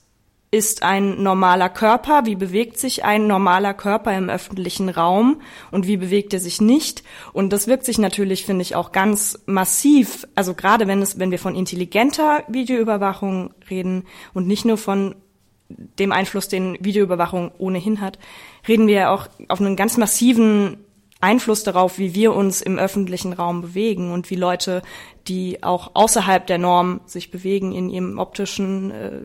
ist 0.52 0.82
ein 0.82 1.22
normaler 1.22 1.68
Körper, 1.68 2.26
wie 2.26 2.34
bewegt 2.34 2.78
sich 2.78 3.04
ein 3.04 3.28
normaler 3.28 3.72
Körper 3.72 4.16
im 4.16 4.28
öffentlichen 4.28 4.88
Raum 4.88 5.40
und 5.70 5.86
wie 5.86 5.96
bewegt 5.96 6.34
er 6.34 6.40
sich 6.40 6.60
nicht. 6.60 7.04
Und 7.32 7.52
das 7.52 7.68
wirkt 7.68 7.84
sich 7.84 7.98
natürlich, 7.98 8.44
finde 8.44 8.62
ich, 8.62 8.74
auch 8.74 8.90
ganz 8.90 9.38
massiv, 9.46 10.26
also 10.34 10.54
gerade 10.54 10.88
wenn 10.88 11.02
es, 11.02 11.20
wenn 11.20 11.30
wir 11.30 11.38
von 11.38 11.54
intelligenter 11.54 12.42
Videoüberwachung 12.48 13.54
reden 13.70 14.04
und 14.34 14.48
nicht 14.48 14.64
nur 14.64 14.76
von 14.76 15.14
dem 15.68 16.10
Einfluss, 16.10 16.48
den 16.48 16.76
Videoüberwachung 16.80 17.52
ohnehin 17.58 18.00
hat, 18.00 18.18
reden 18.66 18.88
wir 18.88 19.12
auch 19.12 19.28
auf 19.46 19.60
einen 19.60 19.76
ganz 19.76 19.96
massiven 19.98 20.78
Einfluss 21.20 21.62
darauf, 21.62 21.98
wie 21.98 22.14
wir 22.14 22.34
uns 22.34 22.60
im 22.60 22.76
öffentlichen 22.76 23.32
Raum 23.32 23.60
bewegen 23.60 24.12
und 24.12 24.30
wie 24.30 24.36
Leute, 24.36 24.82
die 25.28 25.62
auch 25.62 25.92
außerhalb 25.94 26.44
der 26.46 26.58
Norm 26.58 27.02
sich 27.06 27.30
bewegen 27.30 27.72
in 27.72 27.88
ihrem 27.88 28.18
optischen 28.18 28.90
äh, 28.90 29.20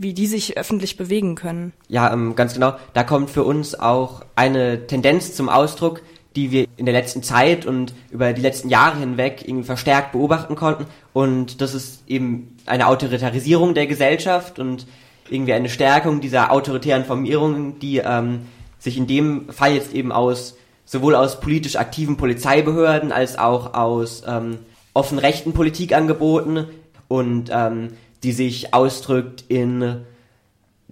wie 0.00 0.14
die 0.14 0.26
sich 0.26 0.56
öffentlich 0.56 0.96
bewegen 0.96 1.34
können. 1.34 1.74
Ja, 1.88 2.10
ähm, 2.10 2.34
ganz 2.34 2.54
genau. 2.54 2.72
Da 2.94 3.04
kommt 3.04 3.28
für 3.28 3.44
uns 3.44 3.78
auch 3.78 4.22
eine 4.34 4.86
Tendenz 4.86 5.34
zum 5.34 5.50
Ausdruck, 5.50 6.00
die 6.34 6.50
wir 6.50 6.66
in 6.78 6.86
der 6.86 6.94
letzten 6.94 7.22
Zeit 7.22 7.66
und 7.66 7.92
über 8.10 8.32
die 8.32 8.40
letzten 8.40 8.70
Jahre 8.70 8.98
hinweg 8.98 9.42
irgendwie 9.46 9.66
verstärkt 9.66 10.12
beobachten 10.12 10.56
konnten. 10.56 10.86
Und 11.12 11.60
das 11.60 11.74
ist 11.74 12.02
eben 12.08 12.56
eine 12.64 12.86
Autoritarisierung 12.86 13.74
der 13.74 13.86
Gesellschaft 13.86 14.58
und 14.58 14.86
irgendwie 15.28 15.52
eine 15.52 15.68
Stärkung 15.68 16.22
dieser 16.22 16.50
autoritären 16.50 17.04
Formierungen, 17.04 17.78
die 17.78 17.98
ähm, 17.98 18.46
sich 18.78 18.96
in 18.96 19.06
dem 19.06 19.50
Fall 19.50 19.74
jetzt 19.74 19.92
eben 19.92 20.12
aus 20.12 20.56
sowohl 20.86 21.14
aus 21.14 21.40
politisch 21.40 21.76
aktiven 21.76 22.16
Polizeibehörden 22.16 23.12
als 23.12 23.38
auch 23.38 23.74
aus 23.74 24.22
ähm, 24.26 24.60
offen 24.94 25.18
rechten 25.18 25.52
Politikangeboten 25.52 26.68
und 27.06 27.50
ähm, 27.52 27.90
die 28.22 28.32
sich 28.32 28.74
ausdrückt 28.74 29.44
in 29.48 30.04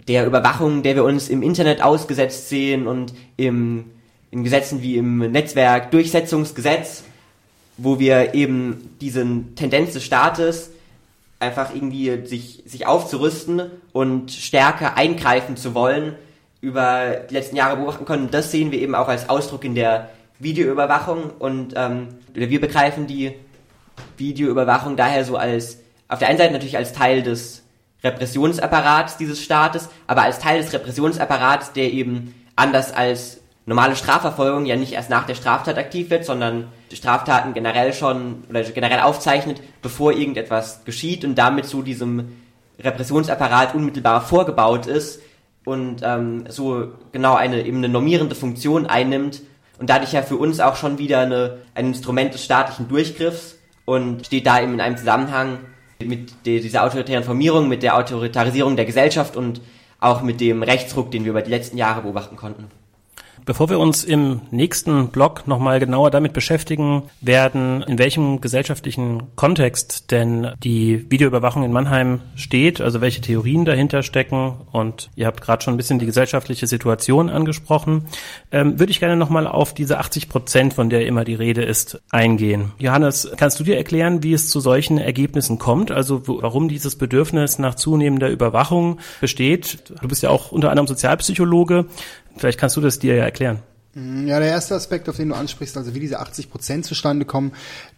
der 0.07 0.25
Überwachung, 0.25 0.81
der 0.81 0.95
wir 0.95 1.03
uns 1.03 1.29
im 1.29 1.43
Internet 1.43 1.81
ausgesetzt 1.81 2.49
sehen 2.49 2.87
und 2.87 3.13
im, 3.37 3.85
in 4.31 4.43
Gesetzen 4.43 4.81
wie 4.81 4.97
im 4.97 5.19
Netzwerkdurchsetzungsgesetz, 5.19 7.03
wo 7.77 7.99
wir 7.99 8.33
eben 8.33 8.95
diesen 9.01 9.55
Tendenz 9.55 9.93
des 9.93 10.03
Staates 10.03 10.71
einfach 11.39 11.73
irgendwie 11.73 12.25
sich, 12.25 12.63
sich 12.65 12.87
aufzurüsten 12.87 13.71
und 13.93 14.31
stärker 14.31 14.97
eingreifen 14.97 15.55
zu 15.55 15.73
wollen, 15.73 16.15
über 16.61 17.21
die 17.29 17.33
letzten 17.33 17.55
Jahre 17.55 17.77
beobachten 17.77 18.05
können. 18.05 18.29
Das 18.31 18.51
sehen 18.51 18.71
wir 18.71 18.79
eben 18.79 18.95
auch 18.95 19.07
als 19.07 19.29
Ausdruck 19.29 19.63
in 19.63 19.75
der 19.75 20.09
Videoüberwachung 20.39 21.31
und 21.39 21.73
ähm, 21.75 22.07
wir 22.33 22.59
begreifen 22.59 23.07
die 23.07 23.33
Videoüberwachung 24.17 24.97
daher 24.97 25.23
so 25.23 25.37
als 25.37 25.77
auf 26.09 26.19
der 26.19 26.27
einen 26.27 26.37
Seite 26.37 26.53
natürlich 26.53 26.77
als 26.77 26.91
Teil 26.91 27.23
des 27.23 27.63
Repressionsapparats 28.03 29.17
dieses 29.17 29.41
Staates, 29.41 29.89
aber 30.07 30.23
als 30.23 30.39
Teil 30.39 30.61
des 30.61 30.73
Repressionsapparats, 30.73 31.73
der 31.73 31.93
eben 31.93 32.33
anders 32.55 32.91
als 32.91 33.39
normale 33.65 33.95
Strafverfolgung 33.95 34.65
ja 34.65 34.75
nicht 34.75 34.93
erst 34.93 35.09
nach 35.09 35.25
der 35.25 35.35
Straftat 35.35 35.77
aktiv 35.77 36.09
wird, 36.09 36.25
sondern 36.25 36.69
Straftaten 36.91 37.53
generell 37.53 37.93
schon 37.93 38.43
oder 38.49 38.63
generell 38.63 39.01
aufzeichnet, 39.01 39.61
bevor 39.81 40.11
irgendetwas 40.11 40.83
geschieht 40.85 41.23
und 41.23 41.35
damit 41.35 41.65
zu 41.67 41.83
diesem 41.83 42.35
Repressionsapparat 42.79 43.75
unmittelbar 43.75 44.21
vorgebaut 44.21 44.87
ist 44.87 45.21
und 45.65 46.01
ähm, 46.03 46.45
so 46.49 46.93
genau 47.11 47.35
eine 47.35 47.63
eben 47.63 47.77
eine 47.77 47.89
normierende 47.89 48.33
Funktion 48.33 48.87
einnimmt 48.87 49.41
und 49.77 49.89
dadurch 49.89 50.13
ja 50.13 50.23
für 50.23 50.37
uns 50.37 50.59
auch 50.59 50.75
schon 50.75 50.97
wieder 50.97 51.19
eine, 51.19 51.59
ein 51.75 51.87
Instrument 51.87 52.33
des 52.33 52.43
staatlichen 52.43 52.87
Durchgriffs 52.87 53.57
und 53.85 54.25
steht 54.25 54.47
da 54.47 54.61
eben 54.61 54.73
in 54.73 54.81
einem 54.81 54.97
Zusammenhang 54.97 55.59
mit 56.05 56.45
dieser 56.45 56.85
autoritären 56.85 57.25
Formierung, 57.25 57.67
mit 57.67 57.83
der 57.83 57.97
Autoritarisierung 57.97 58.77
der 58.77 58.85
Gesellschaft 58.85 59.35
und 59.35 59.59
auch 59.99 60.21
mit 60.21 60.39
dem 60.39 60.63
Rechtsruck, 60.63 61.11
den 61.11 61.25
wir 61.25 61.31
über 61.31 61.41
die 61.41 61.49
letzten 61.49 61.77
Jahre 61.77 62.03
beobachten 62.03 62.37
konnten. 62.37 62.67
Bevor 63.45 63.69
wir 63.69 63.79
uns 63.79 64.03
im 64.03 64.41
nächsten 64.51 65.09
Blog 65.09 65.47
nochmal 65.47 65.79
genauer 65.79 66.11
damit 66.11 66.33
beschäftigen 66.33 67.03
werden, 67.21 67.83
in 67.83 67.97
welchem 67.97 68.41
gesellschaftlichen 68.41 69.35
Kontext 69.35 70.11
denn 70.11 70.51
die 70.63 71.09
Videoüberwachung 71.09 71.63
in 71.63 71.71
Mannheim 71.71 72.21
steht, 72.35 72.81
also 72.81 73.01
welche 73.01 73.21
Theorien 73.21 73.65
dahinter 73.65 74.03
stecken 74.03 74.53
und 74.71 75.09
ihr 75.15 75.27
habt 75.27 75.41
gerade 75.41 75.63
schon 75.63 75.73
ein 75.73 75.77
bisschen 75.77 75.99
die 75.99 76.05
gesellschaftliche 76.05 76.67
Situation 76.67 77.29
angesprochen, 77.29 78.05
ähm, 78.51 78.79
würde 78.79 78.91
ich 78.91 78.99
gerne 78.99 79.15
nochmal 79.15 79.47
auf 79.47 79.73
diese 79.73 79.99
80 79.99 80.29
Prozent, 80.29 80.73
von 80.73 80.89
der 80.89 81.07
immer 81.07 81.23
die 81.23 81.35
Rede 81.35 81.63
ist, 81.63 82.01
eingehen. 82.11 82.71
Johannes, 82.77 83.31
kannst 83.37 83.59
du 83.59 83.63
dir 83.63 83.77
erklären, 83.77 84.23
wie 84.23 84.33
es 84.33 84.49
zu 84.49 84.59
solchen 84.59 84.97
Ergebnissen 84.97 85.59
kommt, 85.59 85.91
also 85.91 86.21
warum 86.27 86.69
dieses 86.69 86.95
Bedürfnis 86.95 87.59
nach 87.59 87.75
zunehmender 87.75 88.29
Überwachung 88.29 88.99
besteht? 89.21 89.83
Du 90.01 90.07
bist 90.07 90.23
ja 90.23 90.29
auch 90.29 90.51
unter 90.51 90.69
anderem 90.69 90.87
Sozialpsychologe. 90.87 91.85
Vielleicht 92.39 92.59
kannst 92.59 92.77
du 92.77 92.81
das 92.81 92.99
dir 92.99 93.15
ja 93.15 93.25
erklären. 93.25 93.59
Ja, 93.95 94.39
der 94.39 94.49
erste 94.49 94.75
Aspekt, 94.75 95.09
auf 95.09 95.17
den 95.17 95.29
du 95.29 95.35
ansprichst, 95.35 95.75
also 95.75 95.95
wie 95.95 95.99
diese 95.99 96.19
80 96.19 96.51
Prozent 96.51 96.85
zustande 96.85 97.25
kommen, 97.25 97.53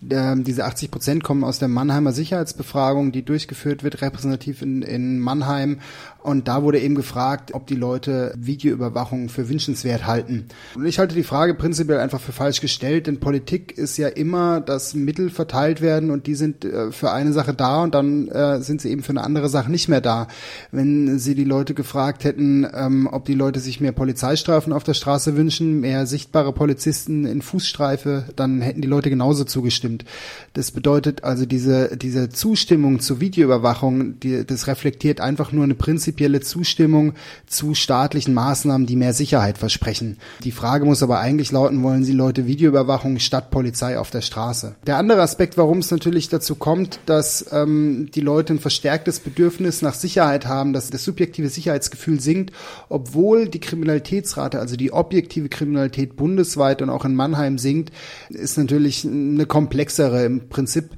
äh, 0.10 0.36
diese 0.38 0.64
80 0.64 0.90
Prozent 0.90 1.24
kommen 1.24 1.44
aus 1.44 1.60
der 1.60 1.68
Mannheimer 1.68 2.14
Sicherheitsbefragung, 2.14 3.12
die 3.12 3.24
durchgeführt 3.24 3.84
wird, 3.84 4.02
repräsentativ 4.02 4.62
in, 4.62 4.84
in 4.84 5.20
Mannheim 5.20 5.82
und 6.24 6.48
da 6.48 6.64
wurde 6.64 6.80
eben 6.80 6.96
gefragt, 6.96 7.54
ob 7.54 7.68
die 7.68 7.76
Leute 7.76 8.34
Videoüberwachung 8.38 9.30
für 9.30 9.50
wünschenswert 9.50 10.06
halten. 10.06 10.48
Und 10.76 10.86
ich 10.86 11.00
halte 11.00 11.16
die 11.16 11.24
Frage 11.24 11.54
prinzipiell 11.54 12.00
einfach 12.00 12.22
für 12.22 12.32
falsch 12.32 12.62
gestellt, 12.62 13.08
denn 13.08 13.20
Politik 13.20 13.78
ist 13.78 13.98
ja 13.98 14.08
immer, 14.08 14.62
dass 14.62 14.94
Mittel 14.94 15.30
verteilt 15.30 15.82
werden 15.82 16.12
und 16.12 16.28
die 16.28 16.36
sind 16.36 16.64
äh, 16.66 16.92
für 16.92 17.12
eine 17.12 17.34
Sache 17.34 17.54
da 17.54 17.84
und 17.84 17.96
dann 17.96 18.28
äh, 18.28 18.62
sind 18.62 18.82
sie 18.82 18.90
eben 18.90 19.04
für 19.04 19.12
eine 19.12 19.24
andere 19.24 19.50
Sache 19.50 19.72
nicht 19.72 19.90
mehr 19.90 20.02
da. 20.02 20.28
Wenn 20.72 21.20
sie 21.20 21.36
die 21.36 21.44
Leute 21.44 21.74
gefragt 21.74 22.24
hätten, 22.24 22.68
ähm, 22.74 23.10
ob 23.12 23.26
die 23.26 23.34
Leute 23.34 23.60
sich 23.60 23.82
mehr 23.82 23.92
Polizeistreifen 23.92 24.74
auf 24.74 24.84
der 24.84 24.94
Straße 24.94 25.36
wünschen, 25.36 25.80
mehr 25.80 26.06
sichtbare 26.06 26.54
Polizisten 26.54 27.26
in 27.26 27.42
Fußstreife, 27.42 28.26
dann 28.36 28.62
hätten 28.62 28.82
die 28.82 28.88
Leute 28.88 29.10
genauso 29.10 29.44
zugestimmt. 29.44 30.06
Das 30.54 30.72
bedeutet 30.72 31.24
also 31.24 31.46
diese, 31.46 31.98
diese 31.98 32.30
Zustimmung 32.30 33.00
zur 33.00 33.20
Videoüberwachung, 33.20 34.20
die, 34.20 34.46
das 34.46 34.68
reflektiert 34.68 35.20
einfach 35.20 35.52
nur 35.52 35.64
eine 35.64 35.76
prinzipielle 35.76 36.11
prinzipielle 36.12 36.42
Zustimmung 36.42 37.14
zu 37.48 37.74
staatlichen 37.74 38.34
Maßnahmen, 38.34 38.86
die 38.86 38.96
mehr 38.96 39.14
Sicherheit 39.14 39.58
versprechen. 39.58 40.18
Die 40.44 40.52
Frage 40.52 40.86
muss 40.86 41.04
aber 41.04 41.20
eigentlich 41.20 41.52
lauten, 41.52 41.84
wollen 41.84 42.04
Sie 42.04 42.12
Leute 42.12 42.46
Videoüberwachung 42.46 43.20
statt 43.20 43.50
Polizei 43.50 43.98
auf 43.98 44.12
der 44.12 44.22
Straße? 44.22 44.76
Der 44.86 44.98
andere 44.98 45.22
Aspekt, 45.22 45.58
warum 45.58 45.80
es 45.80 45.92
natürlich 45.92 46.30
dazu 46.30 46.56
kommt, 46.56 47.00
dass 47.06 47.46
ähm, 47.52 48.10
die 48.14 48.22
Leute 48.22 48.54
ein 48.54 48.60
verstärktes 48.60 49.20
Bedürfnis 49.20 49.82
nach 49.82 49.94
Sicherheit 49.94 50.46
haben, 50.46 50.74
dass 50.74 50.90
das 50.90 51.04
subjektive 51.04 51.50
Sicherheitsgefühl 51.50 52.20
sinkt, 52.20 52.52
obwohl 52.90 53.48
die 53.48 53.60
Kriminalitätsrate, 53.60 54.60
also 54.60 54.76
die 54.76 54.92
objektive 54.92 55.50
Kriminalität 55.50 56.16
bundesweit 56.16 56.82
und 56.82 56.90
auch 56.90 57.06
in 57.06 57.16
Mannheim 57.16 57.58
sinkt, 57.58 57.92
ist 58.30 58.58
natürlich 58.58 59.06
eine 59.06 59.46
komplexere. 59.46 60.26
Im 60.26 60.50
Prinzip 60.50 60.90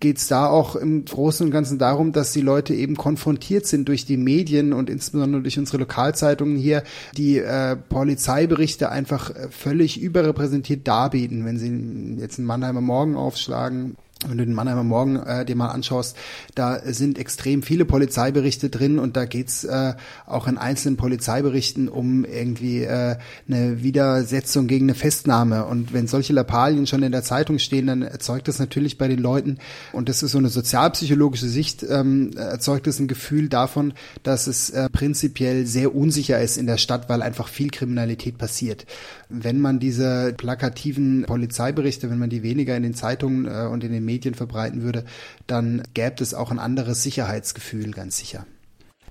geht 0.00 0.18
es 0.18 0.28
da 0.28 0.46
auch 0.48 0.76
im 0.76 1.04
Großen 1.04 1.46
und 1.46 1.52
Ganzen 1.52 1.78
darum, 1.78 2.12
dass 2.12 2.32
die 2.32 2.40
Leute 2.40 2.74
eben 2.74 2.96
konfrontiert 2.96 3.66
sind 3.66 3.88
durch 3.88 4.04
die 4.04 4.16
Medien 4.16 4.72
und 4.72 4.90
insbesondere 4.90 5.42
durch 5.42 5.58
unsere 5.58 5.78
Lokalzeitungen 5.78 6.56
hier, 6.56 6.82
die 7.16 7.38
äh, 7.38 7.76
Polizeiberichte 7.76 8.90
einfach 8.90 9.30
äh, 9.30 9.48
völlig 9.50 10.00
überrepräsentiert 10.00 10.86
darbieten. 10.86 11.44
Wenn 11.44 11.58
sie 11.58 12.20
jetzt 12.20 12.38
einen 12.38 12.46
Mannheimer 12.46 12.80
Morgen 12.80 13.16
aufschlagen, 13.16 13.96
wenn 14.26 14.38
du 14.38 14.44
den 14.44 14.54
Mannheimer 14.54 14.82
Morgen 14.82 15.16
äh, 15.16 15.44
dir 15.44 15.54
mal 15.54 15.68
anschaust, 15.68 16.16
da 16.54 16.80
sind 16.84 17.18
extrem 17.18 17.62
viele 17.62 17.84
Polizeiberichte 17.84 18.68
drin 18.68 18.98
und 18.98 19.16
da 19.16 19.26
geht's 19.26 19.64
äh, 19.64 19.94
auch 20.26 20.48
in 20.48 20.58
einzelnen 20.58 20.96
Polizeiberichten 20.96 21.88
um 21.88 22.24
irgendwie 22.24 22.82
äh, 22.82 23.16
eine 23.48 23.82
Widersetzung 23.82 24.66
gegen 24.66 24.86
eine 24.86 24.94
Festnahme. 24.94 25.66
Und 25.66 25.92
wenn 25.92 26.08
solche 26.08 26.32
Lappalien 26.32 26.86
schon 26.86 27.02
in 27.02 27.12
der 27.12 27.22
Zeitung 27.22 27.58
stehen, 27.58 27.86
dann 27.86 28.02
erzeugt 28.02 28.48
das 28.48 28.58
natürlich 28.58 28.98
bei 28.98 29.06
den 29.06 29.20
Leuten, 29.20 29.58
und 29.92 30.08
das 30.08 30.22
ist 30.22 30.32
so 30.32 30.38
eine 30.38 30.48
sozialpsychologische 30.48 31.48
Sicht, 31.48 31.86
ähm, 31.88 32.32
erzeugt 32.36 32.86
es 32.88 32.98
ein 32.98 33.08
Gefühl 33.08 33.48
davon, 33.48 33.92
dass 34.24 34.46
es 34.48 34.70
äh, 34.70 34.88
prinzipiell 34.90 35.66
sehr 35.66 35.94
unsicher 35.94 36.40
ist 36.40 36.56
in 36.56 36.66
der 36.66 36.78
Stadt, 36.78 37.08
weil 37.08 37.22
einfach 37.22 37.48
viel 37.48 37.70
Kriminalität 37.70 38.36
passiert. 38.36 38.86
Wenn 39.28 39.60
man 39.60 39.78
diese 39.78 40.34
plakativen 40.36 41.24
Polizeiberichte, 41.26 42.10
wenn 42.10 42.18
man 42.18 42.30
die 42.30 42.42
weniger 42.42 42.76
in 42.76 42.82
den 42.82 42.94
Zeitungen 42.94 43.46
äh, 43.46 43.68
und 43.70 43.84
in 43.84 43.92
den 43.92 44.07
Medien 44.08 44.34
verbreiten 44.34 44.82
würde, 44.82 45.04
dann 45.46 45.82
gäbe 45.94 46.22
es 46.22 46.34
auch 46.34 46.50
ein 46.50 46.58
anderes 46.58 47.02
Sicherheitsgefühl, 47.02 47.92
ganz 47.92 48.16
sicher. 48.18 48.46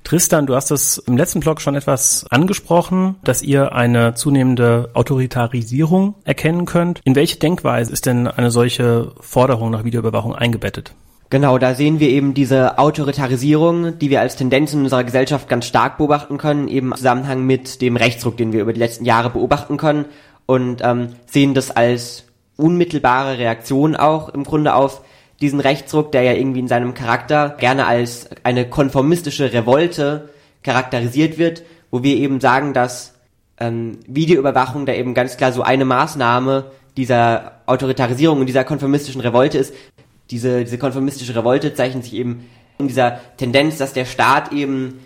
Tristan, 0.03 0.45
du 0.45 0.55
hast 0.55 0.71
es 0.71 0.99
im 0.99 1.17
letzten 1.17 1.41
Blog 1.41 1.59
schon 1.59 1.75
etwas 1.75 2.25
angesprochen, 2.29 3.15
dass 3.23 3.41
ihr 3.41 3.73
eine 3.73 4.13
zunehmende 4.13 4.89
Autoritarisierung 4.93 6.15
erkennen 6.23 6.65
könnt. 6.65 7.01
In 7.03 7.15
welche 7.15 7.37
Denkweise 7.39 7.91
ist 7.91 8.05
denn 8.05 8.25
eine 8.27 8.49
solche 8.49 9.11
Forderung 9.19 9.69
nach 9.69 9.83
Videoüberwachung 9.83 10.33
eingebettet? 10.33 10.93
Genau, 11.29 11.57
da 11.57 11.75
sehen 11.75 11.99
wir 11.99 12.07
eben 12.07 12.33
diese 12.33 12.79
Autoritarisierung, 12.79 13.99
die 13.99 14.09
wir 14.09 14.21
als 14.21 14.37
Tendenz 14.37 14.73
in 14.73 14.83
unserer 14.83 15.03
Gesellschaft 15.03 15.49
ganz 15.49 15.65
stark 15.65 15.97
beobachten 15.97 16.37
können, 16.37 16.69
eben 16.69 16.91
im 16.91 16.95
Zusammenhang 16.95 17.45
mit 17.45 17.81
dem 17.81 17.97
Rechtsruck, 17.97 18.37
den 18.37 18.53
wir 18.53 18.61
über 18.61 18.71
die 18.71 18.79
letzten 18.79 19.03
Jahre 19.03 19.29
beobachten 19.29 19.75
können 19.75 20.05
und 20.45 20.81
ähm, 20.85 21.09
sehen 21.25 21.53
das 21.53 21.69
als 21.69 22.26
unmittelbare 22.57 23.37
Reaktion 23.37 23.95
auch 23.95 24.29
im 24.29 24.43
Grunde 24.43 24.73
auf 24.73 25.01
diesen 25.39 25.59
Rechtsruck, 25.59 26.11
der 26.11 26.23
ja 26.23 26.33
irgendwie 26.33 26.59
in 26.59 26.67
seinem 26.67 26.93
Charakter 26.93 27.55
gerne 27.59 27.85
als 27.85 28.29
eine 28.43 28.67
konformistische 28.67 29.53
Revolte 29.53 30.29
charakterisiert 30.63 31.37
wird, 31.37 31.63
wo 31.91 32.03
wir 32.03 32.15
eben 32.15 32.39
sagen, 32.41 32.73
dass 32.73 33.13
ähm, 33.59 33.99
Videoüberwachung 34.07 34.85
da 34.85 34.93
eben 34.93 35.13
ganz 35.13 35.37
klar 35.37 35.53
so 35.53 35.61
eine 35.61 35.85
Maßnahme 35.85 36.71
dieser 36.97 37.61
Autoritarisierung 37.67 38.39
und 38.39 38.47
dieser 38.47 38.63
konformistischen 38.63 39.21
Revolte 39.21 39.59
ist. 39.59 39.73
Diese, 40.31 40.63
diese 40.63 40.77
konformistische 40.77 41.35
Revolte 41.35 41.73
zeichnet 41.73 42.03
sich 42.03 42.15
eben 42.15 42.49
in 42.79 42.87
dieser 42.87 43.19
Tendenz, 43.37 43.77
dass 43.77 43.93
der 43.93 44.05
Staat 44.05 44.51
eben 44.51 44.99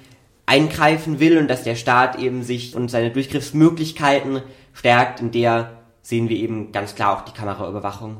eingreifen 0.46 1.20
will 1.20 1.38
und 1.38 1.48
dass 1.48 1.64
der 1.64 1.76
Staat 1.76 2.18
eben 2.18 2.44
sich 2.44 2.76
und 2.76 2.90
seine 2.90 3.12
Durchgriffsmöglichkeiten 3.12 4.42
stärkt, 4.74 5.20
in 5.20 5.32
der 5.32 5.81
sehen 6.02 6.30
wir 6.30 6.38
eben 6.38 6.72
ganz 6.72 6.96
klar 6.96 7.18
auch 7.18 7.26
die 7.26 7.34
Kameraüberwachung. 7.34 8.18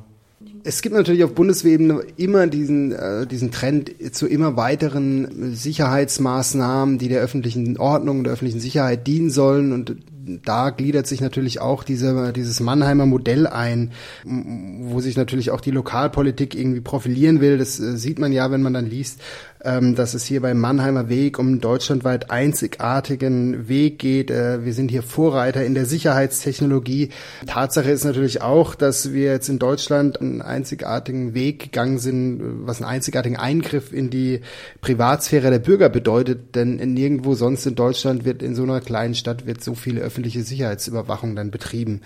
Es 0.64 0.82
gibt 0.82 0.96
natürlich 0.96 1.24
auf 1.24 1.34
Bundesebene 1.34 2.02
immer 2.18 2.48
diesen, 2.48 2.92
äh, 2.92 3.28
diesen 3.28 3.52
Trend 3.52 3.92
zu 4.12 4.28
immer 4.28 4.58
weiteren 4.58 5.56
Sicherheitsmaßnahmen, 5.56 6.98
die 6.98 7.10
der 7.10 7.22
öffentlichen 7.22 7.78
Ordnung, 7.78 8.24
der 8.24 8.34
öffentlichen 8.34 8.60
Sicherheit 8.60 9.06
dienen 9.08 9.30
sollen. 9.30 9.72
Und 9.72 9.98
da 10.46 10.70
gliedert 10.70 11.08
sich 11.08 11.22
natürlich 11.22 11.62
auch 11.62 11.84
diese, 11.84 12.32
dieses 12.34 12.60
Mannheimer 12.60 13.06
Modell 13.06 13.48
ein, 13.48 13.92
wo 14.24 15.00
sich 15.00 15.18
natürlich 15.18 15.52
auch 15.52 15.62
die 15.62 15.72
Lokalpolitik 15.72 16.56
irgendwie 16.56 16.82
profilieren 16.82 17.42
will. 17.42 17.58
Das 17.58 17.80
äh, 17.80 17.98
sieht 17.98 18.20
man 18.20 18.32
ja, 18.32 18.52
wenn 18.52 18.62
man 18.62 18.74
dann 18.74 18.90
liest, 18.90 19.20
ähm, 19.64 19.96
dass 19.96 20.14
es 20.14 20.26
hier 20.26 20.42
beim 20.42 20.60
Mannheimer 20.60 21.10
Weg 21.10 21.38
um 21.38 21.48
einen 21.48 21.62
deutschlandweit 21.62 22.32
einzigartigen 22.32 23.68
Weg 23.68 24.00
geht. 24.00 24.32
Äh, 24.32 24.66
wir 24.66 24.74
sind 24.74 24.90
hier 24.90 25.04
Vorreiter 25.04 25.64
in 25.64 25.74
der 25.74 25.86
Sicherheitstechnologie. 25.86 27.10
Tatsache 27.46 27.92
ist 27.92 28.04
natürlich 28.04 28.42
auch, 28.42 28.76
dass 28.76 29.14
wir 29.14 29.32
jetzt 29.32 29.50
in 29.50 29.60
Deutschland 29.60 30.20
einen 30.20 30.42
einzigartigen 30.42 31.34
Weg 31.34 31.60
gegangen 31.60 32.00
sind, 32.00 32.42
was 32.66 32.82
einen 32.82 32.90
einzigartigen 32.90 33.38
Eingriff 33.38 33.94
in 33.94 34.10
die 34.10 34.42
Privatsphäre 34.82 35.52
der 35.52 35.60
Bürger 35.60 35.90
bedeutet, 35.90 36.56
denn 36.56 36.76
nirgendwo 36.94 37.36
sonst 37.36 37.66
in 37.66 37.76
Deutschland 37.76 38.26
wird 38.26 38.42
in 38.42 38.56
so 38.56 38.64
einer 38.64 38.82
kleinen 38.82 39.16
Stadt 39.16 39.46
wird 39.46 39.64
so 39.64 39.76
viele 39.76 40.02
öffentliche 40.02 40.44
Sicherheitsüberwachung 40.44 41.36
dann 41.36 41.52
betrieben. 41.52 42.02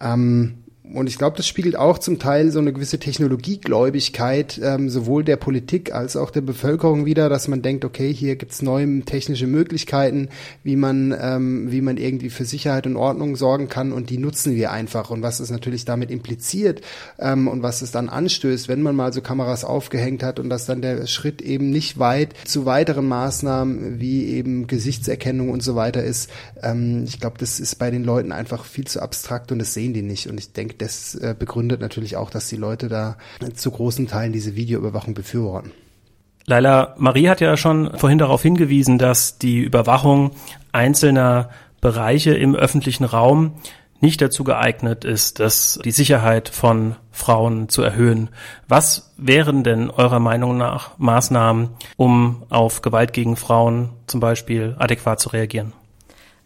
Ähm, 0.00 0.58
und 0.92 1.06
ich 1.06 1.18
glaube, 1.18 1.36
das 1.36 1.46
spiegelt 1.46 1.76
auch 1.76 1.98
zum 1.98 2.18
Teil 2.18 2.50
so 2.50 2.58
eine 2.58 2.72
gewisse 2.72 2.98
Technologiegläubigkeit 2.98 4.60
ähm, 4.62 4.90
sowohl 4.90 5.22
der 5.22 5.36
Politik 5.36 5.94
als 5.94 6.16
auch 6.16 6.30
der 6.30 6.40
Bevölkerung 6.40 7.06
wieder, 7.06 7.28
dass 7.28 7.46
man 7.46 7.62
denkt, 7.62 7.84
okay, 7.84 8.12
hier 8.12 8.34
gibt's 8.36 8.60
neue 8.60 9.00
technische 9.02 9.46
Möglichkeiten, 9.46 10.30
wie 10.64 10.74
man, 10.76 11.14
ähm, 11.20 11.70
wie 11.70 11.80
man 11.80 11.96
irgendwie 11.96 12.30
für 12.30 12.44
Sicherheit 12.44 12.86
und 12.86 12.96
Ordnung 12.96 13.36
sorgen 13.36 13.68
kann 13.68 13.92
und 13.92 14.10
die 14.10 14.18
nutzen 14.18 14.56
wir 14.56 14.72
einfach. 14.72 15.10
Und 15.10 15.22
was 15.22 15.38
es 15.38 15.50
natürlich 15.50 15.84
damit 15.84 16.10
impliziert 16.10 16.80
ähm, 17.18 17.46
und 17.46 17.62
was 17.62 17.82
es 17.82 17.92
dann 17.92 18.08
anstößt, 18.08 18.68
wenn 18.68 18.82
man 18.82 18.96
mal 18.96 19.12
so 19.12 19.20
Kameras 19.20 19.64
aufgehängt 19.64 20.24
hat 20.24 20.40
und 20.40 20.50
dass 20.50 20.66
dann 20.66 20.82
der 20.82 21.06
Schritt 21.06 21.40
eben 21.40 21.70
nicht 21.70 21.98
weit 21.98 22.34
zu 22.44 22.66
weiteren 22.66 23.06
Maßnahmen 23.06 24.00
wie 24.00 24.26
eben 24.26 24.66
Gesichtserkennung 24.66 25.50
und 25.50 25.62
so 25.62 25.76
weiter 25.76 26.02
ist. 26.02 26.30
Ähm, 26.62 27.04
ich 27.06 27.20
glaube, 27.20 27.38
das 27.38 27.60
ist 27.60 27.76
bei 27.76 27.90
den 27.90 28.02
Leuten 28.02 28.32
einfach 28.32 28.64
viel 28.64 28.86
zu 28.86 29.00
abstrakt 29.00 29.52
und 29.52 29.60
das 29.60 29.72
sehen 29.72 29.94
die 29.94 30.02
nicht. 30.02 30.28
Und 30.28 30.38
ich 30.38 30.52
denke, 30.52 30.79
das 30.80 31.14
äh, 31.14 31.34
begründet 31.38 31.80
natürlich 31.80 32.16
auch, 32.16 32.30
dass 32.30 32.48
die 32.48 32.56
Leute 32.56 32.88
da 32.88 33.16
zu 33.54 33.70
großen 33.70 34.08
Teilen 34.08 34.32
diese 34.32 34.54
Videoüberwachung 34.54 35.14
befürworten. 35.14 35.72
Leila, 36.46 36.94
Marie 36.98 37.28
hat 37.28 37.40
ja 37.40 37.56
schon 37.56 37.96
vorhin 37.96 38.18
darauf 38.18 38.42
hingewiesen, 38.42 38.98
dass 38.98 39.38
die 39.38 39.60
Überwachung 39.60 40.32
einzelner 40.72 41.50
Bereiche 41.80 42.34
im 42.34 42.54
öffentlichen 42.54 43.04
Raum 43.04 43.54
nicht 44.00 44.22
dazu 44.22 44.44
geeignet 44.44 45.04
ist, 45.04 45.40
dass 45.40 45.78
die 45.84 45.90
Sicherheit 45.90 46.48
von 46.48 46.96
Frauen 47.10 47.68
zu 47.68 47.82
erhöhen. 47.82 48.30
Was 48.66 49.12
wären 49.18 49.62
denn 49.62 49.90
eurer 49.90 50.20
Meinung 50.20 50.56
nach 50.56 50.98
Maßnahmen, 50.98 51.70
um 51.96 52.44
auf 52.48 52.80
Gewalt 52.80 53.12
gegen 53.12 53.36
Frauen 53.36 53.90
zum 54.06 54.20
Beispiel 54.20 54.74
adäquat 54.78 55.20
zu 55.20 55.28
reagieren? 55.28 55.74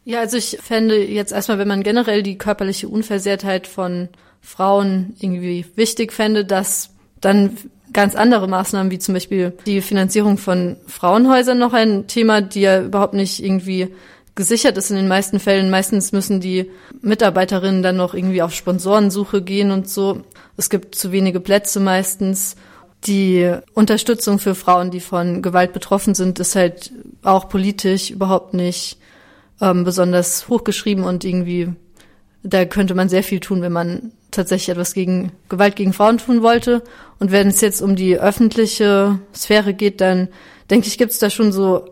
Ja, 0.05 0.21
also 0.21 0.37
ich 0.37 0.59
fände 0.63 1.03
jetzt 1.03 1.33
erstmal, 1.33 1.59
wenn 1.59 1.69
man 1.69 1.83
generell 1.83 2.23
die 2.23 2.37
körperliche 2.37 2.89
Unversehrtheit 2.89 3.67
von 3.67 4.09
Frauen 4.43 5.17
irgendwie 5.19 5.65
wichtig 5.77 6.13
fände, 6.13 6.45
dass 6.45 6.91
dann 7.21 7.57
ganz 7.95 8.15
andere 8.15 8.47
Maßnahmen, 8.47 8.91
wie 8.91 8.99
zum 8.99 9.15
Beispiel 9.15 9.57
die 9.67 9.81
Finanzierung 9.81 10.37
von 10.37 10.77
Frauenhäusern 10.87 11.59
noch 11.59 11.73
ein 11.73 12.07
Thema, 12.07 12.43
die 12.43 12.61
ja 12.61 12.83
überhaupt 12.83 13.15
nicht 13.15 13.43
irgendwie 13.43 13.89
gesichert 14.35 14.77
ist 14.77 14.91
in 14.91 14.97
den 14.97 15.09
meisten 15.09 15.41
Fällen. 15.41 15.71
Meistens 15.71 16.13
müssen 16.13 16.41
die 16.41 16.71
Mitarbeiterinnen 17.01 17.83
dann 17.83 17.97
noch 17.97 18.15
irgendwie 18.15 18.43
auf 18.43 18.53
Sponsorensuche 18.53 19.43
gehen 19.43 19.71
und 19.71 19.89
so. 19.89 20.23
Es 20.57 20.69
gibt 20.69 20.97
zu 20.97 21.13
wenige 21.13 21.41
Plätze 21.41 21.81
meistens. 21.81 22.57
Die 23.07 23.55
Unterstützung 23.75 24.39
für 24.39 24.55
Frauen, 24.55 24.91
die 24.91 25.01
von 25.01 25.41
Gewalt 25.41 25.73
betroffen 25.73 26.15
sind, 26.15 26.41
ist 26.41 26.57
halt 26.57 26.93
auch 27.23 27.49
politisch 27.49 28.11
überhaupt 28.11 28.55
nicht 28.55 28.99
ähm, 29.61 29.85
besonders 29.85 30.49
hochgeschrieben 30.49 31.05
und 31.05 31.25
irgendwie, 31.25 31.73
da 32.43 32.65
könnte 32.65 32.95
man 32.95 33.09
sehr 33.09 33.23
viel 33.23 33.41
tun, 33.41 33.63
wenn 33.63 33.73
man 33.73 34.13
tatsächlich 34.31 34.71
etwas 34.71 34.95
gegen 34.95 35.33
Gewalt 35.49 35.77
gegen 35.77 35.93
Frauen 35.93 36.19
tun 36.19 36.43
wollte. 36.43 36.83
Und 37.19 37.31
wenn 37.31 37.49
es 37.49 37.61
jetzt 37.61 37.81
um 37.81 37.97
die 37.97 38.19
öffentliche 38.19 39.19
Sphäre 39.35 39.75
geht, 39.75 40.01
dann 40.01 40.29
denke 40.71 40.89
ich, 40.89 40.99
gibt 40.99 41.13
es 41.13 41.19
da 41.19 41.31
schon 41.31 41.53
so 41.53 41.89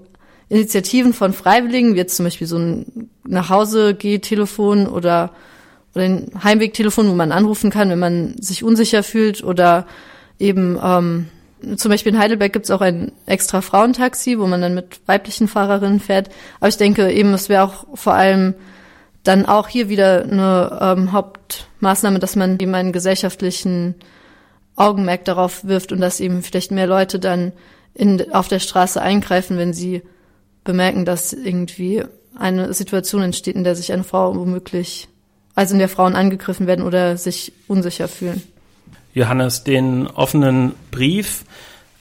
Initiativen 0.49 1.15
von 1.15 1.33
Freiwilligen, 1.33 1.95
wie 1.95 1.99
jetzt 1.99 2.17
zum 2.17 2.25
Beispiel 2.25 2.47
so 2.47 2.59
ein 2.59 3.09
Nachhause-Geh-Telefon 3.25 4.87
oder, 4.87 5.31
oder 5.95 6.05
ein 6.05 6.31
Heimwegtelefon, 6.43 7.09
wo 7.09 7.15
man 7.15 7.33
anrufen 7.33 7.71
kann, 7.71 7.89
wenn 7.89 7.99
man 7.99 8.35
sich 8.39 8.63
unsicher 8.63 9.03
fühlt 9.03 9.43
oder 9.43 9.87
eben 10.39 10.79
ähm, 10.83 11.29
zum 11.77 11.91
Beispiel 11.91 12.13
in 12.13 12.19
Heidelberg 12.19 12.53
gibt 12.53 12.67
es 12.67 12.71
auch 12.71 12.81
ein 12.81 13.13
extra 13.27 13.61
Frauentaxi, 13.61 14.39
wo 14.39 14.47
man 14.47 14.61
dann 14.61 14.75
mit 14.75 15.01
weiblichen 15.07 15.49
Fahrerinnen 15.49 16.01
fährt. 16.01 16.31
Aber 16.61 16.69
ich 16.69 16.77
denke 16.77 17.11
eben, 17.11 17.33
es 17.35 17.49
wäre 17.49 17.65
auch 17.65 17.87
vor 17.95 18.15
allem 18.15 18.55
dann 19.23 19.47
auch 19.47 19.69
hier 19.69 19.89
wieder 19.89 20.23
eine 20.25 20.79
ähm, 20.81 21.13
Hauptmaßnahme, 21.13 22.19
dass 22.19 22.37
man 22.37 22.59
eben 22.59 22.75
einen 22.75 22.93
gesellschaftlichen 22.93 23.95
Augenmerk 24.77 25.25
darauf 25.25 25.65
wirft 25.65 25.93
und 25.93 26.01
dass 26.01 26.21
eben 26.21 26.43
vielleicht 26.43 26.73
mehr 26.73 26.87
Leute 26.87 27.19
dann 27.19 27.53
in, 27.95 28.33
auf 28.33 28.49
der 28.49 28.59
Straße 28.59 29.01
eingreifen, 29.01 29.59
wenn 29.59 29.73
sie 29.73 30.03
bemerken, 30.65 31.05
dass 31.05 31.33
irgendwie 31.33 32.05
eine 32.37 32.73
Situation 32.73 33.23
entsteht, 33.23 33.57
in 33.57 33.65
der 33.65 33.77
sich 33.77 33.93
eine 33.93 34.05
Frau 34.05 34.35
womöglich, 34.35 35.09
also 35.55 35.75
in 35.75 35.79
der 35.79 35.89
Frauen 35.89 36.15
angegriffen 36.15 36.67
werden 36.67 36.85
oder 36.85 37.17
sich 37.17 37.53
unsicher 37.69 38.09
fühlen. 38.09 38.43
Johannes, 39.15 39.65
den 39.65 40.07
offenen 40.07 40.75
Brief 40.91 41.45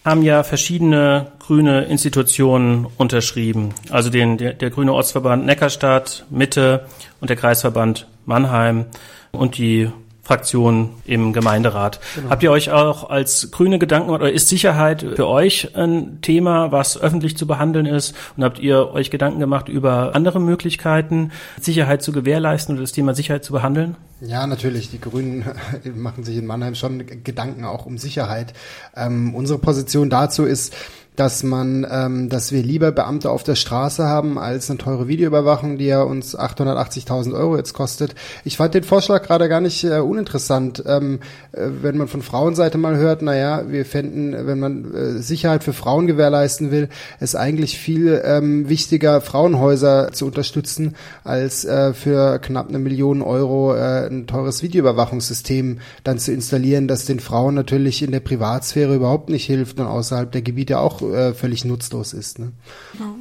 haben 0.04 0.24
ja 0.24 0.44
verschiedene 0.44 1.32
grüne 1.40 1.84
Institutionen 1.86 2.88
unterschrieben. 2.98 3.74
Also 3.90 4.10
den, 4.10 4.38
der, 4.38 4.54
der 4.54 4.70
Grüne 4.70 4.94
Ortsverband 4.94 5.46
Neckarstadt, 5.46 6.26
Mitte 6.30 6.86
und 7.20 7.30
der 7.30 7.38
Kreisverband 7.38 8.08
Mannheim 8.26 8.86
und 9.32 9.58
die 9.58 9.92
Fraktion 10.32 10.92
im 11.04 11.34
Gemeinderat. 11.34 12.00
Genau. 12.16 12.30
Habt 12.30 12.42
ihr 12.42 12.52
euch 12.52 12.72
auch 12.72 13.10
als 13.10 13.52
Grüne 13.52 13.80
Gedanken 13.80 14.12
oder 14.12 14.32
ist 14.32 14.48
Sicherheit 14.48 15.02
für 15.02 15.28
euch 15.28 15.76
ein 15.76 16.20
Thema, 16.22 16.72
was 16.72 16.98
öffentlich 16.98 17.36
zu 17.36 17.46
behandeln 17.46 17.86
ist? 17.86 18.16
Und 18.38 18.46
habt 18.46 18.58
ihr 18.58 18.94
euch 18.94 19.12
Gedanken 19.12 19.42
gemacht 19.42 19.68
über 19.68 20.16
andere 20.16 20.40
Möglichkeiten, 20.40 21.34
Sicherheit 21.60 22.02
zu 22.02 22.14
gewährleisten 22.14 22.76
oder 22.76 22.84
das 22.84 22.94
Thema 22.94 23.14
Sicherheit 23.14 23.44
zu 23.44 23.52
behandeln? 23.52 23.98
Ja, 24.22 24.48
natürlich. 24.48 24.90
Die 24.90 25.02
Grünen 25.02 25.44
machen 25.96 26.24
sich 26.24 26.38
in 26.38 26.46
Mannheim 26.46 26.76
schon 26.76 27.06
Gedanken 27.26 27.66
auch 27.66 27.86
um 27.86 27.98
Sicherheit. 27.98 28.54
Ähm, 28.96 29.36
unsere 29.36 29.60
Position 29.60 30.10
dazu 30.10 30.46
ist, 30.46 30.74
dass 31.16 31.44
man, 31.44 31.86
ähm, 31.90 32.30
dass 32.30 32.52
wir 32.52 32.64
lieber 32.64 32.92
Beamte 32.92 33.30
auf 33.30 33.44
der 33.44 33.56
Straße 33.56 34.06
haben 34.06 34.40
als 34.40 34.70
eine 34.70 34.78
teure 34.80 35.08
Videoüberwachung, 35.08 35.78
die 35.78 35.86
ja 35.86 36.02
uns 36.02 36.38
880.000 36.38 37.34
Euro 37.34 37.58
jetzt 37.58 37.74
kostet. 37.74 38.16
Ich 38.46 38.58
fand 38.58 38.74
den 38.74 38.84
Vorschlag 38.84 39.24
gerade 39.24 39.50
gar 39.50 39.60
nicht 39.60 39.84
äh, 39.84 40.00
uninteressant. 40.00 40.84
Ähm, 40.88 41.20
äh, 41.52 41.68
wenn 41.82 41.98
man 41.98 42.08
von 42.08 42.22
Frauenseite 42.22 42.78
mal 42.78 42.96
hört, 42.96 43.22
naja, 43.22 43.64
wir 43.68 43.86
fänden, 43.86 44.48
wenn 44.48 44.60
man 44.60 44.94
äh, 44.94 45.22
Sicherheit 45.22 45.64
für 45.64 45.74
Frauen 45.74 46.08
gewährleisten 46.08 46.72
will, 46.72 46.88
es 47.20 47.36
eigentlich 47.36 47.78
viel 47.78 48.22
ähm, 48.24 48.70
wichtiger, 48.70 49.20
Frauenhäuser 49.20 50.14
zu 50.14 50.26
unterstützen, 50.26 50.96
als 51.26 51.66
äh, 51.66 51.94
für 51.94 52.40
knapp 52.40 52.70
eine 52.70 52.80
Million 52.80 53.22
Euro 53.22 53.76
äh, 53.76 54.08
ein 54.08 54.28
teures 54.28 54.64
Videoüberwachungssystem 54.64 55.80
dann 56.06 56.20
zu 56.20 56.32
installieren, 56.32 56.88
das 56.88 57.06
den 57.06 57.20
Frauen 57.20 57.54
natürlich 57.54 58.02
in 58.02 58.12
der 58.12 58.22
Privatsphäre 58.22 58.96
überhaupt 58.96 59.30
nicht 59.30 59.46
hilft 59.46 59.80
und 59.80 59.88
außerhalb 59.88 60.32
der 60.32 60.42
Gebiete 60.42 60.80
auch 60.80 61.02
äh, 61.14 61.34
völlig 61.34 61.66
nutzlos 61.66 62.14
ist. 62.14 62.40
Ne? 62.40 62.52
Genau. 62.94 63.16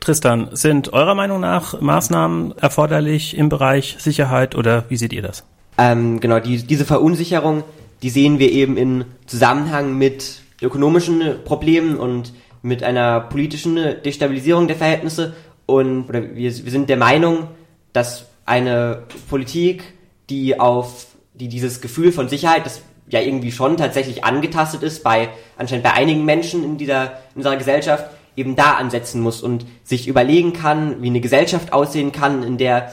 Tristan, 0.00 0.50
sind 0.52 0.92
eurer 0.92 1.14
Meinung 1.14 1.40
nach 1.40 1.80
Maßnahmen 1.80 2.56
erforderlich 2.58 3.36
im 3.36 3.48
Bereich 3.48 3.96
Sicherheit 3.98 4.54
oder 4.54 4.84
wie 4.88 4.96
seht 4.96 5.12
ihr 5.12 5.22
das? 5.22 5.44
Ähm, 5.78 6.20
genau, 6.20 6.38
die, 6.38 6.62
diese 6.62 6.84
Verunsicherung, 6.84 7.64
die 8.02 8.10
sehen 8.10 8.38
wir 8.38 8.52
eben 8.52 8.76
in 8.76 9.04
Zusammenhang 9.26 9.98
mit 9.98 10.42
ökonomischen 10.62 11.42
Problemen 11.44 11.96
und 11.96 12.32
mit 12.62 12.82
einer 12.82 13.20
politischen 13.20 13.76
Destabilisierung 14.04 14.68
der 14.68 14.76
Verhältnisse. 14.76 15.34
Und 15.66 16.08
oder 16.08 16.22
wir, 16.22 16.64
wir 16.64 16.70
sind 16.70 16.88
der 16.88 16.96
Meinung, 16.96 17.48
dass 17.92 18.26
eine 18.44 19.02
Politik, 19.28 19.94
die 20.30 20.58
auf 20.58 21.06
die 21.34 21.48
dieses 21.48 21.80
Gefühl 21.80 22.12
von 22.12 22.28
Sicherheit, 22.28 22.64
das 22.64 22.80
ja 23.08 23.20
irgendwie 23.20 23.52
schon 23.52 23.76
tatsächlich 23.76 24.24
angetastet 24.24 24.82
ist 24.82 25.02
bei 25.04 25.28
anscheinend 25.56 25.84
bei 25.84 25.92
einigen 25.92 26.24
Menschen 26.24 26.64
in 26.64 26.76
dieser 26.76 27.12
in 27.34 27.36
unserer 27.36 27.56
Gesellschaft 27.56 28.06
eben 28.36 28.56
da 28.56 28.74
ansetzen 28.74 29.20
muss 29.20 29.42
und 29.42 29.66
sich 29.82 30.08
überlegen 30.08 30.52
kann, 30.52 31.02
wie 31.02 31.08
eine 31.08 31.20
Gesellschaft 31.20 31.72
aussehen 31.72 32.12
kann, 32.12 32.42
in 32.42 32.58
der 32.58 32.92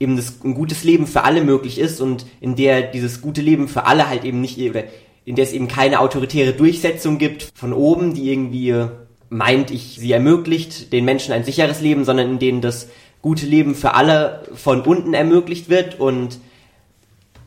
eben 0.00 0.16
das, 0.16 0.44
ein 0.44 0.54
gutes 0.54 0.84
Leben 0.84 1.06
für 1.06 1.24
alle 1.24 1.42
möglich 1.42 1.78
ist 1.78 2.00
und 2.00 2.26
in 2.40 2.54
der 2.54 2.82
dieses 2.82 3.20
gute 3.20 3.42
Leben 3.42 3.68
für 3.68 3.86
alle 3.86 4.08
halt 4.08 4.24
eben 4.24 4.40
nicht, 4.40 4.58
oder 4.58 4.84
in 5.24 5.34
der 5.34 5.44
es 5.44 5.52
eben 5.52 5.68
keine 5.68 6.00
autoritäre 6.00 6.52
Durchsetzung 6.52 7.18
gibt 7.18 7.50
von 7.54 7.72
oben, 7.72 8.14
die 8.14 8.30
irgendwie 8.30 8.86
meint, 9.28 9.70
ich 9.70 9.96
sie 9.98 10.12
ermöglicht 10.12 10.92
den 10.92 11.04
Menschen 11.04 11.32
ein 11.32 11.44
sicheres 11.44 11.80
Leben, 11.80 12.04
sondern 12.04 12.30
in 12.30 12.38
denen 12.38 12.60
das 12.60 12.88
gute 13.20 13.46
Leben 13.46 13.74
für 13.74 13.94
alle 13.94 14.44
von 14.54 14.82
unten 14.82 15.12
ermöglicht 15.12 15.68
wird 15.68 15.98
und 15.98 16.38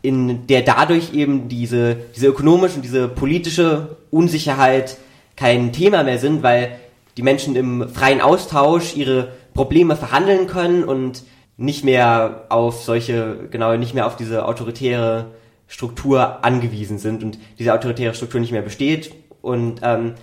in 0.01 0.47
der 0.47 0.61
dadurch 0.61 1.13
eben 1.13 1.47
diese, 1.47 1.97
diese 2.15 2.27
ökonomische 2.27 2.75
und 2.75 2.81
diese 2.83 3.07
politische 3.07 3.97
Unsicherheit 4.09 4.97
kein 5.35 5.71
Thema 5.73 6.03
mehr 6.03 6.17
sind, 6.17 6.43
weil 6.43 6.79
die 7.17 7.23
Menschen 7.23 7.55
im 7.55 7.89
freien 7.89 8.21
Austausch 8.21 8.95
ihre 8.95 9.31
Probleme 9.53 9.95
verhandeln 9.95 10.47
können 10.47 10.83
und 10.83 11.23
nicht 11.57 11.83
mehr 11.83 12.45
auf 12.49 12.83
solche, 12.83 13.47
genau, 13.51 13.75
nicht 13.77 13.93
mehr 13.93 14.07
auf 14.07 14.15
diese 14.15 14.45
autoritäre 14.45 15.31
Struktur 15.67 16.43
angewiesen 16.43 16.97
sind 16.97 17.23
und 17.23 17.37
diese 17.59 17.73
autoritäre 17.73 18.13
Struktur 18.13 18.41
nicht 18.41 18.51
mehr 18.51 18.61
besteht. 18.61 19.13
Und 19.41 19.81
ähm, 19.83 20.15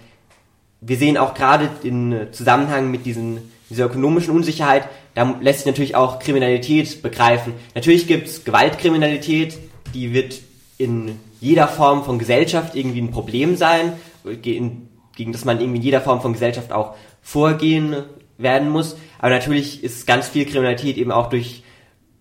wir 0.81 0.97
sehen 0.97 1.17
auch 1.17 1.35
gerade 1.35 1.69
in 1.83 2.29
Zusammenhang 2.33 2.91
mit 2.91 3.07
diesen, 3.07 3.51
dieser 3.71 3.87
ökonomischen 3.87 4.35
Unsicherheit, 4.35 4.89
da 5.15 5.37
lässt 5.41 5.61
sich 5.61 5.67
natürlich 5.67 5.97
auch 5.97 6.19
Kriminalität 6.21 7.03
begreifen. 7.03 7.53
Natürlich 7.75 8.07
gibt's 8.07 8.45
Gewaltkriminalität, 8.45 9.59
die 9.95 10.13
wird 10.13 10.41
in 10.79 11.19
jeder 11.41 11.69
Form 11.69 12.05
von 12.05 12.19
Gesellschaft 12.19 12.75
irgendwie 12.75 13.01
ein 13.01 13.11
Problem 13.11 13.57
sein, 13.57 13.95
gegen, 14.43 14.89
das 15.33 15.45
man 15.45 15.61
irgendwie 15.61 15.79
in 15.79 15.85
jeder 15.85 16.01
Form 16.01 16.21
von 16.21 16.33
Gesellschaft 16.33 16.73
auch 16.73 16.95
vorgehen 17.23 17.97
werden 18.39 18.71
muss. 18.71 18.97
Aber 19.19 19.31
natürlich 19.31 19.83
ist 19.83 20.07
ganz 20.07 20.29
viel 20.29 20.47
Kriminalität 20.47 20.97
eben 20.97 21.13
auch 21.13 21.29
durch 21.29 21.63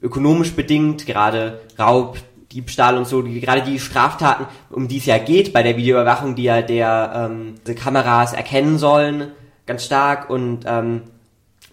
ökonomisch 0.02 0.54
bedingt, 0.54 1.06
gerade 1.06 1.62
Raub, 1.78 2.18
Diebstahl 2.52 2.98
und 2.98 3.06
so, 3.06 3.22
die, 3.22 3.40
gerade 3.42 3.62
die 3.62 3.80
Straftaten, 3.80 4.46
um 4.70 4.88
die 4.88 4.98
es 4.98 5.06
ja 5.06 5.18
geht 5.18 5.54
bei 5.54 5.64
der 5.64 5.78
Videoüberwachung, 5.78 6.36
die 6.36 6.44
ja 6.44 6.62
der 6.62 7.30
ähm, 7.30 7.56
die 7.68 7.76
Kameras 7.76 8.34
erkennen 8.34 8.78
sollen, 8.78 9.32
ganz 9.66 9.86
stark. 9.86 10.30
Und 10.30 10.62
ähm, 10.66 11.04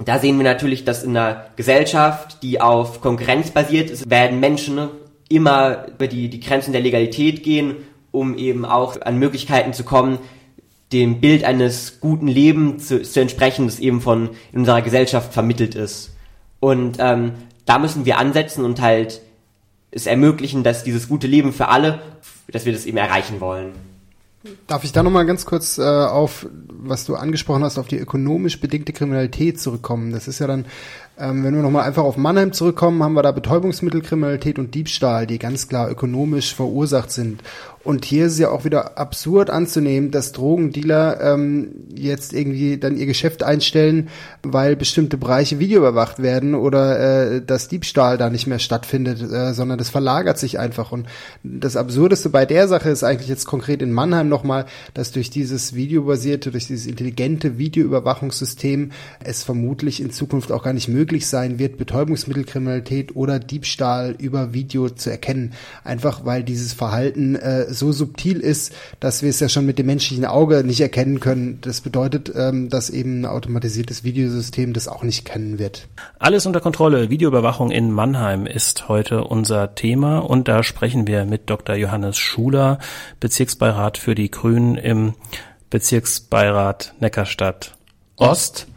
da 0.04 0.18
sehen 0.18 0.36
wir 0.36 0.44
natürlich, 0.44 0.84
dass 0.84 1.04
in 1.04 1.16
einer 1.16 1.46
Gesellschaft, 1.56 2.42
die 2.42 2.60
auf 2.60 3.00
Konkurrenz 3.00 3.50
basiert 3.50 3.90
ist, 3.90 4.10
werden 4.10 4.40
Menschen 4.40 4.88
immer 5.34 5.86
über 5.88 6.06
die, 6.06 6.28
die 6.28 6.40
Grenzen 6.40 6.72
der 6.72 6.82
Legalität 6.82 7.42
gehen, 7.42 7.76
um 8.10 8.36
eben 8.36 8.64
auch 8.64 9.00
an 9.00 9.18
Möglichkeiten 9.18 9.72
zu 9.72 9.84
kommen, 9.84 10.18
dem 10.92 11.20
Bild 11.20 11.44
eines 11.44 12.00
guten 12.00 12.28
Lebens 12.28 12.88
zu, 12.88 13.02
zu 13.02 13.20
entsprechen, 13.20 13.66
das 13.66 13.80
eben 13.80 14.00
von 14.00 14.30
in 14.52 14.60
unserer 14.60 14.82
Gesellschaft 14.82 15.32
vermittelt 15.32 15.74
ist. 15.74 16.14
Und 16.60 16.96
ähm, 17.00 17.32
da 17.64 17.78
müssen 17.78 18.04
wir 18.04 18.18
ansetzen 18.18 18.64
und 18.64 18.80
halt 18.80 19.20
es 19.90 20.06
ermöglichen, 20.06 20.62
dass 20.62 20.84
dieses 20.84 21.08
gute 21.08 21.26
Leben 21.26 21.52
für 21.52 21.68
alle, 21.68 22.00
dass 22.48 22.64
wir 22.64 22.72
das 22.72 22.86
eben 22.86 22.96
erreichen 22.96 23.40
wollen. 23.40 23.72
Darf 24.66 24.84
ich 24.84 24.92
da 24.92 25.02
nochmal 25.02 25.24
ganz 25.24 25.46
kurz 25.46 25.78
äh, 25.78 25.82
auf, 25.82 26.46
was 26.68 27.06
du 27.06 27.14
angesprochen 27.14 27.64
hast, 27.64 27.78
auf 27.78 27.88
die 27.88 27.96
ökonomisch 27.96 28.60
bedingte 28.60 28.92
Kriminalität 28.92 29.58
zurückkommen? 29.58 30.12
Das 30.12 30.28
ist 30.28 30.38
ja 30.38 30.46
dann 30.46 30.66
ähm, 31.18 31.44
wenn 31.44 31.54
wir 31.54 31.62
nochmal 31.62 31.84
einfach 31.84 32.02
auf 32.02 32.16
Mannheim 32.16 32.52
zurückkommen, 32.52 33.02
haben 33.02 33.14
wir 33.14 33.22
da 33.22 33.30
Betäubungsmittelkriminalität 33.30 34.58
und 34.58 34.74
Diebstahl, 34.74 35.26
die 35.26 35.38
ganz 35.38 35.68
klar 35.68 35.90
ökonomisch 35.90 36.54
verursacht 36.54 37.10
sind. 37.12 37.42
Und 37.84 38.06
hier 38.06 38.26
ist 38.26 38.32
es 38.32 38.38
ja 38.38 38.48
auch 38.48 38.64
wieder 38.64 38.96
absurd 38.96 39.50
anzunehmen, 39.50 40.10
dass 40.10 40.32
Drogendealer 40.32 41.20
ähm, 41.20 41.68
jetzt 41.94 42.32
irgendwie 42.32 42.78
dann 42.78 42.96
ihr 42.96 43.04
Geschäft 43.04 43.42
einstellen, 43.42 44.08
weil 44.42 44.74
bestimmte 44.74 45.18
Bereiche 45.18 45.58
videoüberwacht 45.58 46.22
werden 46.22 46.54
oder 46.54 47.34
äh, 47.34 47.42
dass 47.42 47.68
Diebstahl 47.68 48.16
da 48.16 48.30
nicht 48.30 48.46
mehr 48.46 48.58
stattfindet, 48.58 49.20
äh, 49.20 49.52
sondern 49.52 49.76
das 49.76 49.90
verlagert 49.90 50.38
sich 50.38 50.58
einfach. 50.58 50.92
Und 50.92 51.06
das 51.42 51.76
Absurdeste 51.76 52.30
bei 52.30 52.46
der 52.46 52.68
Sache 52.68 52.88
ist 52.88 53.04
eigentlich 53.04 53.28
jetzt 53.28 53.44
konkret 53.44 53.82
in 53.82 53.92
Mannheim 53.92 54.30
nochmal, 54.30 54.64
dass 54.94 55.12
durch 55.12 55.28
dieses 55.28 55.74
videobasierte, 55.74 56.52
durch 56.52 56.66
dieses 56.66 56.86
intelligente 56.86 57.58
Videoüberwachungssystem 57.58 58.92
es 59.22 59.44
vermutlich 59.44 60.00
in 60.00 60.10
Zukunft 60.10 60.52
auch 60.52 60.62
gar 60.62 60.72
nicht 60.72 60.88
möglich 60.88 61.26
sein 61.26 61.58
wird, 61.58 61.76
Betäubungsmittelkriminalität 61.76 63.14
oder 63.14 63.38
Diebstahl 63.38 64.14
über 64.18 64.54
Video 64.54 64.88
zu 64.88 65.10
erkennen. 65.10 65.52
Einfach 65.84 66.24
weil 66.24 66.42
dieses 66.42 66.72
Verhalten 66.72 67.36
äh, 67.36 67.73
so 67.74 67.92
subtil 67.92 68.40
ist, 68.40 68.72
dass 69.00 69.22
wir 69.22 69.30
es 69.30 69.40
ja 69.40 69.48
schon 69.48 69.66
mit 69.66 69.78
dem 69.78 69.86
menschlichen 69.86 70.24
Auge 70.24 70.64
nicht 70.64 70.80
erkennen 70.80 71.20
können. 71.20 71.58
Das 71.60 71.80
bedeutet, 71.80 72.32
ähm, 72.34 72.68
dass 72.68 72.90
eben 72.90 73.20
ein 73.20 73.26
automatisiertes 73.26 74.04
Videosystem 74.04 74.72
das 74.72 74.88
auch 74.88 75.02
nicht 75.02 75.24
kennen 75.24 75.58
wird. 75.58 75.88
Alles 76.18 76.46
unter 76.46 76.60
Kontrolle. 76.60 77.10
Videoüberwachung 77.10 77.70
in 77.70 77.90
Mannheim 77.90 78.46
ist 78.46 78.88
heute 78.88 79.24
unser 79.24 79.74
Thema 79.74 80.18
und 80.18 80.48
da 80.48 80.62
sprechen 80.62 81.06
wir 81.06 81.24
mit 81.24 81.50
Dr. 81.50 81.76
Johannes 81.76 82.16
Schuler, 82.16 82.78
Bezirksbeirat 83.20 83.98
für 83.98 84.14
die 84.14 84.30
Grünen 84.30 84.76
im 84.76 85.14
Bezirksbeirat 85.70 86.94
Neckarstadt 87.00 87.76
Ost. 88.16 88.68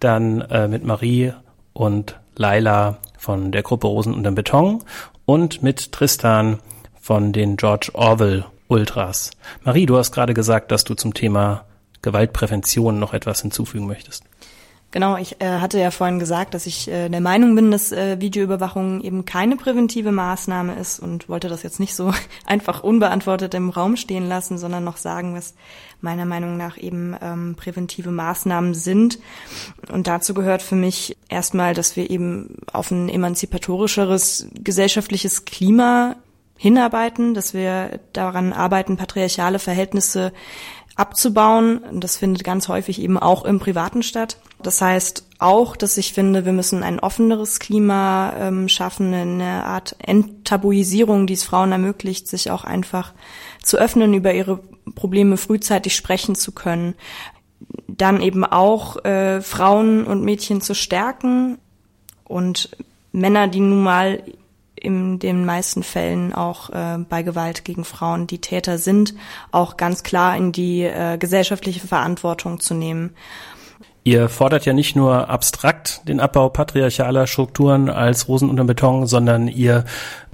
Dann 0.00 0.42
äh, 0.42 0.68
mit 0.68 0.84
Marie 0.84 1.32
und 1.72 2.20
Laila 2.36 2.98
von 3.18 3.50
der 3.50 3.62
Gruppe 3.62 3.86
Rosen 3.86 4.14
unterm 4.14 4.34
Beton 4.34 4.84
und 5.24 5.62
mit 5.62 5.92
Tristan 5.92 6.58
von 7.06 7.32
den 7.32 7.56
George 7.56 7.90
Orwell 7.92 8.44
Ultras. 8.66 9.30
Marie, 9.62 9.86
du 9.86 9.96
hast 9.96 10.10
gerade 10.10 10.34
gesagt, 10.34 10.72
dass 10.72 10.82
du 10.82 10.94
zum 10.94 11.14
Thema 11.14 11.64
Gewaltprävention 12.02 12.98
noch 12.98 13.14
etwas 13.14 13.42
hinzufügen 13.42 13.86
möchtest. 13.86 14.24
Genau, 14.90 15.16
ich 15.16 15.40
äh, 15.40 15.60
hatte 15.60 15.78
ja 15.78 15.92
vorhin 15.92 16.18
gesagt, 16.18 16.54
dass 16.54 16.66
ich 16.66 16.88
äh, 16.88 17.08
der 17.08 17.20
Meinung 17.20 17.54
bin, 17.54 17.70
dass 17.70 17.92
äh, 17.92 18.20
Videoüberwachung 18.20 19.02
eben 19.02 19.24
keine 19.24 19.54
präventive 19.56 20.10
Maßnahme 20.10 20.74
ist 20.74 20.98
und 20.98 21.28
wollte 21.28 21.48
das 21.48 21.62
jetzt 21.62 21.78
nicht 21.78 21.94
so 21.94 22.12
einfach 22.44 22.82
unbeantwortet 22.82 23.54
im 23.54 23.70
Raum 23.70 23.96
stehen 23.96 24.26
lassen, 24.26 24.58
sondern 24.58 24.82
noch 24.82 24.96
sagen, 24.96 25.36
was 25.36 25.54
meiner 26.00 26.24
Meinung 26.24 26.56
nach 26.56 26.76
eben 26.76 27.16
ähm, 27.22 27.54
präventive 27.56 28.10
Maßnahmen 28.10 28.74
sind. 28.74 29.20
Und 29.92 30.08
dazu 30.08 30.34
gehört 30.34 30.62
für 30.62 30.76
mich 30.76 31.16
erstmal, 31.28 31.72
dass 31.72 31.94
wir 31.94 32.10
eben 32.10 32.56
auf 32.72 32.90
ein 32.90 33.08
emanzipatorischeres 33.08 34.48
gesellschaftliches 34.54 35.44
Klima 35.44 36.16
hinarbeiten, 36.56 37.34
dass 37.34 37.54
wir 37.54 38.00
daran 38.12 38.52
arbeiten, 38.52 38.96
patriarchale 38.96 39.58
Verhältnisse 39.58 40.32
abzubauen. 40.96 41.82
Das 41.92 42.16
findet 42.16 42.42
ganz 42.42 42.68
häufig 42.68 43.00
eben 43.00 43.18
auch 43.18 43.44
im 43.44 43.58
Privaten 43.58 44.02
statt. 44.02 44.38
Das 44.62 44.80
heißt 44.80 45.26
auch, 45.38 45.76
dass 45.76 45.98
ich 45.98 46.14
finde, 46.14 46.46
wir 46.46 46.52
müssen 46.52 46.82
ein 46.82 46.98
offeneres 46.98 47.58
Klima 47.58 48.32
ähm, 48.38 48.68
schaffen, 48.68 49.12
eine 49.12 49.64
Art 49.64 49.96
Enttabuisierung, 49.98 51.26
die 51.26 51.34
es 51.34 51.44
Frauen 51.44 51.72
ermöglicht, 51.72 52.26
sich 52.26 52.50
auch 52.50 52.64
einfach 52.64 53.12
zu 53.62 53.76
öffnen, 53.76 54.14
über 54.14 54.32
ihre 54.32 54.60
Probleme 54.94 55.36
frühzeitig 55.36 55.94
sprechen 55.94 56.34
zu 56.34 56.52
können. 56.52 56.94
Dann 57.86 58.22
eben 58.22 58.44
auch 58.44 59.04
äh, 59.04 59.42
Frauen 59.42 60.06
und 60.06 60.24
Mädchen 60.24 60.62
zu 60.62 60.74
stärken 60.74 61.58
und 62.24 62.70
Männer, 63.12 63.48
die 63.48 63.60
nun 63.60 63.82
mal 63.82 64.22
in 64.86 65.18
den 65.18 65.44
meisten 65.44 65.82
Fällen 65.82 66.32
auch 66.32 66.70
äh, 66.70 66.98
bei 67.08 67.22
Gewalt 67.22 67.64
gegen 67.64 67.84
Frauen 67.84 68.26
die 68.26 68.40
Täter 68.40 68.78
sind, 68.78 69.14
auch 69.50 69.76
ganz 69.76 70.02
klar 70.04 70.36
in 70.36 70.52
die 70.52 70.84
äh, 70.84 71.18
gesellschaftliche 71.18 71.86
Verantwortung 71.86 72.60
zu 72.60 72.72
nehmen. 72.72 73.14
Ihr 74.04 74.28
fordert 74.28 74.64
ja 74.64 74.72
nicht 74.72 74.94
nur 74.94 75.28
abstrakt 75.28 76.02
den 76.06 76.20
Abbau 76.20 76.48
patriarchaler 76.48 77.26
Strukturen 77.26 77.90
als 77.90 78.28
Rosen 78.28 78.48
unter 78.48 78.62
Beton, 78.62 79.08
sondern 79.08 79.48
ihr 79.48 79.84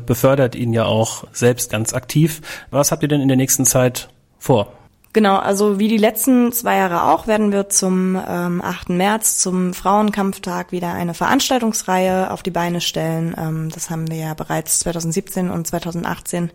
befördert 0.04 0.54
ihn 0.54 0.74
ja 0.74 0.84
auch 0.84 1.24
selbst 1.32 1.70
ganz 1.70 1.94
aktiv. 1.94 2.42
Was 2.70 2.92
habt 2.92 3.02
ihr 3.02 3.08
denn 3.08 3.22
in 3.22 3.28
der 3.28 3.38
nächsten 3.38 3.64
Zeit 3.64 4.10
vor? 4.38 4.74
Genau, 5.12 5.37
also 5.37 5.79
wie 5.79 5.88
die 5.88 5.98
letzten 5.98 6.53
zwei 6.53 6.77
Jahre 6.79 7.05
auch, 7.05 7.27
werden 7.27 7.53
wir 7.53 7.68
zum 7.68 8.18
ähm, 8.27 8.62
8. 8.62 8.88
März, 8.90 9.38
zum 9.38 9.75
Frauenkampftag, 9.75 10.72
wieder 10.72 10.94
eine 10.94 11.12
Veranstaltungsreihe 11.12 12.31
auf 12.31 12.42
die 12.42 12.51
Beine 12.51 12.81
stellen. 12.81 13.35
Ähm, 13.37 13.68
das 13.68 13.90
haben 13.90 14.11
wir 14.11 14.16
ja 14.16 14.35
bereits 14.35 14.79
2017 14.81 15.51
und 15.51 15.66
2018 15.66 16.51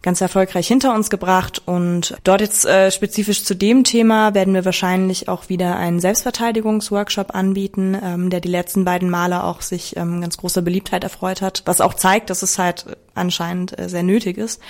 ganz 0.00 0.20
erfolgreich 0.20 0.66
hinter 0.66 0.94
uns 0.94 1.10
gebracht. 1.10 1.62
Und 1.64 2.16
dort 2.24 2.40
jetzt 2.40 2.64
äh, 2.64 2.90
spezifisch 2.90 3.44
zu 3.44 3.54
dem 3.54 3.84
Thema 3.84 4.34
werden 4.34 4.54
wir 4.54 4.64
wahrscheinlich 4.64 5.28
auch 5.28 5.48
wieder 5.48 5.76
einen 5.76 6.00
Selbstverteidigungsworkshop 6.00 7.34
anbieten, 7.34 7.96
ähm, 8.02 8.30
der 8.30 8.40
die 8.40 8.48
letzten 8.48 8.84
beiden 8.84 9.10
Male 9.10 9.44
auch 9.44 9.60
sich 9.60 9.96
ähm, 9.96 10.20
ganz 10.20 10.36
großer 10.36 10.62
Beliebtheit 10.62 11.04
erfreut 11.04 11.40
hat, 11.40 11.62
was 11.66 11.80
auch 11.80 11.94
zeigt, 11.94 12.30
dass 12.30 12.42
es 12.42 12.58
halt 12.58 12.86
anscheinend 13.14 13.78
äh, 13.78 13.88
sehr 13.88 14.02
nötig 14.02 14.38
ist. 14.38 14.60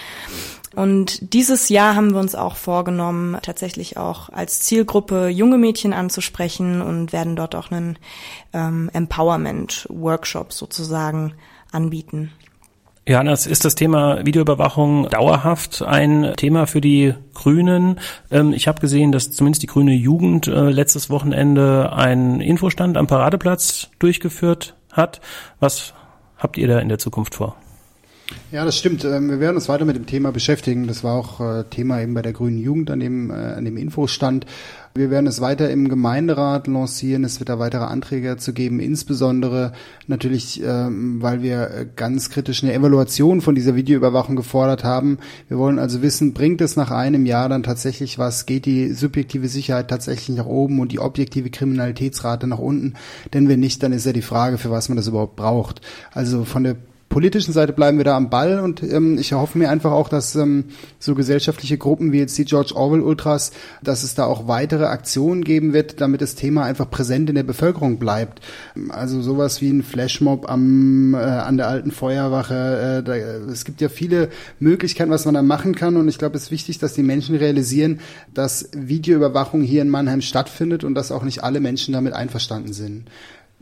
Und 0.74 1.32
dieses 1.34 1.68
Jahr 1.68 1.94
haben 1.94 2.12
wir 2.12 2.20
uns 2.20 2.34
auch 2.34 2.56
vorgenommen, 2.56 3.36
tatsächlich 3.42 3.96
auch 3.96 4.28
als 4.30 4.60
Zielgruppe 4.60 5.28
junge 5.28 5.58
Mädchen 5.58 5.92
anzusprechen 5.92 6.80
und 6.80 7.12
werden 7.12 7.36
dort 7.36 7.54
auch 7.54 7.70
einen 7.70 7.98
ähm, 8.52 8.90
Empowerment-Workshop 8.92 10.52
sozusagen 10.52 11.34
anbieten. 11.70 12.32
Johannes, 13.06 13.46
ist 13.46 13.64
das 13.64 13.74
Thema 13.74 14.24
Videoüberwachung 14.24 15.08
dauerhaft 15.08 15.82
ein 15.82 16.34
Thema 16.36 16.68
für 16.68 16.80
die 16.80 17.14
Grünen? 17.34 17.98
Ähm, 18.30 18.52
ich 18.52 18.68
habe 18.68 18.80
gesehen, 18.80 19.10
dass 19.10 19.32
zumindest 19.32 19.62
die 19.62 19.66
grüne 19.66 19.92
Jugend 19.92 20.46
äh, 20.46 20.70
letztes 20.70 21.10
Wochenende 21.10 21.92
einen 21.92 22.40
Infostand 22.40 22.96
am 22.96 23.08
Paradeplatz 23.08 23.88
durchgeführt 23.98 24.76
hat. 24.92 25.20
Was 25.58 25.94
habt 26.38 26.56
ihr 26.58 26.68
da 26.68 26.78
in 26.78 26.88
der 26.88 26.98
Zukunft 26.98 27.34
vor? 27.34 27.56
Ja, 28.52 28.66
das 28.66 28.76
stimmt. 28.76 29.02
Ähm, 29.04 29.30
wir 29.30 29.40
werden 29.40 29.56
uns 29.56 29.70
weiter 29.70 29.86
mit 29.86 29.96
dem 29.96 30.04
Thema 30.04 30.30
beschäftigen. 30.30 30.86
Das 30.86 31.02
war 31.02 31.14
auch 31.14 31.40
äh, 31.40 31.64
Thema 31.64 32.02
eben 32.02 32.12
bei 32.12 32.20
der 32.20 32.34
Grünen 32.34 32.58
Jugend 32.58 32.90
an 32.90 33.00
dem, 33.00 33.30
äh, 33.30 33.34
an 33.34 33.64
dem 33.64 33.78
Infostand. 33.78 34.44
Wir 34.94 35.10
werden 35.10 35.26
es 35.26 35.40
weiter 35.40 35.70
im 35.70 35.88
Gemeinderat 35.88 36.66
lancieren. 36.66 37.24
Es 37.24 37.40
wird 37.40 37.48
da 37.48 37.58
weitere 37.58 37.84
Anträge 37.84 38.36
zu 38.36 38.52
geben, 38.52 38.78
insbesondere 38.78 39.72
natürlich, 40.06 40.62
ähm, 40.62 41.22
weil 41.22 41.40
wir 41.40 41.70
äh, 41.70 41.86
ganz 41.96 42.28
kritisch 42.28 42.62
eine 42.62 42.74
Evaluation 42.74 43.40
von 43.40 43.54
dieser 43.54 43.74
Videoüberwachung 43.74 44.36
gefordert 44.36 44.84
haben. 44.84 45.16
Wir 45.48 45.56
wollen 45.56 45.78
also 45.78 46.02
wissen, 46.02 46.34
bringt 46.34 46.60
es 46.60 46.76
nach 46.76 46.90
einem 46.90 47.24
Jahr 47.24 47.48
dann 47.48 47.62
tatsächlich 47.62 48.18
was? 48.18 48.44
Geht 48.44 48.66
die 48.66 48.92
subjektive 48.92 49.48
Sicherheit 49.48 49.88
tatsächlich 49.88 50.36
nach 50.36 50.44
oben 50.44 50.78
und 50.78 50.92
die 50.92 51.00
objektive 51.00 51.48
Kriminalitätsrate 51.48 52.46
nach 52.46 52.58
unten? 52.58 52.92
Denn 53.32 53.48
wenn 53.48 53.60
nicht, 53.60 53.82
dann 53.82 53.94
ist 53.94 54.04
ja 54.04 54.12
die 54.12 54.20
Frage, 54.20 54.58
für 54.58 54.70
was 54.70 54.90
man 54.90 54.96
das 54.96 55.08
überhaupt 55.08 55.36
braucht. 55.36 55.80
Also 56.12 56.44
von 56.44 56.64
der 56.64 56.76
politischen 57.12 57.52
Seite 57.52 57.74
bleiben 57.74 57.98
wir 57.98 58.06
da 58.06 58.16
am 58.16 58.30
Ball 58.30 58.58
und 58.60 58.82
ähm, 58.82 59.18
ich 59.18 59.34
hoffe 59.34 59.58
mir 59.58 59.68
einfach 59.68 59.92
auch, 59.92 60.08
dass 60.08 60.34
ähm, 60.34 60.64
so 60.98 61.14
gesellschaftliche 61.14 61.76
Gruppen 61.76 62.10
wie 62.10 62.18
jetzt 62.18 62.38
die 62.38 62.46
George 62.46 62.72
Orwell 62.74 63.02
Ultras, 63.02 63.52
dass 63.82 64.02
es 64.02 64.14
da 64.14 64.24
auch 64.24 64.48
weitere 64.48 64.86
Aktionen 64.86 65.44
geben 65.44 65.74
wird, 65.74 66.00
damit 66.00 66.22
das 66.22 66.36
Thema 66.36 66.64
einfach 66.64 66.88
präsent 66.88 67.28
in 67.28 67.34
der 67.34 67.42
Bevölkerung 67.42 67.98
bleibt. 67.98 68.40
Also 68.88 69.20
sowas 69.20 69.60
wie 69.60 69.70
ein 69.70 69.82
Flashmob 69.82 70.48
am 70.48 71.12
äh, 71.12 71.18
an 71.18 71.58
der 71.58 71.68
alten 71.68 71.90
Feuerwache. 71.90 73.00
Äh, 73.00 73.02
da, 73.02 73.14
es 73.14 73.66
gibt 73.66 73.82
ja 73.82 73.90
viele 73.90 74.30
Möglichkeiten, 74.58 75.10
was 75.10 75.26
man 75.26 75.34
da 75.34 75.42
machen 75.42 75.74
kann 75.74 75.96
und 75.96 76.08
ich 76.08 76.16
glaube, 76.16 76.38
es 76.38 76.44
ist 76.44 76.50
wichtig, 76.50 76.78
dass 76.78 76.94
die 76.94 77.02
Menschen 77.02 77.36
realisieren, 77.36 78.00
dass 78.32 78.70
Videoüberwachung 78.72 79.60
hier 79.60 79.82
in 79.82 79.90
Mannheim 79.90 80.22
stattfindet 80.22 80.82
und 80.82 80.94
dass 80.94 81.12
auch 81.12 81.24
nicht 81.24 81.44
alle 81.44 81.60
Menschen 81.60 81.92
damit 81.92 82.14
einverstanden 82.14 82.72
sind. 82.72 83.04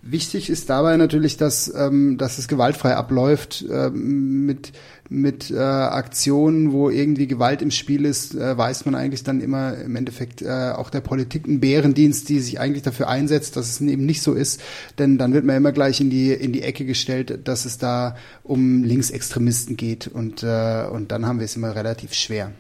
Wichtig 0.03 0.49
ist 0.49 0.71
dabei 0.71 0.97
natürlich, 0.97 1.37
dass, 1.37 1.73
ähm, 1.75 2.17
dass 2.17 2.39
es 2.39 2.49
gewaltfrei 2.49 2.95
abläuft 2.97 3.67
ähm, 3.71 4.47
mit, 4.47 4.73
mit 5.11 5.51
äh, 5.51 5.59
Aktionen, 5.59 6.73
wo 6.73 6.89
irgendwie 6.89 7.27
Gewalt 7.27 7.61
im 7.61 7.71
Spiel 7.71 8.07
ist, 8.07 8.35
äh, 8.35 8.57
weiß 8.57 8.87
man 8.87 8.95
eigentlich 8.95 9.25
dann 9.25 9.43
immer 9.43 9.77
im 9.77 9.97
Endeffekt 9.97 10.41
äh, 10.41 10.73
auch 10.75 10.89
der 10.89 11.03
Politik 11.03 11.47
einen 11.47 11.61
Bärendienst, 11.61 12.31
die 12.31 12.41
sich 12.41 12.59
eigentlich 12.59 12.83
dafür 12.83 13.09
einsetzt, 13.09 13.57
dass 13.57 13.69
es 13.69 13.81
eben 13.83 14.07
nicht 14.07 14.23
so 14.23 14.33
ist. 14.33 14.63
Denn 14.99 15.19
dann 15.19 15.35
wird 15.35 15.45
man 15.45 15.57
immer 15.57 15.73
gleich 15.73 16.01
in 16.01 16.09
die, 16.09 16.33
in 16.33 16.55
die 16.55 16.63
Ecke 16.63 16.87
gestellt, 16.87 17.41
dass 17.47 17.67
es 17.67 17.77
da 17.77 18.17
um 18.43 18.83
Linksextremisten 18.83 19.77
geht 19.77 20.09
und, 20.09 20.43
äh, 20.43 20.87
und 20.91 21.13
dann 21.13 21.27
haben 21.27 21.41
wir 21.41 21.45
es 21.45 21.57
immer 21.57 21.75
relativ 21.75 22.15
schwer. 22.15 22.53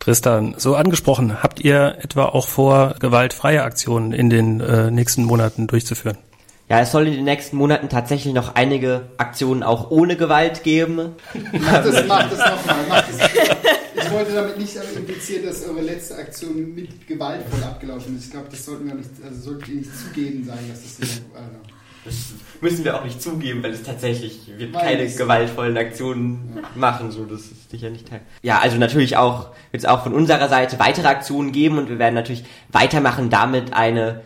Tristan, 0.00 0.54
so 0.58 0.74
angesprochen, 0.74 1.44
habt 1.44 1.60
ihr 1.60 1.98
etwa 2.00 2.24
auch 2.24 2.48
vor, 2.48 2.96
gewaltfreie 2.98 3.62
Aktionen 3.62 4.12
in 4.12 4.30
den 4.30 4.60
äh, 4.60 4.90
nächsten 4.90 5.22
Monaten 5.22 5.68
durchzuführen? 5.68 6.16
Ja, 6.68 6.80
es 6.80 6.92
soll 6.92 7.06
in 7.06 7.14
den 7.14 7.24
nächsten 7.24 7.56
Monaten 7.56 7.88
tatsächlich 7.88 8.34
noch 8.34 8.54
einige 8.54 9.08
Aktionen 9.16 9.62
auch 9.62 9.90
ohne 9.90 10.16
Gewalt 10.16 10.62
geben. 10.62 11.14
Mach 11.52 11.82
das, 11.82 12.06
mach 12.06 12.28
das 12.28 12.38
nochmal, 12.38 12.84
mach 12.88 13.06
das. 13.06 13.30
Ich 14.00 14.14
wollte 14.14 14.32
damit 14.32 14.56
nicht 14.56 14.74
implizieren, 14.96 15.44
dass 15.44 15.66
eure 15.66 15.82
letzte 15.82 16.16
Aktion 16.16 16.74
mit 16.74 17.06
gewaltvoll 17.06 17.62
abgelaufen 17.62 18.16
ist. 18.16 18.26
Ich 18.26 18.30
glaube, 18.30 18.46
das 18.50 18.64
sollten 18.64 18.86
wir 18.86 18.94
nicht, 18.94 19.10
also 19.22 19.50
solltet 19.50 19.68
ihr 19.68 19.74
nicht 19.76 19.90
zugeben 19.98 20.44
sein, 20.44 20.58
dass 20.70 20.82
das 20.82 20.96
hier, 20.96 21.22
also. 21.34 21.56
Das 22.04 22.14
müssen 22.62 22.84
wir 22.84 22.96
auch 22.96 23.04
nicht 23.04 23.20
zugeben, 23.20 23.62
weil 23.62 23.72
es 23.72 23.82
tatsächlich 23.82 24.50
wird 24.56 24.72
keine 24.72 25.06
gewaltvollen 25.08 25.76
Aktionen 25.76 26.54
ja. 26.56 26.62
machen, 26.74 27.10
so 27.10 27.24
das 27.24 27.40
ist 27.40 27.70
sicher 27.70 27.90
nicht 27.90 28.08
Teil. 28.08 28.20
Ja, 28.40 28.60
also 28.60 28.78
natürlich 28.78 29.16
auch 29.16 29.50
wird 29.72 29.82
es 29.82 29.84
auch 29.84 30.04
von 30.04 30.14
unserer 30.14 30.48
Seite 30.48 30.78
weitere 30.78 31.08
Aktionen 31.08 31.52
geben 31.52 31.76
und 31.76 31.90
wir 31.90 31.98
werden 31.98 32.14
natürlich 32.14 32.44
weitermachen, 32.70 33.28
damit 33.28 33.74
eine 33.74 34.22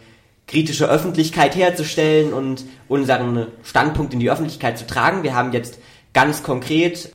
kritische 0.53 0.87
Öffentlichkeit 0.87 1.57
herzustellen 1.57 2.35
und 2.35 2.67
unseren 2.87 3.47
Standpunkt 3.63 4.13
in 4.13 4.21
die 4.21 4.31
Öffentlichkeit 4.31 4.77
zu 4.77 4.87
tragen. 4.87 5.23
Wir 5.23 5.35
haben 5.35 5.55
jetzt 5.55 5.79
ganz 6.13 6.43
konkret 6.43 7.11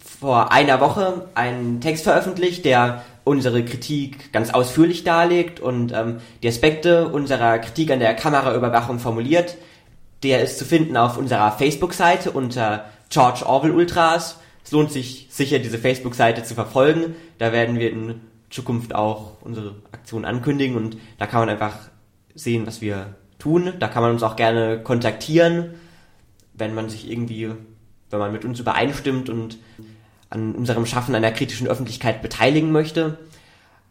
vor 0.00 0.50
einer 0.50 0.80
Woche 0.80 1.28
einen 1.36 1.80
Text 1.80 2.02
veröffentlicht, 2.02 2.64
der 2.64 3.04
unsere 3.22 3.64
Kritik 3.64 4.32
ganz 4.32 4.50
ausführlich 4.50 5.04
darlegt 5.04 5.60
und 5.60 5.92
ähm, 5.92 6.16
die 6.42 6.48
Aspekte 6.48 7.06
unserer 7.06 7.60
Kritik 7.60 7.92
an 7.92 8.00
der 8.00 8.14
Kameraüberwachung 8.14 8.98
formuliert. 8.98 9.56
Der 10.24 10.42
ist 10.42 10.58
zu 10.58 10.64
finden 10.64 10.96
auf 10.96 11.16
unserer 11.16 11.52
Facebook-Seite 11.52 12.32
unter 12.32 12.86
George 13.08 13.46
Orwell 13.46 13.70
Ultras. 13.70 14.38
Es 14.64 14.72
lohnt 14.72 14.90
sich 14.90 15.28
sicher, 15.30 15.60
diese 15.60 15.78
Facebook-Seite 15.78 16.42
zu 16.42 16.56
verfolgen. 16.56 17.14
Da 17.38 17.52
werden 17.52 17.78
wir 17.78 17.92
in 17.92 18.20
Zukunft 18.50 18.96
auch 18.96 19.36
unsere 19.42 19.76
Aktion 19.92 20.24
ankündigen 20.24 20.76
und 20.76 20.96
da 21.18 21.26
kann 21.26 21.38
man 21.38 21.50
einfach 21.50 21.89
sehen, 22.34 22.66
was 22.66 22.80
wir 22.80 23.14
tun. 23.38 23.72
Da 23.78 23.88
kann 23.88 24.02
man 24.02 24.12
uns 24.12 24.22
auch 24.22 24.36
gerne 24.36 24.82
kontaktieren, 24.82 25.74
wenn 26.54 26.74
man 26.74 26.88
sich 26.88 27.10
irgendwie, 27.10 27.50
wenn 28.10 28.18
man 28.18 28.32
mit 28.32 28.44
uns 28.44 28.60
übereinstimmt 28.60 29.28
und 29.28 29.58
an 30.28 30.54
unserem 30.54 30.86
Schaffen 30.86 31.14
einer 31.14 31.32
kritischen 31.32 31.66
Öffentlichkeit 31.66 32.22
beteiligen 32.22 32.70
möchte. 32.70 33.18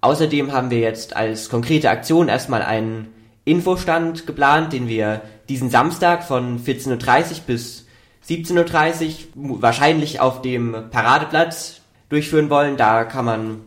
Außerdem 0.02 0.54
haben 0.54 0.70
wir 0.70 0.80
jetzt 0.80 1.16
als 1.16 1.50
konkrete 1.50 1.90
Aktion 1.90 2.30
erstmal 2.30 2.62
einen 2.62 3.10
Infostand 3.44 4.26
geplant, 4.26 4.72
den 4.72 4.88
wir 4.88 5.22
diesen 5.50 5.70
Samstag 5.70 6.24
von 6.24 6.64
14.30 6.64 7.32
Uhr 7.32 7.38
bis 7.48 7.88
17.30 8.28 9.36
Uhr 9.36 9.62
wahrscheinlich 9.62 10.20
auf 10.20 10.42
dem 10.42 10.90
Paradeplatz 10.92 11.82
durchführen 12.10 12.50
wollen. 12.50 12.78
Da 12.78 13.04
kann 13.04 13.26
man 13.26 13.62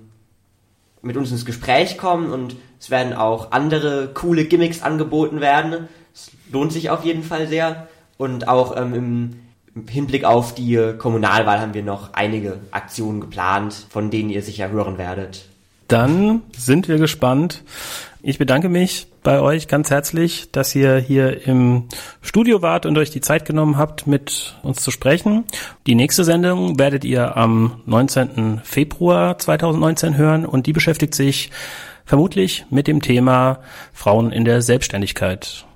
mit 1.03 1.16
uns 1.16 1.30
ins 1.30 1.44
Gespräch 1.44 1.98
kommen 1.98 2.32
und 2.32 2.57
es 2.80 2.90
werden 2.90 3.12
auch 3.12 3.53
andere 3.53 4.09
coole 4.14 4.44
Gimmicks 4.44 4.82
angeboten 4.82 5.40
werden. 5.40 5.88
Es 6.14 6.30
lohnt 6.50 6.72
sich 6.72 6.90
auf 6.90 7.05
jeden 7.05 7.22
Fall 7.22 7.48
sehr. 7.48 7.88
Und 8.18 8.48
auch 8.48 8.76
ähm, 8.76 8.94
im 9.74 9.88
Hinblick 9.88 10.24
auf 10.24 10.55
die 10.55 10.94
Kommunalwahl 10.98 11.61
haben 11.61 11.74
wir 11.74 11.82
noch 11.82 12.12
einige 12.12 12.61
Aktionen 12.70 13.20
geplant, 13.20 13.86
von 13.90 14.11
denen 14.11 14.30
ihr 14.30 14.42
sicher 14.42 14.70
hören 14.70 14.98
werdet. 14.98 15.46
Dann 15.88 16.42
sind 16.57 16.88
wir 16.88 16.98
gespannt. 16.98 17.62
Ich 18.22 18.38
bedanke 18.38 18.68
mich 18.68 19.09
bei 19.23 19.41
euch 19.41 19.68
ganz 19.68 19.91
herzlich, 19.91 20.51
dass 20.51 20.75
ihr 20.75 20.97
hier 20.97 21.47
im 21.47 21.85
Studio 22.20 22.62
wart 22.62 22.87
und 22.87 22.99
euch 22.99 23.11
die 23.11 23.20
Zeit 23.20 23.45
genommen 23.45 23.77
habt, 23.77 24.07
mit 24.07 24.57
uns 24.62 24.83
zu 24.83 24.91
sprechen. 24.91 25.45
Die 25.87 25.95
nächste 25.95 26.25
Sendung 26.25 26.79
werdet 26.79 27.05
ihr 27.05 27.37
am 27.37 27.81
19. 27.87 28.61
Februar 28.64 29.39
2019 29.39 30.16
hören 30.16 30.45
und 30.45 30.66
die 30.66 30.73
beschäftigt 30.73 31.14
sich 31.14 31.51
vermutlich 32.05 32.66
mit 32.70 32.87
dem 32.87 33.01
Thema 33.01 33.61
Frauen 33.93 34.33
in 34.33 34.45
der 34.45 34.62
Selbstständigkeit. 34.62 35.66